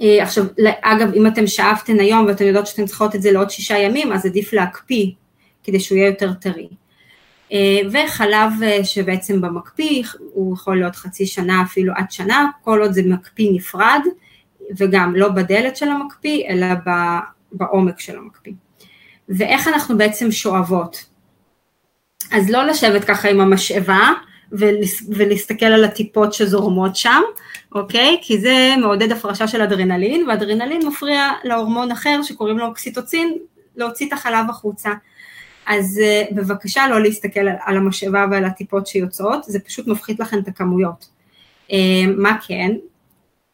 אה, 0.00 0.22
עכשיו, 0.22 0.44
אגב, 0.82 1.14
אם 1.14 1.26
אתם 1.26 1.46
שאפתן 1.46 2.00
היום 2.00 2.26
ואתן 2.26 2.44
יודעות 2.44 2.66
שאתן 2.66 2.86
צריכות 2.86 3.14
את 3.14 3.22
זה 3.22 3.32
לעוד 3.32 3.50
שישה 3.50 3.78
ימים, 3.78 4.12
אז 4.12 4.26
עדיף 4.26 4.52
להקפיא 4.52 5.10
כדי 5.64 5.80
שהוא 5.80 5.98
יהיה 5.98 6.08
יותר 6.08 6.32
טרי. 6.32 6.68
אה, 7.52 7.80
וחלב 7.92 8.52
אה, 8.62 8.84
שבעצם 8.84 9.40
במקפיא, 9.40 10.02
הוא 10.32 10.54
יכול 10.54 10.76
להיות 10.76 10.96
חצי 10.96 11.26
שנה 11.26 11.62
אפילו 11.62 11.92
עד 11.96 12.10
שנה, 12.10 12.50
כל 12.64 12.80
עוד 12.82 12.92
זה 12.92 13.02
מקפיא 13.06 13.50
נפרד, 13.52 14.00
וגם 14.76 15.14
לא 15.16 15.28
בדלת 15.28 15.76
של 15.76 15.88
המקפיא, 15.88 16.44
אלא 16.48 16.66
בעומק 17.52 18.00
של 18.00 18.18
המקפיא. 18.18 18.52
ואיך 19.28 19.68
אנחנו 19.68 19.98
בעצם 19.98 20.32
שואבות. 20.32 21.04
אז 22.32 22.50
לא 22.50 22.64
לשבת 22.64 23.04
ככה 23.04 23.28
עם 23.28 23.40
המשאבה 23.40 24.12
ולהסתכל 25.08 25.66
על 25.66 25.84
הטיפות 25.84 26.32
שזורמות 26.32 26.96
שם, 26.96 27.22
אוקיי? 27.74 28.18
כי 28.22 28.40
זה 28.40 28.74
מעודד 28.80 29.12
הפרשה 29.12 29.48
של 29.48 29.62
אדרנלין, 29.62 30.28
ואדרנלין 30.28 30.86
מפריע 30.86 31.30
להורמון 31.44 31.90
אחר 31.90 32.20
שקוראים 32.22 32.58
לו 32.58 32.66
אוקסיטוצין, 32.66 33.38
להוציא 33.76 34.08
את 34.08 34.12
החלב 34.12 34.50
החוצה. 34.50 34.90
אז 35.66 36.00
uh, 36.00 36.34
בבקשה 36.34 36.88
לא 36.88 37.02
להסתכל 37.02 37.40
על, 37.40 37.76
המשאבה 37.76 38.26
ועל 38.30 38.44
הטיפות 38.44 38.86
שיוצאות, 38.86 39.44
זה 39.44 39.60
פשוט 39.60 39.86
מפחית 39.86 40.20
לכם 40.20 40.38
את 40.38 40.48
הכמויות. 40.48 41.08
Uh, 41.68 41.72
מה 42.16 42.38
כן? 42.46 42.70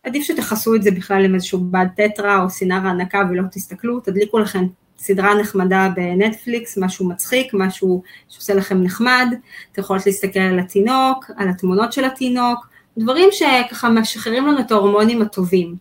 עדיף 0.05 0.25
שתכסו 0.25 0.75
את 0.75 0.83
זה 0.83 0.91
בכלל 0.91 1.25
עם 1.25 1.35
איזשהו 1.35 1.59
בד 1.61 1.87
טטרה 1.97 2.43
או 2.43 2.51
סינר 2.51 2.87
הענקה 2.87 3.23
ולא 3.31 3.43
תסתכלו, 3.53 4.01
תדליקו 4.01 4.39
לכם 4.39 4.65
סדרה 4.99 5.35
נחמדה 5.35 5.89
בנטפליקס, 5.97 6.79
משהו 6.79 7.09
מצחיק, 7.09 7.55
משהו 7.55 8.03
שעושה 8.29 8.55
לכם 8.55 8.83
נחמד, 8.83 9.35
אתם 9.73 9.81
יכולות 9.81 10.07
להסתכל 10.07 10.41
על 10.41 10.59
התינוק, 10.59 11.31
על 11.37 11.49
התמונות 11.49 11.93
של 11.93 12.05
התינוק, 12.05 12.67
דברים 12.99 13.29
שככה 13.33 13.89
משחררים 13.89 14.47
לנו 14.47 14.61
את 14.61 14.71
ההורמונים 14.71 15.23
הטובים, 15.23 15.77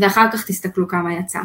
ואחר 0.00 0.26
כך 0.32 0.46
תסתכלו 0.46 0.88
כמה 0.88 1.14
יצא. 1.14 1.40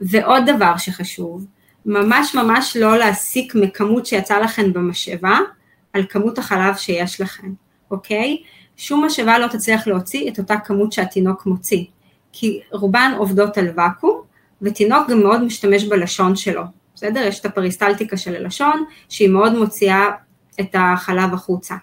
ועוד 0.00 0.42
דבר 0.46 0.76
שחשוב, 0.76 1.46
ממש 1.86 2.34
ממש 2.34 2.76
לא 2.76 2.98
להסיק 2.98 3.54
מכמות 3.54 4.06
שיצא 4.06 4.38
לכם 4.38 4.72
במשאבה 4.72 5.38
על 5.92 6.04
כמות 6.08 6.38
החלב 6.38 6.76
שיש 6.76 7.20
לכם, 7.20 7.52
אוקיי? 7.90 8.42
שום 8.76 9.04
משאבה 9.04 9.38
לא 9.38 9.46
תצליח 9.46 9.86
להוציא 9.86 10.30
את 10.30 10.38
אותה 10.38 10.56
כמות 10.56 10.92
שהתינוק 10.92 11.46
מוציא, 11.46 11.84
כי 12.32 12.60
רובן 12.72 13.12
עובדות 13.16 13.58
על 13.58 13.68
ואקום, 13.76 14.20
ותינוק 14.62 15.10
גם 15.10 15.20
מאוד 15.22 15.42
משתמש 15.42 15.84
בלשון 15.84 16.36
שלו, 16.36 16.62
בסדר? 16.94 17.20
יש 17.20 17.40
את 17.40 17.44
הפריסטלטיקה 17.44 18.16
של 18.16 18.34
הלשון, 18.34 18.84
שהיא 19.08 19.28
מאוד 19.28 19.58
מוציאה 19.58 20.10
את 20.60 20.74
החלב 20.74 21.34
החוצה. 21.34 21.76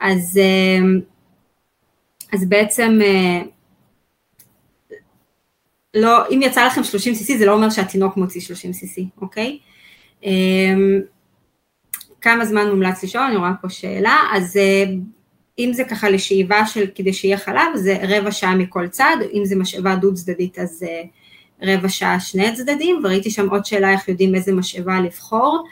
אז, 0.00 0.40
אה, 0.42 1.00
אז 2.32 2.48
בעצם, 2.48 2.98
אה, 3.02 3.42
לא, 5.94 6.28
אם 6.30 6.40
יצא 6.42 6.66
לכם 6.66 6.84
30 6.84 7.14
cc 7.14 7.38
זה 7.38 7.46
לא 7.46 7.52
אומר 7.52 7.70
שהתינוק 7.70 8.16
מוציא 8.16 8.40
30 8.40 8.70
cc, 8.70 9.02
אוקיי? 9.20 9.58
אה, 10.24 10.30
כמה 12.20 12.44
זמן 12.44 12.70
מומלץ 12.70 13.02
לישון, 13.02 13.22
אני 13.22 13.36
רואה 13.36 13.52
פה 13.62 13.68
שאלה, 13.68 14.18
אז 14.32 14.58
אם 15.58 15.70
זה 15.72 15.84
ככה 15.84 16.10
לשאיבה 16.10 16.66
של 16.66 16.86
כדי 16.94 17.12
שיהיה 17.12 17.36
חלב, 17.36 17.76
זה 17.76 17.98
רבע 18.08 18.30
שעה 18.30 18.54
מכל 18.54 18.88
צד, 18.88 19.16
אם 19.32 19.44
זה 19.44 19.56
משאבה 19.56 19.96
דו 19.96 20.14
צדדית 20.14 20.58
אז 20.58 20.86
רבע 21.66 21.88
שעה 21.88 22.20
שני 22.20 22.46
הצדדים, 22.46 23.00
וראיתי 23.04 23.30
שם 23.30 23.48
עוד 23.50 23.64
שאלה 23.64 23.92
איך 23.92 24.08
יודעים 24.08 24.34
איזה 24.34 24.52
משאבה 24.52 25.00
לבחור. 25.00 25.64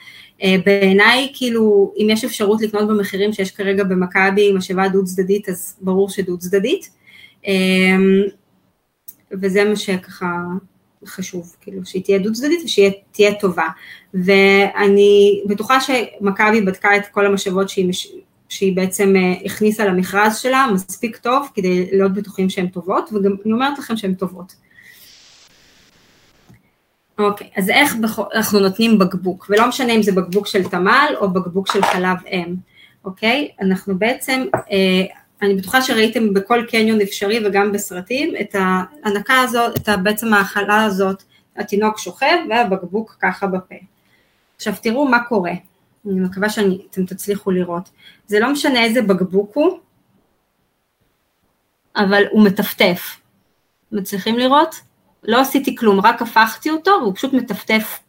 אה, 0.42 0.56
בעיניי, 0.66 1.32
כאילו, 1.34 1.92
אם 1.98 2.06
יש 2.10 2.24
אפשרות 2.24 2.62
לקנות 2.62 2.88
במחירים 2.88 3.32
שיש 3.32 3.50
כרגע 3.50 3.84
במכבי 3.84 4.52
משאבה 4.52 4.88
דו 4.88 5.04
צדדית, 5.04 5.48
אז 5.48 5.76
ברור 5.80 6.08
שדו 6.08 6.38
צדדית. 6.38 6.90
אה, 7.46 7.52
וזה 9.32 9.64
מה 9.64 9.76
שככה 9.76 10.26
חשוב, 11.06 11.56
כאילו, 11.60 11.86
שהיא 11.86 12.04
תהיה 12.04 12.18
דו 12.18 12.32
צדדית 12.32 12.60
ושהיא 12.64 12.90
תהיה 13.12 13.34
טובה. 13.34 13.68
ואני 14.14 15.42
בטוחה 15.48 15.78
שמכבי 15.80 16.60
בדקה 16.60 16.96
את 16.96 17.06
כל 17.06 17.26
המשאבות 17.26 17.68
שהיא, 17.68 17.88
מש... 17.88 18.12
שהיא 18.48 18.76
בעצם 18.76 19.16
אה, 19.16 19.34
הכניסה 19.44 19.84
למכרז 19.84 20.36
שלה 20.36 20.66
מספיק 20.74 21.16
טוב 21.16 21.48
כדי 21.54 21.88
להיות 21.92 22.14
בטוחים 22.14 22.50
שהן 22.50 22.66
טובות, 22.66 23.10
וגם 23.12 23.32
אני 23.44 23.52
אומרת 23.52 23.78
לכם 23.78 23.96
שהן 23.96 24.14
טובות. 24.14 24.54
אוקיי, 27.22 27.50
אז 27.56 27.70
איך 27.70 27.96
אנחנו 28.34 28.60
נותנים 28.60 28.98
בקבוק, 28.98 29.46
ולא 29.50 29.68
משנה 29.68 29.92
אם 29.92 30.02
זה 30.02 30.12
בקבוק 30.12 30.46
של 30.46 30.68
תמ"ל 30.68 31.14
או 31.20 31.30
בקבוק 31.30 31.72
של 31.72 31.82
חלב 31.82 32.16
אם, 32.26 32.54
אוקיי? 33.04 33.50
אנחנו 33.60 33.98
בעצם, 33.98 34.44
אה, 34.54 35.04
אני 35.42 35.54
בטוחה 35.54 35.82
שראיתם 35.82 36.34
בכל 36.34 36.64
קניון 36.68 37.00
אפשרי 37.00 37.46
וגם 37.46 37.72
בסרטים, 37.72 38.34
את 38.40 38.54
ההנקה 38.58 39.40
הזאת, 39.40 39.76
את 39.76 39.88
בעצם 40.02 40.34
ההאכלה 40.34 40.84
הזאת, 40.84 41.22
התינוק 41.56 41.98
שוכב 41.98 42.36
והבקבוק 42.50 43.16
ככה 43.20 43.46
בפה. 43.46 43.74
עכשיו 44.56 44.74
תראו 44.82 45.08
מה 45.08 45.24
קורה, 45.24 45.52
אני 46.06 46.20
מקווה 46.20 46.50
שאתם 46.50 47.04
תצליחו 47.06 47.50
לראות, 47.50 47.90
זה 48.26 48.40
לא 48.40 48.52
משנה 48.52 48.84
איזה 48.84 49.02
בקבוק 49.02 49.50
הוא, 49.54 49.78
אבל 51.96 52.22
הוא 52.30 52.44
מטפטף, 52.44 53.20
מצליחים 53.92 54.38
לראות? 54.38 54.91
לא 55.22 55.40
עשיתי 55.40 55.76
כלום, 55.76 56.00
רק 56.00 56.22
הפכתי 56.22 56.70
אותו 56.70 56.90
והוא 57.00 57.14
פשוט 57.14 57.32
מטפטף, 57.32 58.00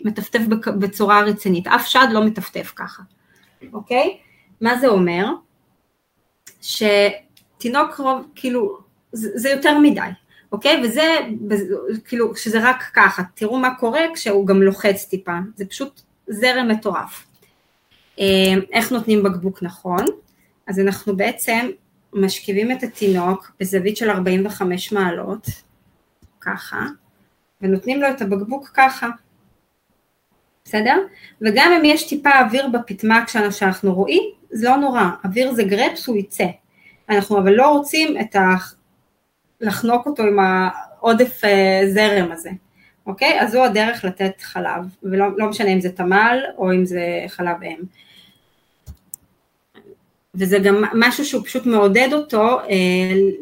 מטפטף 0.00 0.40
בצורה 0.78 1.20
רצינית, 1.20 1.66
אף 1.66 1.86
שד 1.86 2.06
לא 2.12 2.24
מטפטף 2.24 2.72
ככה, 2.76 3.02
אוקיי? 3.72 4.18
מה 4.60 4.78
זה 4.78 4.88
אומר? 4.88 5.26
שתינוק 6.60 7.96
רוב, 7.98 8.26
כאילו, 8.34 8.78
זה, 9.12 9.30
זה 9.34 9.50
יותר 9.50 9.78
מדי, 9.78 10.00
אוקיי? 10.52 10.82
וזה, 10.84 11.16
כאילו, 12.04 12.36
שזה 12.36 12.68
רק 12.68 12.82
ככה, 12.94 13.22
תראו 13.34 13.58
מה 13.58 13.74
קורה 13.74 14.00
כשהוא 14.14 14.46
גם 14.46 14.62
לוחץ 14.62 15.04
טיפה, 15.04 15.38
זה 15.56 15.64
פשוט 15.64 16.00
זרם 16.26 16.68
מטורף. 16.68 17.26
אה, 18.18 18.54
איך 18.72 18.92
נותנים 18.92 19.22
בקבוק 19.22 19.62
נכון? 19.62 20.04
אז 20.66 20.80
אנחנו 20.80 21.16
בעצם 21.16 21.70
משכיבים 22.12 22.72
את 22.72 22.82
התינוק 22.82 23.52
בזווית 23.60 23.96
של 23.96 24.10
45 24.10 24.92
מעלות, 24.92 25.46
ככה, 26.42 26.86
ונותנים 27.60 28.00
לו 28.00 28.10
את 28.10 28.22
הבקבוק 28.22 28.70
ככה, 28.74 29.08
בסדר? 30.64 30.98
וגם 31.40 31.72
אם 31.78 31.84
יש 31.84 32.08
טיפה 32.08 32.30
אוויר 32.40 32.68
בפטמה 32.68 33.24
כשאנחנו 33.26 33.94
רואים, 33.94 34.22
זה 34.50 34.68
לא 34.68 34.76
נורא, 34.76 35.04
אוויר 35.24 35.52
זה 35.52 35.64
גרפס, 35.64 36.06
הוא 36.06 36.16
יצא. 36.16 36.46
אנחנו 37.08 37.38
אבל 37.38 37.52
לא 37.52 37.68
רוצים 37.68 38.20
את 38.20 38.36
ה... 38.36 38.54
לחנוק 39.62 40.06
אותו 40.06 40.22
עם 40.22 40.38
העודף 40.38 41.44
אה, 41.44 41.82
זרם 41.94 42.32
הזה, 42.32 42.50
אוקיי? 43.06 43.40
אז 43.40 43.52
זו 43.52 43.64
הדרך 43.64 44.04
לתת 44.04 44.40
חלב, 44.40 44.84
ולא 45.02 45.26
לא 45.36 45.48
משנה 45.48 45.68
אם 45.68 45.80
זה 45.80 45.92
תמ"ל 45.92 46.38
או 46.58 46.72
אם 46.72 46.84
זה 46.84 47.24
חלב 47.28 47.62
אם. 47.62 47.78
וזה 50.34 50.58
גם 50.58 50.84
משהו 50.94 51.24
שהוא 51.24 51.44
פשוט 51.44 51.66
מעודד 51.66 52.08
אותו 52.12 52.60
אה, 52.60 52.66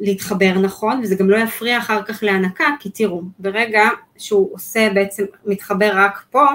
להתחבר 0.01 0.59
נכון, 0.59 1.01
וזה 1.03 1.15
גם 1.15 1.31
לא 1.31 1.37
יפריע 1.37 1.79
אחר 1.79 2.03
כך 2.03 2.23
להנקה, 2.23 2.65
כי 2.81 2.91
תראו, 2.91 3.23
ברגע 3.39 3.83
שהוא 4.19 4.55
עושה 4.55 4.89
בעצם, 4.95 5.25
מתחבר 5.47 5.91
רק 5.95 6.25
פה, 6.31 6.47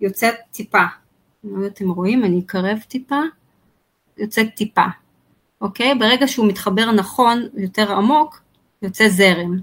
יוצאת 0.00 0.34
טיפה. 0.50 0.84
לא 1.44 1.56
יודעת, 1.56 1.72
אתם 1.72 1.90
רואים, 1.90 2.24
אני 2.24 2.40
אקרב 2.40 2.78
טיפה, 2.88 3.20
יוצאת 4.18 4.46
טיפה, 4.54 4.84
אוקיי? 5.60 5.94
ברגע 5.94 6.28
שהוא 6.28 6.48
מתחבר 6.48 6.92
נכון, 6.92 7.48
יותר 7.54 7.92
עמוק, 7.92 8.40
יוצא 8.82 9.08
זרם. 9.08 9.58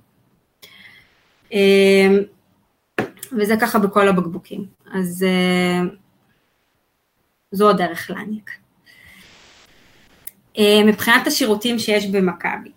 אה, 1.54 2.08
וזה 3.38 3.56
ככה 3.62 3.80
בכל 3.80 4.08
הבקבוקים. 4.08 4.66
אז 4.94 5.24
אה, 5.24 5.82
זו 7.52 7.70
הדרך 7.70 8.10
להניק. 8.10 8.63
אה, 10.58 10.84
מבחינת 10.86 11.28
השירותים 11.28 11.80
שיש 11.80 12.06
במכבי. 12.08 12.70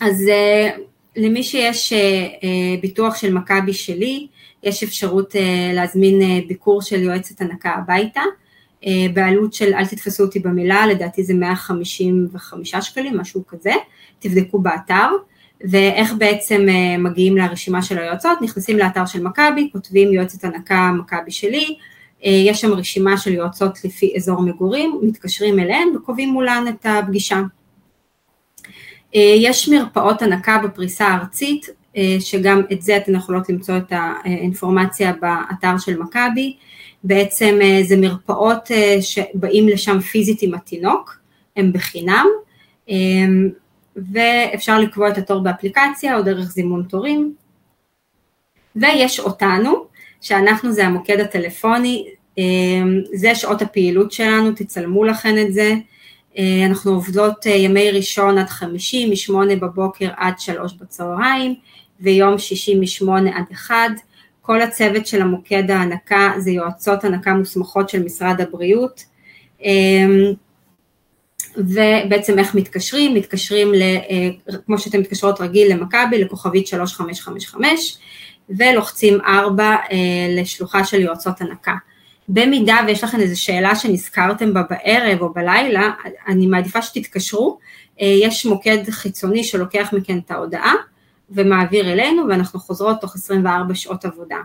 אז 0.00 0.28
אה, 0.28 0.70
למי 1.16 1.42
שיש 1.42 1.92
אה, 1.92 1.98
ביטוח 2.80 3.16
של 3.16 3.34
מכבי 3.34 3.72
שלי, 3.72 4.26
יש 4.62 4.82
אפשרות 4.82 5.34
להזמין 5.74 6.46
ביקור 6.48 6.82
של 6.82 7.02
יועצת 7.02 7.40
הנקה 7.40 7.70
הביתה, 7.70 8.20
בעלות 9.14 9.54
של, 9.54 9.74
אל 9.74 9.86
תתפסו 9.86 10.24
אותי 10.24 10.38
במילה, 10.38 10.86
לדעתי 10.86 11.24
זה 11.24 11.34
155 11.34 12.74
שקלים, 12.74 13.18
משהו 13.18 13.46
כזה, 13.48 13.72
תבדקו 14.18 14.58
באתר, 14.58 15.08
ואיך 15.60 16.14
בעצם 16.18 16.66
מגיעים 16.98 17.36
לרשימה 17.36 17.82
של 17.82 17.98
היועצות, 17.98 18.38
נכנסים 18.42 18.78
לאתר 18.78 19.06
של 19.06 19.22
מכבי, 19.22 19.68
כותבים 19.72 20.12
יועצת 20.12 20.44
הנקה 20.44 20.90
מכבי 20.98 21.30
שלי, 21.30 21.76
יש 22.22 22.60
שם 22.60 22.72
רשימה 22.72 23.16
של 23.16 23.32
יועצות 23.32 23.84
לפי 23.84 24.12
אזור 24.16 24.42
מגורים, 24.42 25.00
מתקשרים 25.02 25.58
אליהן 25.58 25.88
וקובעים 25.96 26.28
מולן 26.28 26.64
את 26.68 26.86
הפגישה. 26.88 27.40
אה, 29.14 29.34
יש 29.36 29.68
מרפאות 29.68 30.22
הנקה 30.22 30.58
בפריסה 30.64 31.06
הארצית, 31.06 31.66
שגם 32.20 32.62
את 32.72 32.82
זה 32.82 32.96
אתן 32.96 33.14
יכולות 33.14 33.48
למצוא 33.48 33.76
את 33.76 33.92
האינפורמציה 34.24 35.12
באתר 35.12 35.78
של 35.78 35.98
מכבי. 35.98 36.56
בעצם 37.04 37.58
זה 37.82 37.96
מרפאות 37.96 38.70
שבאים 39.00 39.68
לשם 39.68 40.00
פיזית 40.00 40.42
עם 40.42 40.54
התינוק, 40.54 41.18
הם 41.56 41.72
בחינם, 41.72 42.26
ואפשר 43.96 44.78
לקבוע 44.78 45.08
את 45.08 45.18
התור 45.18 45.40
באפליקציה 45.40 46.16
או 46.16 46.22
דרך 46.22 46.50
זימון 46.50 46.82
תורים. 46.82 47.34
ויש 48.76 49.20
אותנו, 49.20 49.86
שאנחנו 50.22 50.72
זה 50.72 50.86
המוקד 50.86 51.20
הטלפוני, 51.20 52.06
זה 53.14 53.34
שעות 53.34 53.62
הפעילות 53.62 54.12
שלנו, 54.12 54.52
תצלמו 54.56 55.04
לכן 55.04 55.46
את 55.46 55.52
זה. 55.52 55.74
אנחנו 56.66 56.92
עובדות 56.92 57.46
ימי 57.46 57.90
ראשון 57.90 58.38
עד 58.38 58.48
חמישי, 58.48 59.10
משמונה 59.10 59.56
בבוקר 59.56 60.08
עד 60.16 60.34
שלוש 60.38 60.72
בצהריים, 60.80 61.54
ויום 62.00 62.38
שישי 62.38 62.74
משמונה 62.74 63.30
עד 63.36 63.44
אחד. 63.52 63.90
כל 64.40 64.62
הצוות 64.62 65.06
של 65.06 65.22
המוקד 65.22 65.70
ההנקה 65.70 66.32
זה 66.38 66.50
יועצות 66.50 67.04
הנקה 67.04 67.34
מוסמכות 67.34 67.88
של 67.88 68.02
משרד 68.02 68.40
הבריאות. 68.40 69.04
ובעצם 71.56 72.38
איך 72.38 72.54
מתקשרים, 72.54 73.14
מתקשרים, 73.14 73.74
ל, 73.74 73.82
כמו 74.66 74.78
שאתם 74.78 75.00
מתקשרות 75.00 75.40
רגיל 75.40 75.72
למכבי, 75.72 76.18
לכוכבית 76.18 76.66
3555, 76.66 77.98
ולוחצים 78.58 79.18
4 79.20 79.76
לשלוחה 80.38 80.84
של 80.84 81.00
יועצות 81.00 81.40
הנקה. 81.40 81.74
במידה 82.28 82.76
ויש 82.86 83.04
לכם 83.04 83.20
איזו 83.20 83.42
שאלה 83.42 83.76
שנזכרתם 83.76 84.54
בה 84.54 84.62
בערב 84.70 85.20
או 85.20 85.32
בלילה, 85.32 85.90
אני 86.28 86.46
מעדיפה 86.46 86.82
שתתקשרו, 86.82 87.58
יש 87.98 88.46
מוקד 88.46 88.90
חיצוני 88.90 89.44
שלוקח 89.44 89.90
מכן 89.92 90.18
את 90.18 90.30
ההודעה 90.30 90.72
ומעביר 91.30 91.92
אלינו 91.92 92.22
ואנחנו 92.28 92.60
חוזרות 92.60 93.00
תוך 93.00 93.14
24 93.14 93.74
שעות 93.74 94.04
עבודה. 94.04 94.36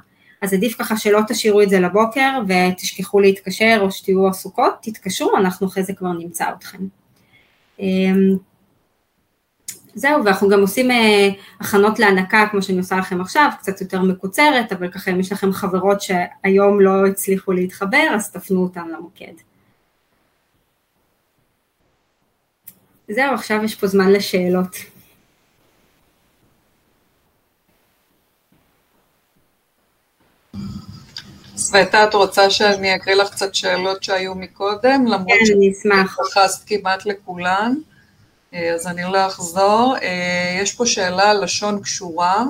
אז 0.41 0.53
עדיף 0.53 0.76
ככה 0.80 0.97
שלא 0.97 1.20
תשאירו 1.28 1.62
את 1.62 1.70
זה 1.70 1.80
לבוקר 1.80 2.39
ותשכחו 2.47 3.20
להתקשר 3.20 3.78
או 3.82 3.91
שתהיו 3.91 4.28
עסוקות, 4.28 4.74
תתקשרו, 4.82 5.38
אנחנו 5.38 5.68
אחרי 5.68 5.84
זה 5.84 5.93
כבר 5.93 6.12
נמצא 6.12 6.45
אתכם. 6.58 6.78
זהו, 9.98 10.26
ואנחנו 10.26 10.50
גם 10.50 10.62
עושים 10.62 10.91
אה, 10.91 11.30
הכנות 11.60 12.00
להנקה, 12.00 12.48
כמו 12.52 12.62
שאני 12.62 12.78
עושה 12.78 12.95
לכם 12.95 13.22
עכשיו, 13.22 13.50
קצת 13.60 13.82
יותר 13.82 14.02
מקוצרת, 14.02 14.72
אבל 14.72 14.91
ככה 14.91 15.12
אם 15.12 15.20
יש 15.20 15.32
לכם 15.32 15.52
חברות 15.54 16.02
שהיום 16.02 16.82
לא 16.82 17.08
הצליחו 17.08 17.52
להתחבר, 17.52 18.08
אז 18.16 18.32
תפנו 18.32 18.64
אותן 18.64 18.88
למוקד. 18.88 19.34
זהו, 23.10 23.34
עכשיו 23.34 23.64
יש 23.64 23.76
פה 23.76 23.88
זמן 23.88 24.12
לשאלות. 24.12 24.76
סווטה, 31.58 32.04
את 32.04 32.14
רוצה 32.14 32.50
שאני 32.50 32.95
אקריא 32.95 33.16
לך 33.16 33.30
קצת 33.30 33.56
שאלות 33.56 34.04
שהיו 34.04 34.36
מקודם? 34.36 35.06
למרות 35.06 35.28
כן, 35.28 35.54
אני 35.56 35.72
אשמח. 35.72 36.18
שהתייחסת 36.18 36.68
כמעט 36.68 37.06
לכולן, 37.06 37.74
אז 38.76 38.88
אני 38.88 39.01
לא 39.03 39.28
אחזור. 39.28 39.95
אה, 40.01 40.60
יש 40.62 40.74
פה 40.74 40.86
שאלה 40.86 41.30
על 41.30 41.43
לשון 41.43 41.82
קשורה, 41.82 42.45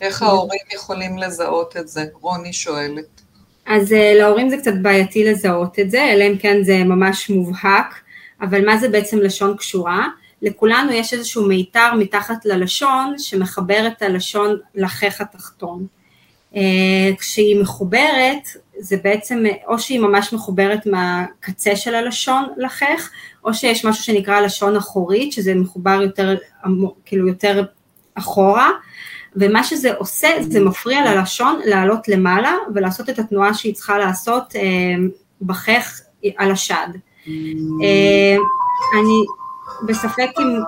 איך 0.00 0.18
כן. 0.18 0.24
ההורים 0.24 0.60
יכולים 0.74 1.18
לזהות 1.18 1.76
את 1.76 1.88
זה? 1.88 2.04
רוני 2.20 2.52
שואלת. 2.52 3.20
אז 3.66 3.92
אה, 3.92 4.14
להורים 4.14 4.50
זה 4.50 4.56
קצת 4.56 4.74
בעייתי 4.82 5.24
לזהות 5.24 5.78
את 5.78 5.90
זה, 5.90 6.04
אלא 6.04 6.24
אם 6.24 6.38
כן 6.38 6.62
זה 6.62 6.84
ממש 6.84 7.30
מובהק, 7.30 7.94
אבל 8.40 8.66
מה 8.66 8.76
זה 8.78 8.88
בעצם 8.88 9.18
לשון 9.18 9.56
קשורה? 9.56 10.08
לכולנו 10.42 10.92
יש 10.92 11.12
איזשהו 11.12 11.46
מיתר 11.48 11.94
מתחת 11.98 12.44
ללשון 12.44 13.14
שמחבר 13.18 13.86
את 13.86 14.02
הלשון 14.02 14.56
לחך 14.74 15.20
התחתון. 15.20 15.86
אה, 16.56 17.10
כשהיא 17.18 17.60
מחוברת, 17.60 18.48
זה 18.78 18.96
בעצם, 19.04 19.44
או 19.66 19.78
שהיא 19.78 20.00
ממש 20.00 20.32
מחוברת 20.32 20.86
מהקצה 20.86 21.76
של 21.76 21.94
הלשון 21.94 22.48
לחך, 22.56 23.10
או 23.44 23.54
שיש 23.54 23.84
משהו 23.84 24.04
שנקרא 24.04 24.40
לשון 24.40 24.76
אחורית, 24.76 25.32
שזה 25.32 25.54
מחובר 25.54 26.02
יותר, 26.02 26.36
כאילו 27.04 27.28
יותר 27.28 27.64
אחורה, 28.14 28.70
ומה 29.36 29.64
שזה 29.64 29.94
עושה, 29.94 30.28
זה 30.40 30.60
מפריע 30.60 31.14
ללשון 31.14 31.60
לעלות 31.64 32.08
למעלה 32.08 32.54
ולעשות 32.74 33.10
את 33.10 33.18
התנועה 33.18 33.54
שהיא 33.54 33.74
צריכה 33.74 33.98
לעשות 33.98 34.56
אה, 34.56 34.94
בחך 35.42 36.00
על 36.36 36.50
השד. 36.50 36.88
אה, 37.82 38.36
אני 39.00 39.24
בספק 39.86 40.30
אם, 40.40 40.60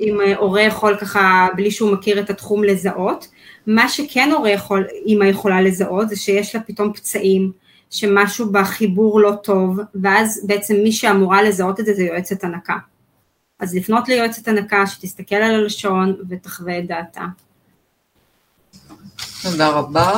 אם 0.00 0.18
הורה 0.36 0.62
יכול 0.62 0.96
ככה, 0.96 1.48
בלי 1.56 1.70
שהוא 1.70 1.92
מכיר 1.92 2.20
את 2.20 2.30
התחום, 2.30 2.64
לזהות, 2.64 3.28
מה 3.66 3.88
שכן 3.88 4.30
הורה 4.32 4.50
יכול, 4.50 4.84
אימא 5.06 5.24
יכולה 5.24 5.60
לזהות 5.60 6.08
זה 6.08 6.16
שיש 6.16 6.54
לה 6.54 6.60
פתאום 6.60 6.92
פצעים, 6.92 7.52
שמשהו 7.94 8.52
בחיבור 8.52 9.20
לא 9.20 9.32
טוב, 9.42 9.78
ואז 10.02 10.40
בעצם 10.46 10.74
מי 10.74 10.92
שאמורה 10.92 11.42
לזהות 11.42 11.80
את 11.80 11.86
זה 11.86 11.94
זה 11.94 12.02
יועצת 12.02 12.44
הנקה. 12.44 12.76
אז 13.60 13.74
לפנות 13.74 14.08
ליועצת 14.08 14.48
הנקה 14.48 14.86
שתסתכל 14.86 15.34
על 15.34 15.54
הלשון 15.54 16.16
ותחווה 16.28 16.78
את 16.78 16.86
דעתה. 16.86 17.24
תודה 19.42 19.68
רבה. 19.68 20.12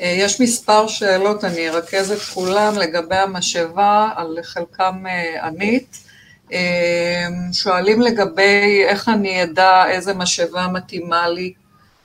אה, 0.00 0.14
יש 0.18 0.40
מספר 0.40 0.88
שאלות, 0.88 1.44
אני 1.44 1.68
ארכז 1.68 2.12
את 2.12 2.20
כולם 2.20 2.74
לגבי 2.78 3.16
המשאבה, 3.16 4.10
על 4.16 4.38
חלקם 4.42 5.06
אה, 5.06 5.46
ענית. 5.46 6.04
אה, 6.52 7.26
שואלים 7.52 8.02
לגבי 8.02 8.82
איך 8.84 9.08
אני 9.08 9.42
אדע 9.42 9.86
איזה 9.90 10.14
משאבה 10.14 10.68
מתאימה 10.68 11.28
לי 11.28 11.52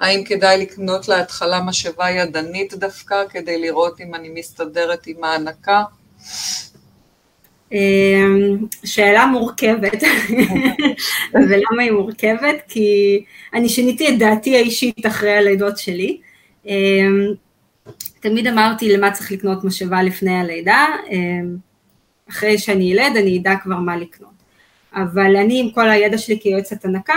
האם 0.04 0.24
כדאי 0.24 0.62
לקנות 0.62 1.08
להתחלה 1.08 1.62
משאבה 1.62 2.10
ידנית 2.10 2.74
דווקא, 2.74 3.16
כדי 3.30 3.62
לראות 3.62 4.01
אם 4.01 4.16
אני 4.16 4.30
מסתדרת 4.30 5.08
עם 5.08 5.24
ההנקה? 5.24 5.84
אמ, 7.72 8.58
שאלה 8.86 9.26
מורכבת, 9.26 10.04
ולמה 11.34 11.84
היא 11.84 11.91
מורכבת? 11.91 12.56
כי 12.68 13.24
אני 13.54 13.70
שיניתי 13.70 14.10
את 14.10 14.20
דעתי 14.20 14.56
האישית 14.56 15.06
אחרי 15.06 15.32
הלידות 15.32 15.78
שלי. 15.78 16.18
אמ, 16.66 17.34
תמיד 18.20 18.47
אמרתי 18.47 18.97
למה 18.97 19.12
צריך 19.12 19.32
לקנות 19.32 19.64
משאבה 19.64 20.04
לפני 20.04 20.36
הלידה, 20.39 20.86
אמ, 21.12 21.56
אחרי 22.30 22.58
שאני 22.58 22.91
ילד 22.91 23.18
אני 23.18 23.39
אדע 23.39 23.56
כבר 23.64 23.76
מה 23.76 23.97
לקנות. 23.97 24.34
אבל 24.95 25.36
אני 25.36 25.60
עם 25.60 25.72
כל 25.72 25.89
הידע 25.89 26.18
שלי 26.18 26.39
כיועצת 26.41 26.86
הנקה, 26.86 27.14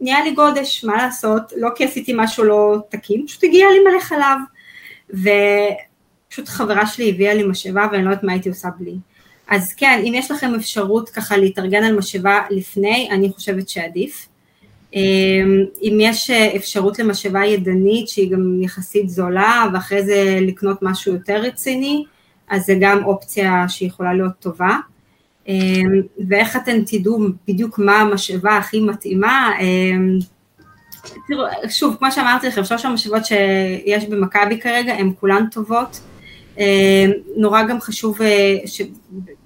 נהיה 0.00 0.24
לי 0.24 0.30
גודש, 0.30 0.84
מה 0.84 0.96
לעשות, 0.96 1.52
לא 1.56 1.68
כי 1.76 1.84
עשיתי 1.84 2.12
משהו 2.16 2.44
לא 2.44 2.76
תקין, 2.88 3.26
פשוט 3.26 3.44
הגיע 3.44 3.66
לי 3.70 3.78
מלא 3.78 4.00
חלב, 4.00 4.38
ופשוט 5.10 6.48
חברה 6.48 6.86
שלי 6.86 7.10
הביאה 7.10 7.34
לי 7.34 7.42
משאבה 7.42 7.86
ואני 7.92 8.04
לא 8.04 8.10
יודעת 8.10 8.24
מה 8.24 8.32
הייתי 8.32 8.48
עושה 8.48 8.68
בלי. 8.78 8.94
אז 9.48 9.72
כן, 9.72 10.02
אם 10.04 10.12
יש 10.14 10.30
לכם 10.30 10.54
אפשרות 10.54 11.08
ככה 11.08 11.36
להתארגן 11.36 11.84
על 11.84 11.96
משאבה 11.96 12.40
לפני, 12.50 13.08
אני 13.10 13.30
חושבת 13.30 13.68
שעדיף. 13.68 14.28
אמ, 14.94 15.64
אם 15.82 15.98
יש 16.00 16.30
אפשרות 16.30 16.98
למשאבה 16.98 17.44
ידנית 17.44 18.08
שהיא 18.08 18.30
גם 18.30 18.62
יחסית 18.62 19.08
זולה, 19.08 19.66
ואחרי 19.72 20.04
זה 20.04 20.38
לקנות 20.40 20.78
משהו 20.82 21.12
יותר 21.12 21.40
רציני, 21.40 22.04
אז 22.48 22.64
זה 22.64 22.74
גם 22.80 23.04
אופציה 23.04 23.68
שיכולה 23.68 24.14
להיות 24.14 24.32
טובה. 24.40 24.76
אמ, 25.48 26.02
ואיך 26.28 26.56
אתן 26.56 26.84
תדעו 26.86 27.18
בדיוק 27.48 27.78
מה 27.78 28.00
המשאבה 28.00 28.56
הכי 28.56 28.80
מתאימה. 28.80 29.52
אמ, 29.60 30.18
תראו, 31.28 31.44
שוב, 31.68 31.96
כמו 31.98 32.12
שאמרתי 32.12 32.46
לכם, 32.46 32.64
שלוש 32.64 32.84
המשאבות 32.84 33.24
שיש 33.24 34.04
במכבי 34.04 34.60
כרגע 34.60 34.92
הן 34.92 35.12
כולן 35.20 35.44
טובות. 35.50 36.00
אמ, 36.58 37.10
נורא 37.36 37.62
גם 37.62 37.80
חשוב, 37.80 38.22
אה, 38.22 38.56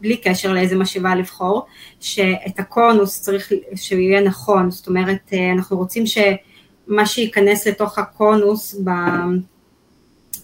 בלי 0.00 0.16
קשר 0.16 0.52
לאיזה 0.52 0.76
משאבה 0.76 1.14
לבחור, 1.14 1.66
שאת 2.00 2.58
הקונוס 2.58 3.20
צריך 3.20 3.52
שיהיה 3.74 4.20
נכון, 4.20 4.70
זאת 4.70 4.86
אומרת, 4.86 5.18
אה, 5.32 5.52
אנחנו 5.52 5.76
רוצים 5.76 6.04
שמה 6.06 7.06
שייכנס 7.06 7.66
לתוך 7.66 7.98
הקונוס, 7.98 8.80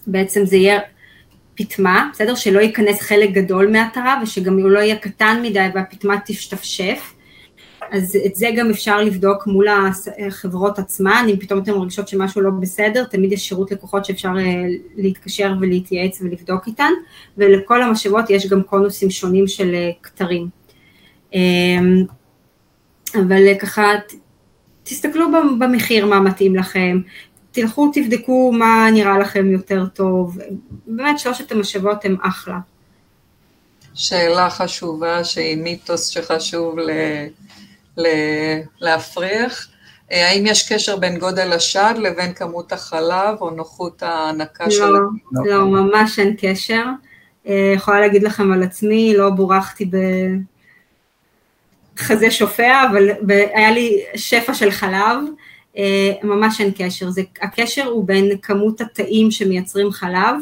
בעצם 0.07 0.45
זה 0.45 0.55
יהיה 0.55 0.79
פטמה, 1.59 2.09
בסדר? 2.13 2.35
שלא 2.35 2.59
ייכנס 2.59 3.01
חלק 3.01 3.31
גדול 3.31 3.71
מהטרה 3.71 4.19
ושגם 4.23 4.59
הוא 4.59 4.69
לא 4.69 4.79
יהיה 4.79 4.95
קטן 4.95 5.39
מדי 5.43 5.67
והפטמה 5.73 6.15
תשתפשף. 6.25 7.13
אז 7.91 8.17
את 8.25 8.35
זה 8.35 8.49
גם 8.57 8.69
אפשר 8.69 9.01
לבדוק 9.01 9.47
מול 9.47 9.67
החברות 10.27 10.79
עצמן, 10.79 11.25
אם 11.29 11.35
פתאום 11.39 11.59
אתן 11.59 11.71
מרגישות 11.71 12.07
שמשהו 12.07 12.41
לא 12.41 12.49
בסדר, 12.49 13.03
תמיד 13.03 13.31
יש 13.31 13.47
שירות 13.47 13.71
לקוחות 13.71 14.05
שאפשר 14.05 14.29
אה, 14.37 14.43
להתקשר 14.95 15.53
ולהתייעץ 15.61 16.21
ולבדוק 16.21 16.67
איתן, 16.67 16.91
ולכל 17.37 17.81
המשאבות 17.81 18.29
יש 18.29 18.47
גם 18.47 18.63
קונוסים 18.63 19.09
שונים 19.09 19.47
של 19.47 19.73
אה, 19.73 19.89
כתרים. 20.03 20.47
אמ, 21.33 22.03
אבל 23.15 23.47
אה, 23.47 23.59
ככה, 23.59 23.91
תסתכלו 24.83 25.27
במחיר 25.59 26.05
מה 26.05 26.19
מתאים 26.19 26.55
לכם, 26.55 26.99
תלכו 27.51 27.91
תבדקו 27.93 28.51
מה 28.51 28.87
נראה 28.93 29.19
לכם 29.19 29.51
יותר 29.51 29.85
טוב, 29.85 30.37
באמת 30.87 31.19
שלושת 31.19 31.51
המשאבות 31.51 32.05
הן 32.05 32.15
אחלה. 32.21 32.57
שאלה 33.93 34.49
חשובה 34.49 35.23
שהיא 35.23 35.57
מיתוס 35.57 36.07
שחשוב 36.07 36.79
ל... 36.79 36.91
ל... 37.97 38.07
להפריך. 38.79 39.67
האם 40.11 40.45
יש 40.45 40.73
קשר 40.73 40.95
בין 40.95 41.17
גודל 41.17 41.53
השד 41.53 41.93
לבין 41.97 42.33
כמות 42.33 42.71
החלב 42.71 43.35
או 43.41 43.49
נוחות 43.49 44.03
ההנקה 44.03 44.65
לא, 44.65 44.71
של 44.71 44.83
התינוק? 44.83 45.47
לא, 45.47 45.65
ממש 45.65 46.19
אין 46.19 46.35
קשר. 46.41 46.83
יכולה 47.45 47.99
להגיד 47.99 48.23
לכם 48.23 48.51
על 48.51 48.63
עצמי, 48.63 49.13
לא 49.17 49.29
בורחתי 49.29 49.89
בחזה 51.95 52.31
שופע, 52.31 52.83
אבל 52.91 53.09
היה 53.53 53.71
לי 53.71 54.03
שפע 54.15 54.53
של 54.53 54.71
חלב, 54.71 55.17
ממש 56.23 56.61
אין 56.61 56.71
קשר. 56.77 57.09
זה, 57.09 57.21
הקשר 57.41 57.85
הוא 57.85 58.07
בין 58.07 58.37
כמות 58.41 58.81
התאים 58.81 59.31
שמייצרים 59.31 59.91
חלב, 59.91 60.35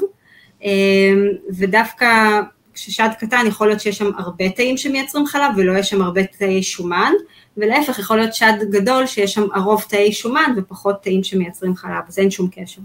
ודווקא 1.57 2.41
כששד 2.73 3.09
קטן 3.19 3.45
יכול 3.47 3.67
להיות 3.67 3.79
שיש 3.81 3.97
שם 3.97 4.11
הרבה 4.17 4.49
תאים 4.49 4.77
שמייצרים 4.77 5.25
חלב 5.25 5.51
ולא 5.57 5.77
יש 5.77 5.89
שם 5.89 6.01
הרבה 6.01 6.23
תאי 6.23 6.63
שומן, 6.63 7.11
ולהפך 7.57 7.99
יכול 7.99 8.17
להיות 8.17 8.33
שד 8.33 8.53
גדול 8.69 9.07
שיש 9.07 9.33
שם 9.33 9.47
הרוב 9.53 9.83
תאי 9.89 10.13
שומן 10.13 10.53
ופחות 10.57 11.03
תאים 11.03 11.23
שמייצרים 11.23 11.75
חלב, 11.75 12.03
אז 12.07 12.19
אין 12.19 12.31
שום 12.31 12.49
קשר. 12.51 12.81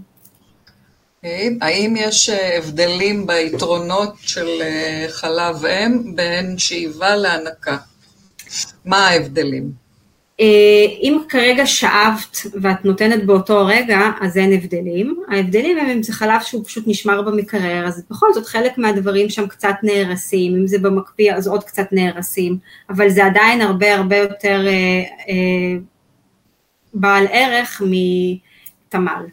אוקיי, 1.17 1.57
האם 1.61 1.95
יש 1.97 2.29
אה, 2.29 2.57
הבדלים 2.57 3.27
ביתרונות 3.27 4.13
של 4.17 4.47
אה, 4.61 5.05
חלב 5.09 5.65
אם 5.65 6.15
בין 6.15 6.57
שאיבה 6.57 7.15
להנקה? 7.15 7.77
מה 8.85 9.07
ההבדלים? 9.07 9.82
אה, 10.39 10.85
אם 11.01 11.19
כרגע 11.29 11.65
שאבת 11.65 12.37
ואת 12.61 12.85
נותנת 12.85 13.25
באותו 13.25 13.65
רגע, 13.65 13.99
אז 14.21 14.37
אין 14.37 14.53
הבדלים. 14.53 15.23
ההבדלים 15.29 15.77
הם 15.77 15.89
אם 15.89 16.03
זה 16.03 16.13
חלב 16.13 16.41
שהוא 16.41 16.65
פשוט 16.65 16.83
נשמר 16.87 17.21
במקרר, 17.21 17.87
אז 17.87 18.03
בכל 18.09 18.33
זאת 18.33 18.45
חלק 18.45 18.77
מהדברים 18.77 19.29
שם 19.29 19.47
קצת 19.47 19.75
נהרסים, 19.83 20.55
אם 20.55 20.67
זה 20.67 20.79
במקפיא 20.79 21.33
אז 21.33 21.47
עוד 21.47 21.63
קצת 21.63 21.87
נהרסים, 21.91 22.57
אבל 22.89 23.09
זה 23.09 23.25
עדיין 23.25 23.61
הרבה 23.61 23.95
הרבה 23.95 24.17
יותר 24.17 24.67
אה, 24.67 25.03
אה, 25.29 25.79
בעל 26.93 27.25
ערך 27.31 27.81
מתמ"ל. 27.85 29.25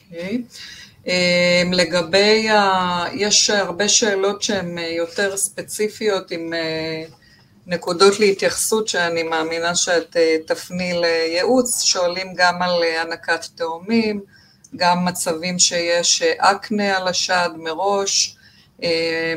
Okay. 0.00 0.14
אוקיי. 0.14 0.42
אה, 1.08 1.62
לגבי, 1.72 2.48
ה... 2.48 3.04
יש 3.14 3.50
הרבה 3.50 3.88
שאלות 3.88 4.42
שהן 4.42 4.78
יותר 4.78 5.36
ספציפיות 5.36 6.30
עם... 6.30 6.52
נקודות 7.66 8.20
להתייחסות 8.20 8.88
שאני 8.88 9.22
מאמינה 9.22 9.74
שאת 9.74 10.16
אה, 10.16 10.36
תפני 10.46 10.92
לייעוץ, 11.00 11.82
שואלים 11.82 12.26
גם 12.36 12.62
על 12.62 12.82
אה, 12.82 12.98
הענקת 13.00 13.44
תאומים, 13.54 14.20
גם 14.76 15.04
מצבים 15.04 15.58
שיש 15.58 16.22
אה, 16.22 16.32
אקנה 16.52 16.96
על 16.96 17.08
השד 17.08 17.50
מראש, 17.56 18.36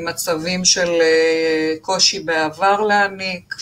מצבים 0.05 0.65
של 0.65 0.89
קושי 1.81 2.19
בעבר 2.19 2.81
להעניק, 2.81 3.55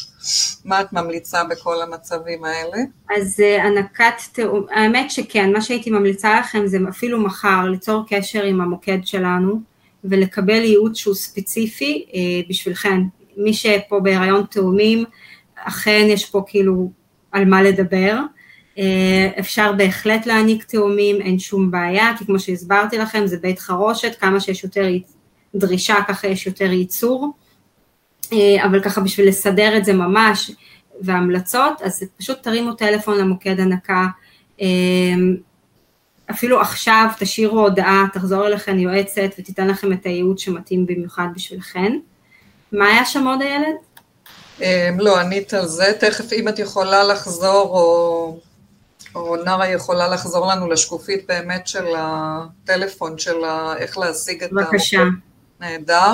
מה 0.66 0.82
את 0.82 0.93
ממליצה 0.93 1.43
בכל 1.43 1.82
המצבים 1.82 2.43
האלה? 2.43 2.78
אז 3.18 3.39
הענקת 3.39 4.14
תאום, 4.34 4.66
האמת 4.72 5.12
שכן, 5.12 5.51
מה 5.51 5.62
שהייתי 5.62 5.89
ממליצה 5.89 6.39
לכם 6.39 6.68
זה 6.68 6.78
אפילו 6.89 7.20
מחר 7.20 7.66
ליצור 7.72 8.03
קשר 8.09 8.43
עם 8.43 8.62
המוקד 8.62 8.97
שלנו 9.03 9.59
ולקבל 10.03 10.64
ייעוץ 10.64 10.97
שהוא 10.97 11.16
ספציפי 11.16 12.05
בשבילכם, 12.49 13.01
מי 13.43 13.53
שפה 13.53 13.99
בהיריון 13.99 14.43
תאומים, 14.49 15.03
אכן 15.55 16.05
יש 16.09 16.29
פה 16.29 16.43
כאילו 16.47 16.91
על 17.31 17.45
מה 17.45 17.63
לדבר. 17.63 18.17
אה, 18.77 19.29
אפשר 19.39 19.73
בהחלט 19.73 20.25
להעניק 20.25 20.63
תאומים, 20.63 21.21
אין 21.21 21.39
שום 21.39 21.71
בעיה, 21.71 22.13
כי 22.17 22.25
כמו 22.25 22.39
שהסברתי 22.39 22.97
לכם, 22.97 23.27
זה 23.27 23.37
בית 23.37 23.59
חרושת, 23.59 24.15
כמה 24.19 24.39
שיש 24.39 24.63
יותר 24.63 24.87
דרישה, 25.55 25.95
ככה 26.07 26.27
יש 26.27 26.47
יותר 26.47 26.71
ייצור. 26.71 27.31
אה, 28.33 28.65
אבל 28.65 28.83
ככה 28.83 29.01
בשביל 29.01 29.27
לסדר 29.27 29.77
את 29.77 29.85
זה 29.85 29.93
ממש, 29.93 30.51
והמלצות, 31.01 31.81
אז 31.81 32.03
פשוט 32.17 32.43
תרימו 32.43 32.73
טלפון 32.73 33.17
למוקד 33.17 33.59
הנקה, 33.59 34.07
אה, 34.61 34.67
אפילו 36.31 36.61
עכשיו 36.61 37.09
תשאירו 37.19 37.59
הודעה, 37.59 38.05
תחזור 38.13 38.47
אליכם 38.47 38.79
יועצת 38.79 39.29
ותיתן 39.39 39.67
לכם 39.67 39.93
את 39.93 40.05
הייעוץ 40.05 40.41
שמתאים 40.41 40.85
במיוחד 40.85 41.27
בשבילכן. 41.35 41.99
מה 42.72 42.88
היה 42.88 43.05
שם 43.05 43.28
עוד 43.28 43.41
הילד? 43.41 43.76
אמ, 44.61 44.99
לא, 44.99 45.19
ענית 45.19 45.53
על 45.53 45.67
זה. 45.67 45.93
תכף 45.99 46.34
אם 46.34 46.47
את 46.47 46.59
יכולה 46.59 47.03
לחזור, 47.03 47.69
או, 47.69 48.38
או 49.15 49.36
נרה 49.36 49.67
יכולה 49.67 50.07
לחזור 50.07 50.47
לנו 50.47 50.69
לשקופית 50.69 51.28
באמת 51.28 51.67
של 51.67 51.86
הטלפון, 51.97 53.17
של 53.17 53.43
ה, 53.43 53.74
איך 53.78 53.97
להשיג 53.97 54.43
את 54.43 54.49
ה... 54.51 54.55
בבקשה. 54.55 55.03
נהדר. 55.59 56.13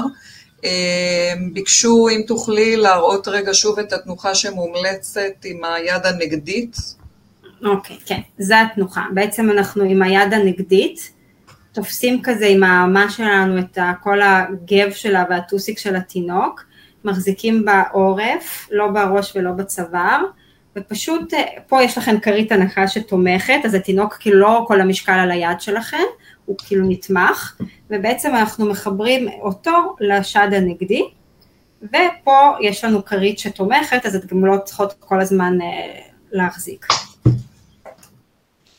אמ, 0.63 1.53
ביקשו 1.53 2.07
אם 2.09 2.21
תוכלי 2.27 2.75
להראות 2.75 3.27
רגע 3.27 3.53
שוב 3.53 3.79
את 3.79 3.93
התנוחה 3.93 4.35
שמומלצת 4.35 5.45
עם 5.45 5.63
היד 5.63 6.05
הנגדית. 6.05 6.77
אוקיי, 7.65 7.95
okay, 7.95 8.07
כן, 8.07 8.19
זו 8.39 8.55
התנוחה. 8.55 9.01
בעצם 9.13 9.51
אנחנו 9.51 9.83
עם 9.83 10.01
היד 10.01 10.33
הנגדית, 10.33 11.11
תופסים 11.77 12.21
כזה 12.23 12.45
עם 12.45 12.63
האמה 12.63 13.09
שלנו 13.09 13.59
את 13.59 13.77
כל 14.03 14.21
הגב 14.21 14.91
שלה 14.91 15.23
והטוסיק 15.29 15.79
של 15.79 15.95
התינוק, 15.95 16.65
מחזיקים 17.03 17.65
בעורף, 17.65 18.67
לא 18.71 18.87
בראש 18.87 19.35
ולא 19.35 19.51
בצוואר, 19.51 20.23
ופשוט 20.75 21.33
אה, 21.33 21.43
פה 21.67 21.83
יש 21.83 21.97
לכם 21.97 22.19
כרית 22.19 22.51
הנחה 22.51 22.87
שתומכת, 22.87 23.59
אז 23.65 23.73
התינוק 23.73 24.13
כאילו 24.13 24.39
לא 24.39 24.65
כל 24.67 24.81
המשקל 24.81 25.11
על 25.11 25.31
היד 25.31 25.61
שלכם, 25.61 26.03
הוא 26.45 26.55
כאילו 26.65 26.85
נתמך, 26.89 27.57
ובעצם 27.89 28.35
אנחנו 28.35 28.65
מחברים 28.65 29.27
אותו 29.41 29.95
לשד 29.99 30.49
הנגדי, 30.51 31.03
ופה 31.83 32.55
יש 32.61 32.83
לנו 32.83 33.05
כרית 33.05 33.39
שתומכת, 33.39 34.05
אז 34.05 34.15
את 34.15 34.25
גם 34.25 34.45
לא 34.45 34.57
צריכות 34.65 34.93
כל 34.99 35.21
הזמן 35.21 35.61
אה, 35.61 35.99
להחזיק. 36.31 36.87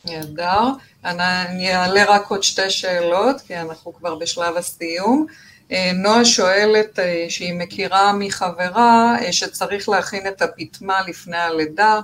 נהדר. 0.05 0.63
אני 1.05 1.75
אעלה 1.75 2.03
רק 2.07 2.27
עוד 2.27 2.43
שתי 2.43 2.69
שאלות, 2.69 3.41
כי 3.41 3.55
אנחנו 3.55 3.93
כבר 3.93 4.15
בשלב 4.15 4.57
הסיום. 4.57 5.25
אה, 5.71 5.91
נועה 5.93 6.25
שואלת 6.25 6.99
אה, 6.99 7.25
שהיא 7.29 7.53
מכירה 7.53 8.13
מחברה 8.13 9.15
אה, 9.21 9.31
שצריך 9.31 9.89
להכין 9.89 10.27
את 10.27 10.41
הפטמה 10.41 11.01
לפני 11.07 11.37
הלידה, 11.37 11.99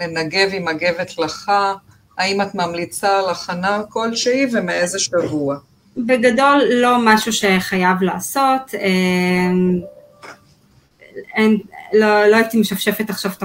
לנגב 0.00 0.48
עם 0.52 0.64
מגבת 0.64 1.18
לחה, 1.18 1.74
האם 2.18 2.40
את 2.42 2.54
ממליצה 2.54 3.18
על 3.18 3.30
הכנה 3.30 3.82
כלשהי 3.88 4.46
ומאיזה 4.52 4.98
שבוע? 4.98 5.56
בגדול 5.96 6.62
לא 6.70 6.96
משהו 7.04 7.32
שחייב 7.32 8.02
לעשות, 8.02 8.74
אין, 11.36 11.58
לא, 11.92 12.26
לא 12.26 12.36
הייתי 12.36 12.60
משפשפת 12.60 13.10
עכשיו 13.10 13.30
את 13.38 13.42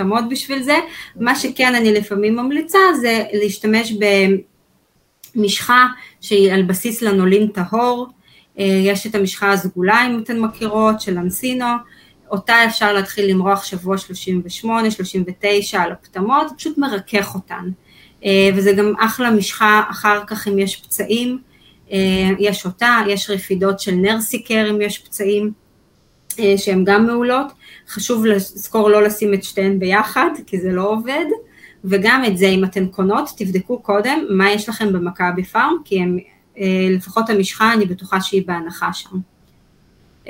החתמות 0.00 0.24
בשביל 0.30 0.62
זה, 0.62 0.76
מה 1.16 1.34
שכן 1.34 1.74
אני 1.74 1.92
לפעמים 1.92 2.36
ממליצה 2.36 2.78
זה 3.00 3.24
להשתמש 3.32 3.92
במשחה 5.34 5.86
שהיא 6.20 6.52
על 6.52 6.62
בסיס 6.62 7.02
לנולין 7.02 7.46
טהור, 7.46 8.06
אה, 8.58 8.64
יש 8.64 9.06
את 9.06 9.14
המשחה 9.14 9.52
הסגולה 9.52 10.06
אם 10.06 10.20
אתן 10.22 10.40
מכירות, 10.40 11.00
של 11.00 11.18
אנסינו, 11.18 11.66
אותה 12.30 12.64
אפשר 12.64 12.92
להתחיל 12.92 13.30
למרוח 13.30 13.64
שבוע 13.64 13.98
38, 13.98 14.90
39 14.90 15.80
על 15.80 15.92
הפטמות, 15.92 16.46
פשוט 16.56 16.78
מרכך 16.78 17.34
אותן. 17.34 17.70
אה, 18.24 18.50
וזה 18.54 18.72
גם 18.72 18.92
אחלה 18.98 19.30
משחה 19.30 19.82
אחר 19.90 20.20
כך 20.26 20.48
אם 20.48 20.58
יש 20.58 20.76
פצעים, 20.76 21.38
אה, 21.92 22.30
יש 22.38 22.66
אותה, 22.66 22.98
יש 23.08 23.30
רפידות 23.30 23.80
של 23.80 23.94
נרסיקר 23.94 24.66
אם 24.70 24.80
יש 24.80 24.98
פצעים, 24.98 25.52
שהן 26.56 26.84
גם 26.84 27.06
מעולות, 27.06 27.46
חשוב 27.88 28.26
לזכור 28.26 28.90
לא 28.90 29.02
לשים 29.02 29.34
את 29.34 29.44
שתיהן 29.44 29.78
ביחד, 29.78 30.30
כי 30.46 30.60
זה 30.60 30.72
לא 30.72 30.88
עובד, 30.90 31.24
וגם 31.84 32.24
את 32.24 32.38
זה, 32.38 32.46
אם 32.46 32.64
אתן 32.64 32.86
קונות, 32.86 33.30
תבדקו 33.36 33.78
קודם 33.78 34.26
מה 34.30 34.50
יש 34.50 34.68
לכם 34.68 34.92
במכבי 34.92 35.44
פארם, 35.44 35.76
כי 35.84 36.00
הם, 36.00 36.18
אה, 36.58 36.64
לפחות 36.90 37.30
המשחה, 37.30 37.72
אני 37.72 37.86
בטוחה 37.86 38.20
שהיא 38.20 38.42
בהנחה 38.46 38.92
שם. 38.92 39.16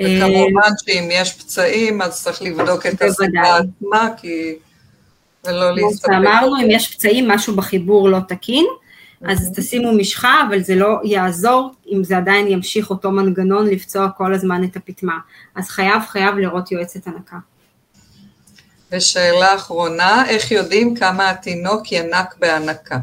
וכמובן 0.03 0.69
שאם 0.85 1.09
יש 1.11 1.33
פצעים, 1.33 2.01
אז 2.01 2.23
צריך 2.23 2.41
לבדוק 2.41 2.85
את 2.85 3.01
הסיבה 3.01 3.57
עצמה, 3.57 4.09
כי... 4.17 4.55
ולא 5.47 5.75
להסתפק. 5.75 6.05
כמו 6.05 6.13
שאמרנו, 6.15 6.55
אם 6.57 6.67
יש 6.69 6.95
פצעים, 6.95 7.27
משהו 7.27 7.55
בחיבור 7.55 8.09
לא 8.09 8.19
תקין, 8.27 8.65
אז 9.25 9.51
תשימו 9.55 9.93
משחה, 9.93 10.43
אבל 10.49 10.59
זה 10.59 10.75
לא 10.75 10.99
יעזור 11.03 11.71
אם 11.91 12.03
זה 12.03 12.17
עדיין 12.17 12.47
ימשיך 12.47 12.89
אותו 12.89 13.11
מנגנון 13.11 13.67
לפצוע 13.67 14.09
כל 14.09 14.33
הזמן 14.33 14.63
את 14.63 14.75
הפטמה. 14.75 15.17
אז 15.55 15.67
חייב 15.69 16.01
חייב 16.07 16.35
לראות 16.35 16.71
יועצת 16.71 17.07
הנקה. 17.07 17.37
ושאלה 18.91 19.55
אחרונה, 19.55 20.29
איך 20.29 20.51
יודעים 20.51 20.95
כמה 20.95 21.29
התינוק 21.29 21.91
ינק 21.91 22.35
בהנקה? 22.39 22.97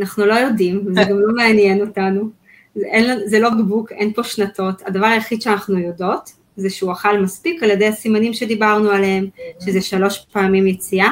אנחנו 0.00 0.26
לא 0.26 0.34
יודעים, 0.34 0.86
וזה 0.86 1.00
גם 1.04 1.20
לא 1.20 1.34
מעניין 1.34 1.80
אותנו. 1.80 2.30
זה, 2.74 2.86
אין, 2.86 3.20
זה 3.26 3.38
לא 3.38 3.50
בקבוק, 3.50 3.92
אין 3.92 4.12
פה 4.12 4.24
שנתות. 4.24 4.82
הדבר 4.86 5.06
היחיד 5.06 5.42
שאנחנו 5.42 5.78
יודעות, 5.78 6.32
זה 6.56 6.70
שהוא 6.70 6.92
אכל 6.92 7.18
מספיק 7.18 7.62
על 7.62 7.70
ידי 7.70 7.86
הסימנים 7.86 8.32
שדיברנו 8.32 8.90
עליהם, 8.90 9.26
שזה 9.64 9.80
שלוש 9.80 10.26
פעמים 10.32 10.66
יציאה 10.66 11.10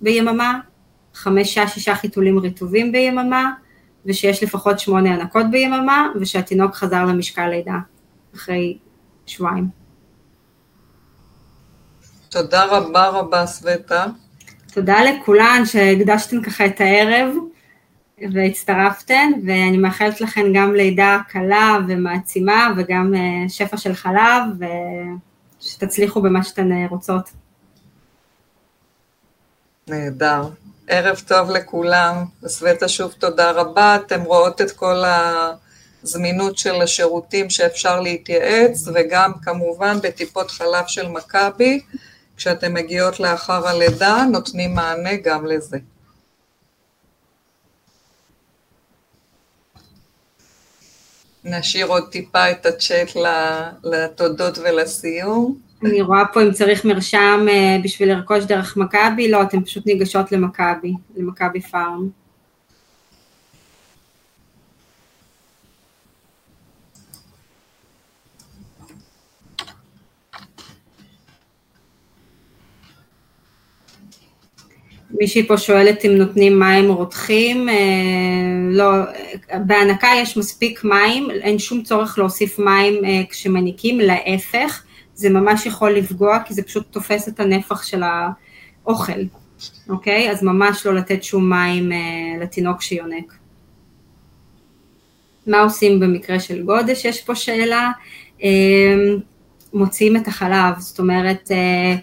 ביממה, 0.00 0.58
חמישה, 1.14 1.68
שישה 1.68 1.94
חיתולים 1.94 2.38
רטובים 2.38 2.92
ביממה, 2.92 3.52
ושיש 4.06 4.42
לפחות 4.42 4.78
שמונה 4.78 5.14
הנקות 5.14 5.46
ביממה, 5.50 6.08
ושהתינוק 6.20 6.74
חזר 6.74 7.04
למשקל 7.04 7.48
לידה 7.48 7.78
אחרי 8.34 8.78
שבועיים. 9.26 9.68
תודה 12.28 12.64
רבה 12.64 13.08
רבה, 13.08 13.46
סווטה. 13.46 14.06
תודה 14.74 14.96
לכולן 15.04 15.62
שהקדשתן 15.64 16.42
ככה 16.42 16.66
את 16.66 16.80
הערב 16.80 17.34
והצטרפתן, 18.32 19.30
ואני 19.46 19.76
מאחלת 19.76 20.20
לכן 20.20 20.52
גם 20.54 20.74
לידה 20.74 21.18
קלה 21.28 21.78
ומעצימה 21.88 22.72
וגם 22.76 23.14
אה, 23.14 23.48
שפע 23.48 23.76
של 23.76 23.94
חלב, 23.94 24.42
ושתצליחו 25.60 26.22
במה 26.22 26.44
שאתן 26.44 26.72
אה, 26.72 26.86
רוצות. 26.90 27.30
נהדר. 29.88 30.42
ערב 30.86 31.22
טוב 31.26 31.50
לכולם. 31.50 32.24
סווטה, 32.46 32.88
שוב 32.88 33.12
תודה 33.12 33.50
רבה. 33.50 33.96
אתם 33.96 34.22
רואות 34.22 34.60
את 34.60 34.70
כל 34.70 35.02
הזמינות 36.02 36.58
של 36.58 36.82
השירותים 36.82 37.50
שאפשר 37.50 38.00
להתייעץ, 38.00 38.88
וגם 38.94 39.32
כמובן 39.42 39.98
בטיפות 40.02 40.50
חלב 40.50 40.86
של 40.86 41.08
מכבי, 41.08 41.80
כשאתן 42.36 42.72
מגיעות 42.72 43.20
לאחר 43.20 43.68
הלידה, 43.68 44.24
נותנים 44.32 44.74
מענה 44.74 45.16
גם 45.16 45.46
לזה. 45.46 45.78
נשאיר 51.44 51.86
עוד 51.86 52.10
טיפה 52.10 52.50
את 52.50 52.66
הצ'אט 52.66 53.08
לתודות 53.84 54.58
ולסיום. 54.58 55.71
אני 55.84 56.02
רואה 56.02 56.24
פה 56.32 56.42
אם 56.42 56.52
צריך 56.52 56.84
מרשם 56.84 57.46
אה, 57.48 57.76
בשביל 57.84 58.12
לרכוש 58.12 58.44
דרך 58.44 58.76
מכבי, 58.76 59.30
לא, 59.30 59.42
אתן 59.42 59.64
פשוט 59.64 59.86
ניגשות 59.86 60.32
למכבי, 60.32 60.92
למכבי 61.16 61.60
פארם. 61.60 62.08
מישהי 75.20 75.46
פה 75.46 75.58
שואלת 75.58 76.04
אם 76.04 76.10
נותנים 76.10 76.58
מים 76.58 76.90
רותחים, 76.90 77.68
אה, 77.68 77.74
לא, 78.70 78.86
בהנקה 79.66 80.08
יש 80.16 80.36
מספיק 80.36 80.84
מים, 80.84 81.30
אין 81.30 81.58
שום 81.58 81.82
צורך 81.82 82.18
להוסיף 82.18 82.58
מים 82.58 83.04
אה, 83.04 83.22
כשמניקים, 83.30 84.00
להפך, 84.00 84.82
זה 85.22 85.30
ממש 85.30 85.66
יכול 85.66 85.90
לפגוע, 85.90 86.38
כי 86.46 86.54
זה 86.54 86.62
פשוט 86.62 86.86
תופס 86.90 87.28
את 87.28 87.40
הנפח 87.40 87.82
של 87.82 88.02
האוכל, 88.02 89.20
אוקיי? 89.88 90.30
אז 90.30 90.42
ממש 90.42 90.86
לא 90.86 90.94
לתת 90.94 91.22
שום 91.22 91.50
מים 91.50 91.92
אה, 91.92 91.98
לתינוק 92.40 92.82
שיונק. 92.82 93.34
מה 95.46 95.60
עושים 95.60 96.00
במקרה 96.00 96.40
של 96.40 96.62
גודש? 96.62 97.04
יש 97.04 97.20
פה 97.20 97.34
שאלה. 97.34 97.90
אה, 98.42 98.48
מוציאים 99.74 100.16
את 100.16 100.28
החלב, 100.28 100.78
זאת 100.78 100.98
אומרת, 100.98 101.50
אה, 101.50 101.96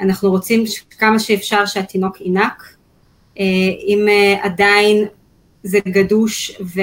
אנחנו 0.00 0.30
רוצים 0.30 0.64
כמה 0.98 1.18
שאפשר 1.18 1.66
שהתינוק 1.66 2.20
ינק. 2.20 2.62
אה, 3.38 3.44
אם 3.86 4.06
אה, 4.08 4.44
עדיין 4.44 5.06
זה 5.62 5.78
גדוש 5.88 6.60
ו... 6.60 6.80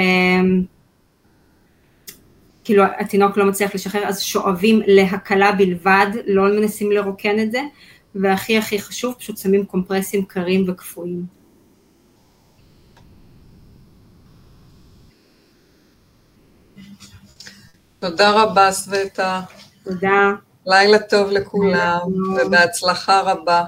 כאילו 2.64 2.84
התינוק 2.99 3.38
לא 3.38 3.45
מצליח 3.45 3.76
לשחרר, 3.76 4.07
אז 4.07 4.22
שואבים 4.22 4.82
להקלה 4.86 5.51
בלבד, 5.51 6.07
לא 6.26 6.43
מנסים 6.43 6.91
לרוקן 6.91 7.39
את 7.39 7.51
זה, 7.51 7.61
והכי 8.16 8.57
הכי 8.57 8.82
חשוב, 8.82 9.16
פשוט 9.20 9.38
שמים 9.38 9.66
קומפרסים 9.66 10.26
קרים 10.26 10.66
וקפואים. 10.68 11.26
תודה 17.99 18.32
רבה, 18.32 18.72
סווטה. 18.72 19.41
תודה. 19.84 20.32
לילה 20.66 20.99
טוב 20.99 21.32
לכולם, 21.32 21.99
ובהצלחה 22.36 23.22
רבה. 23.22 23.64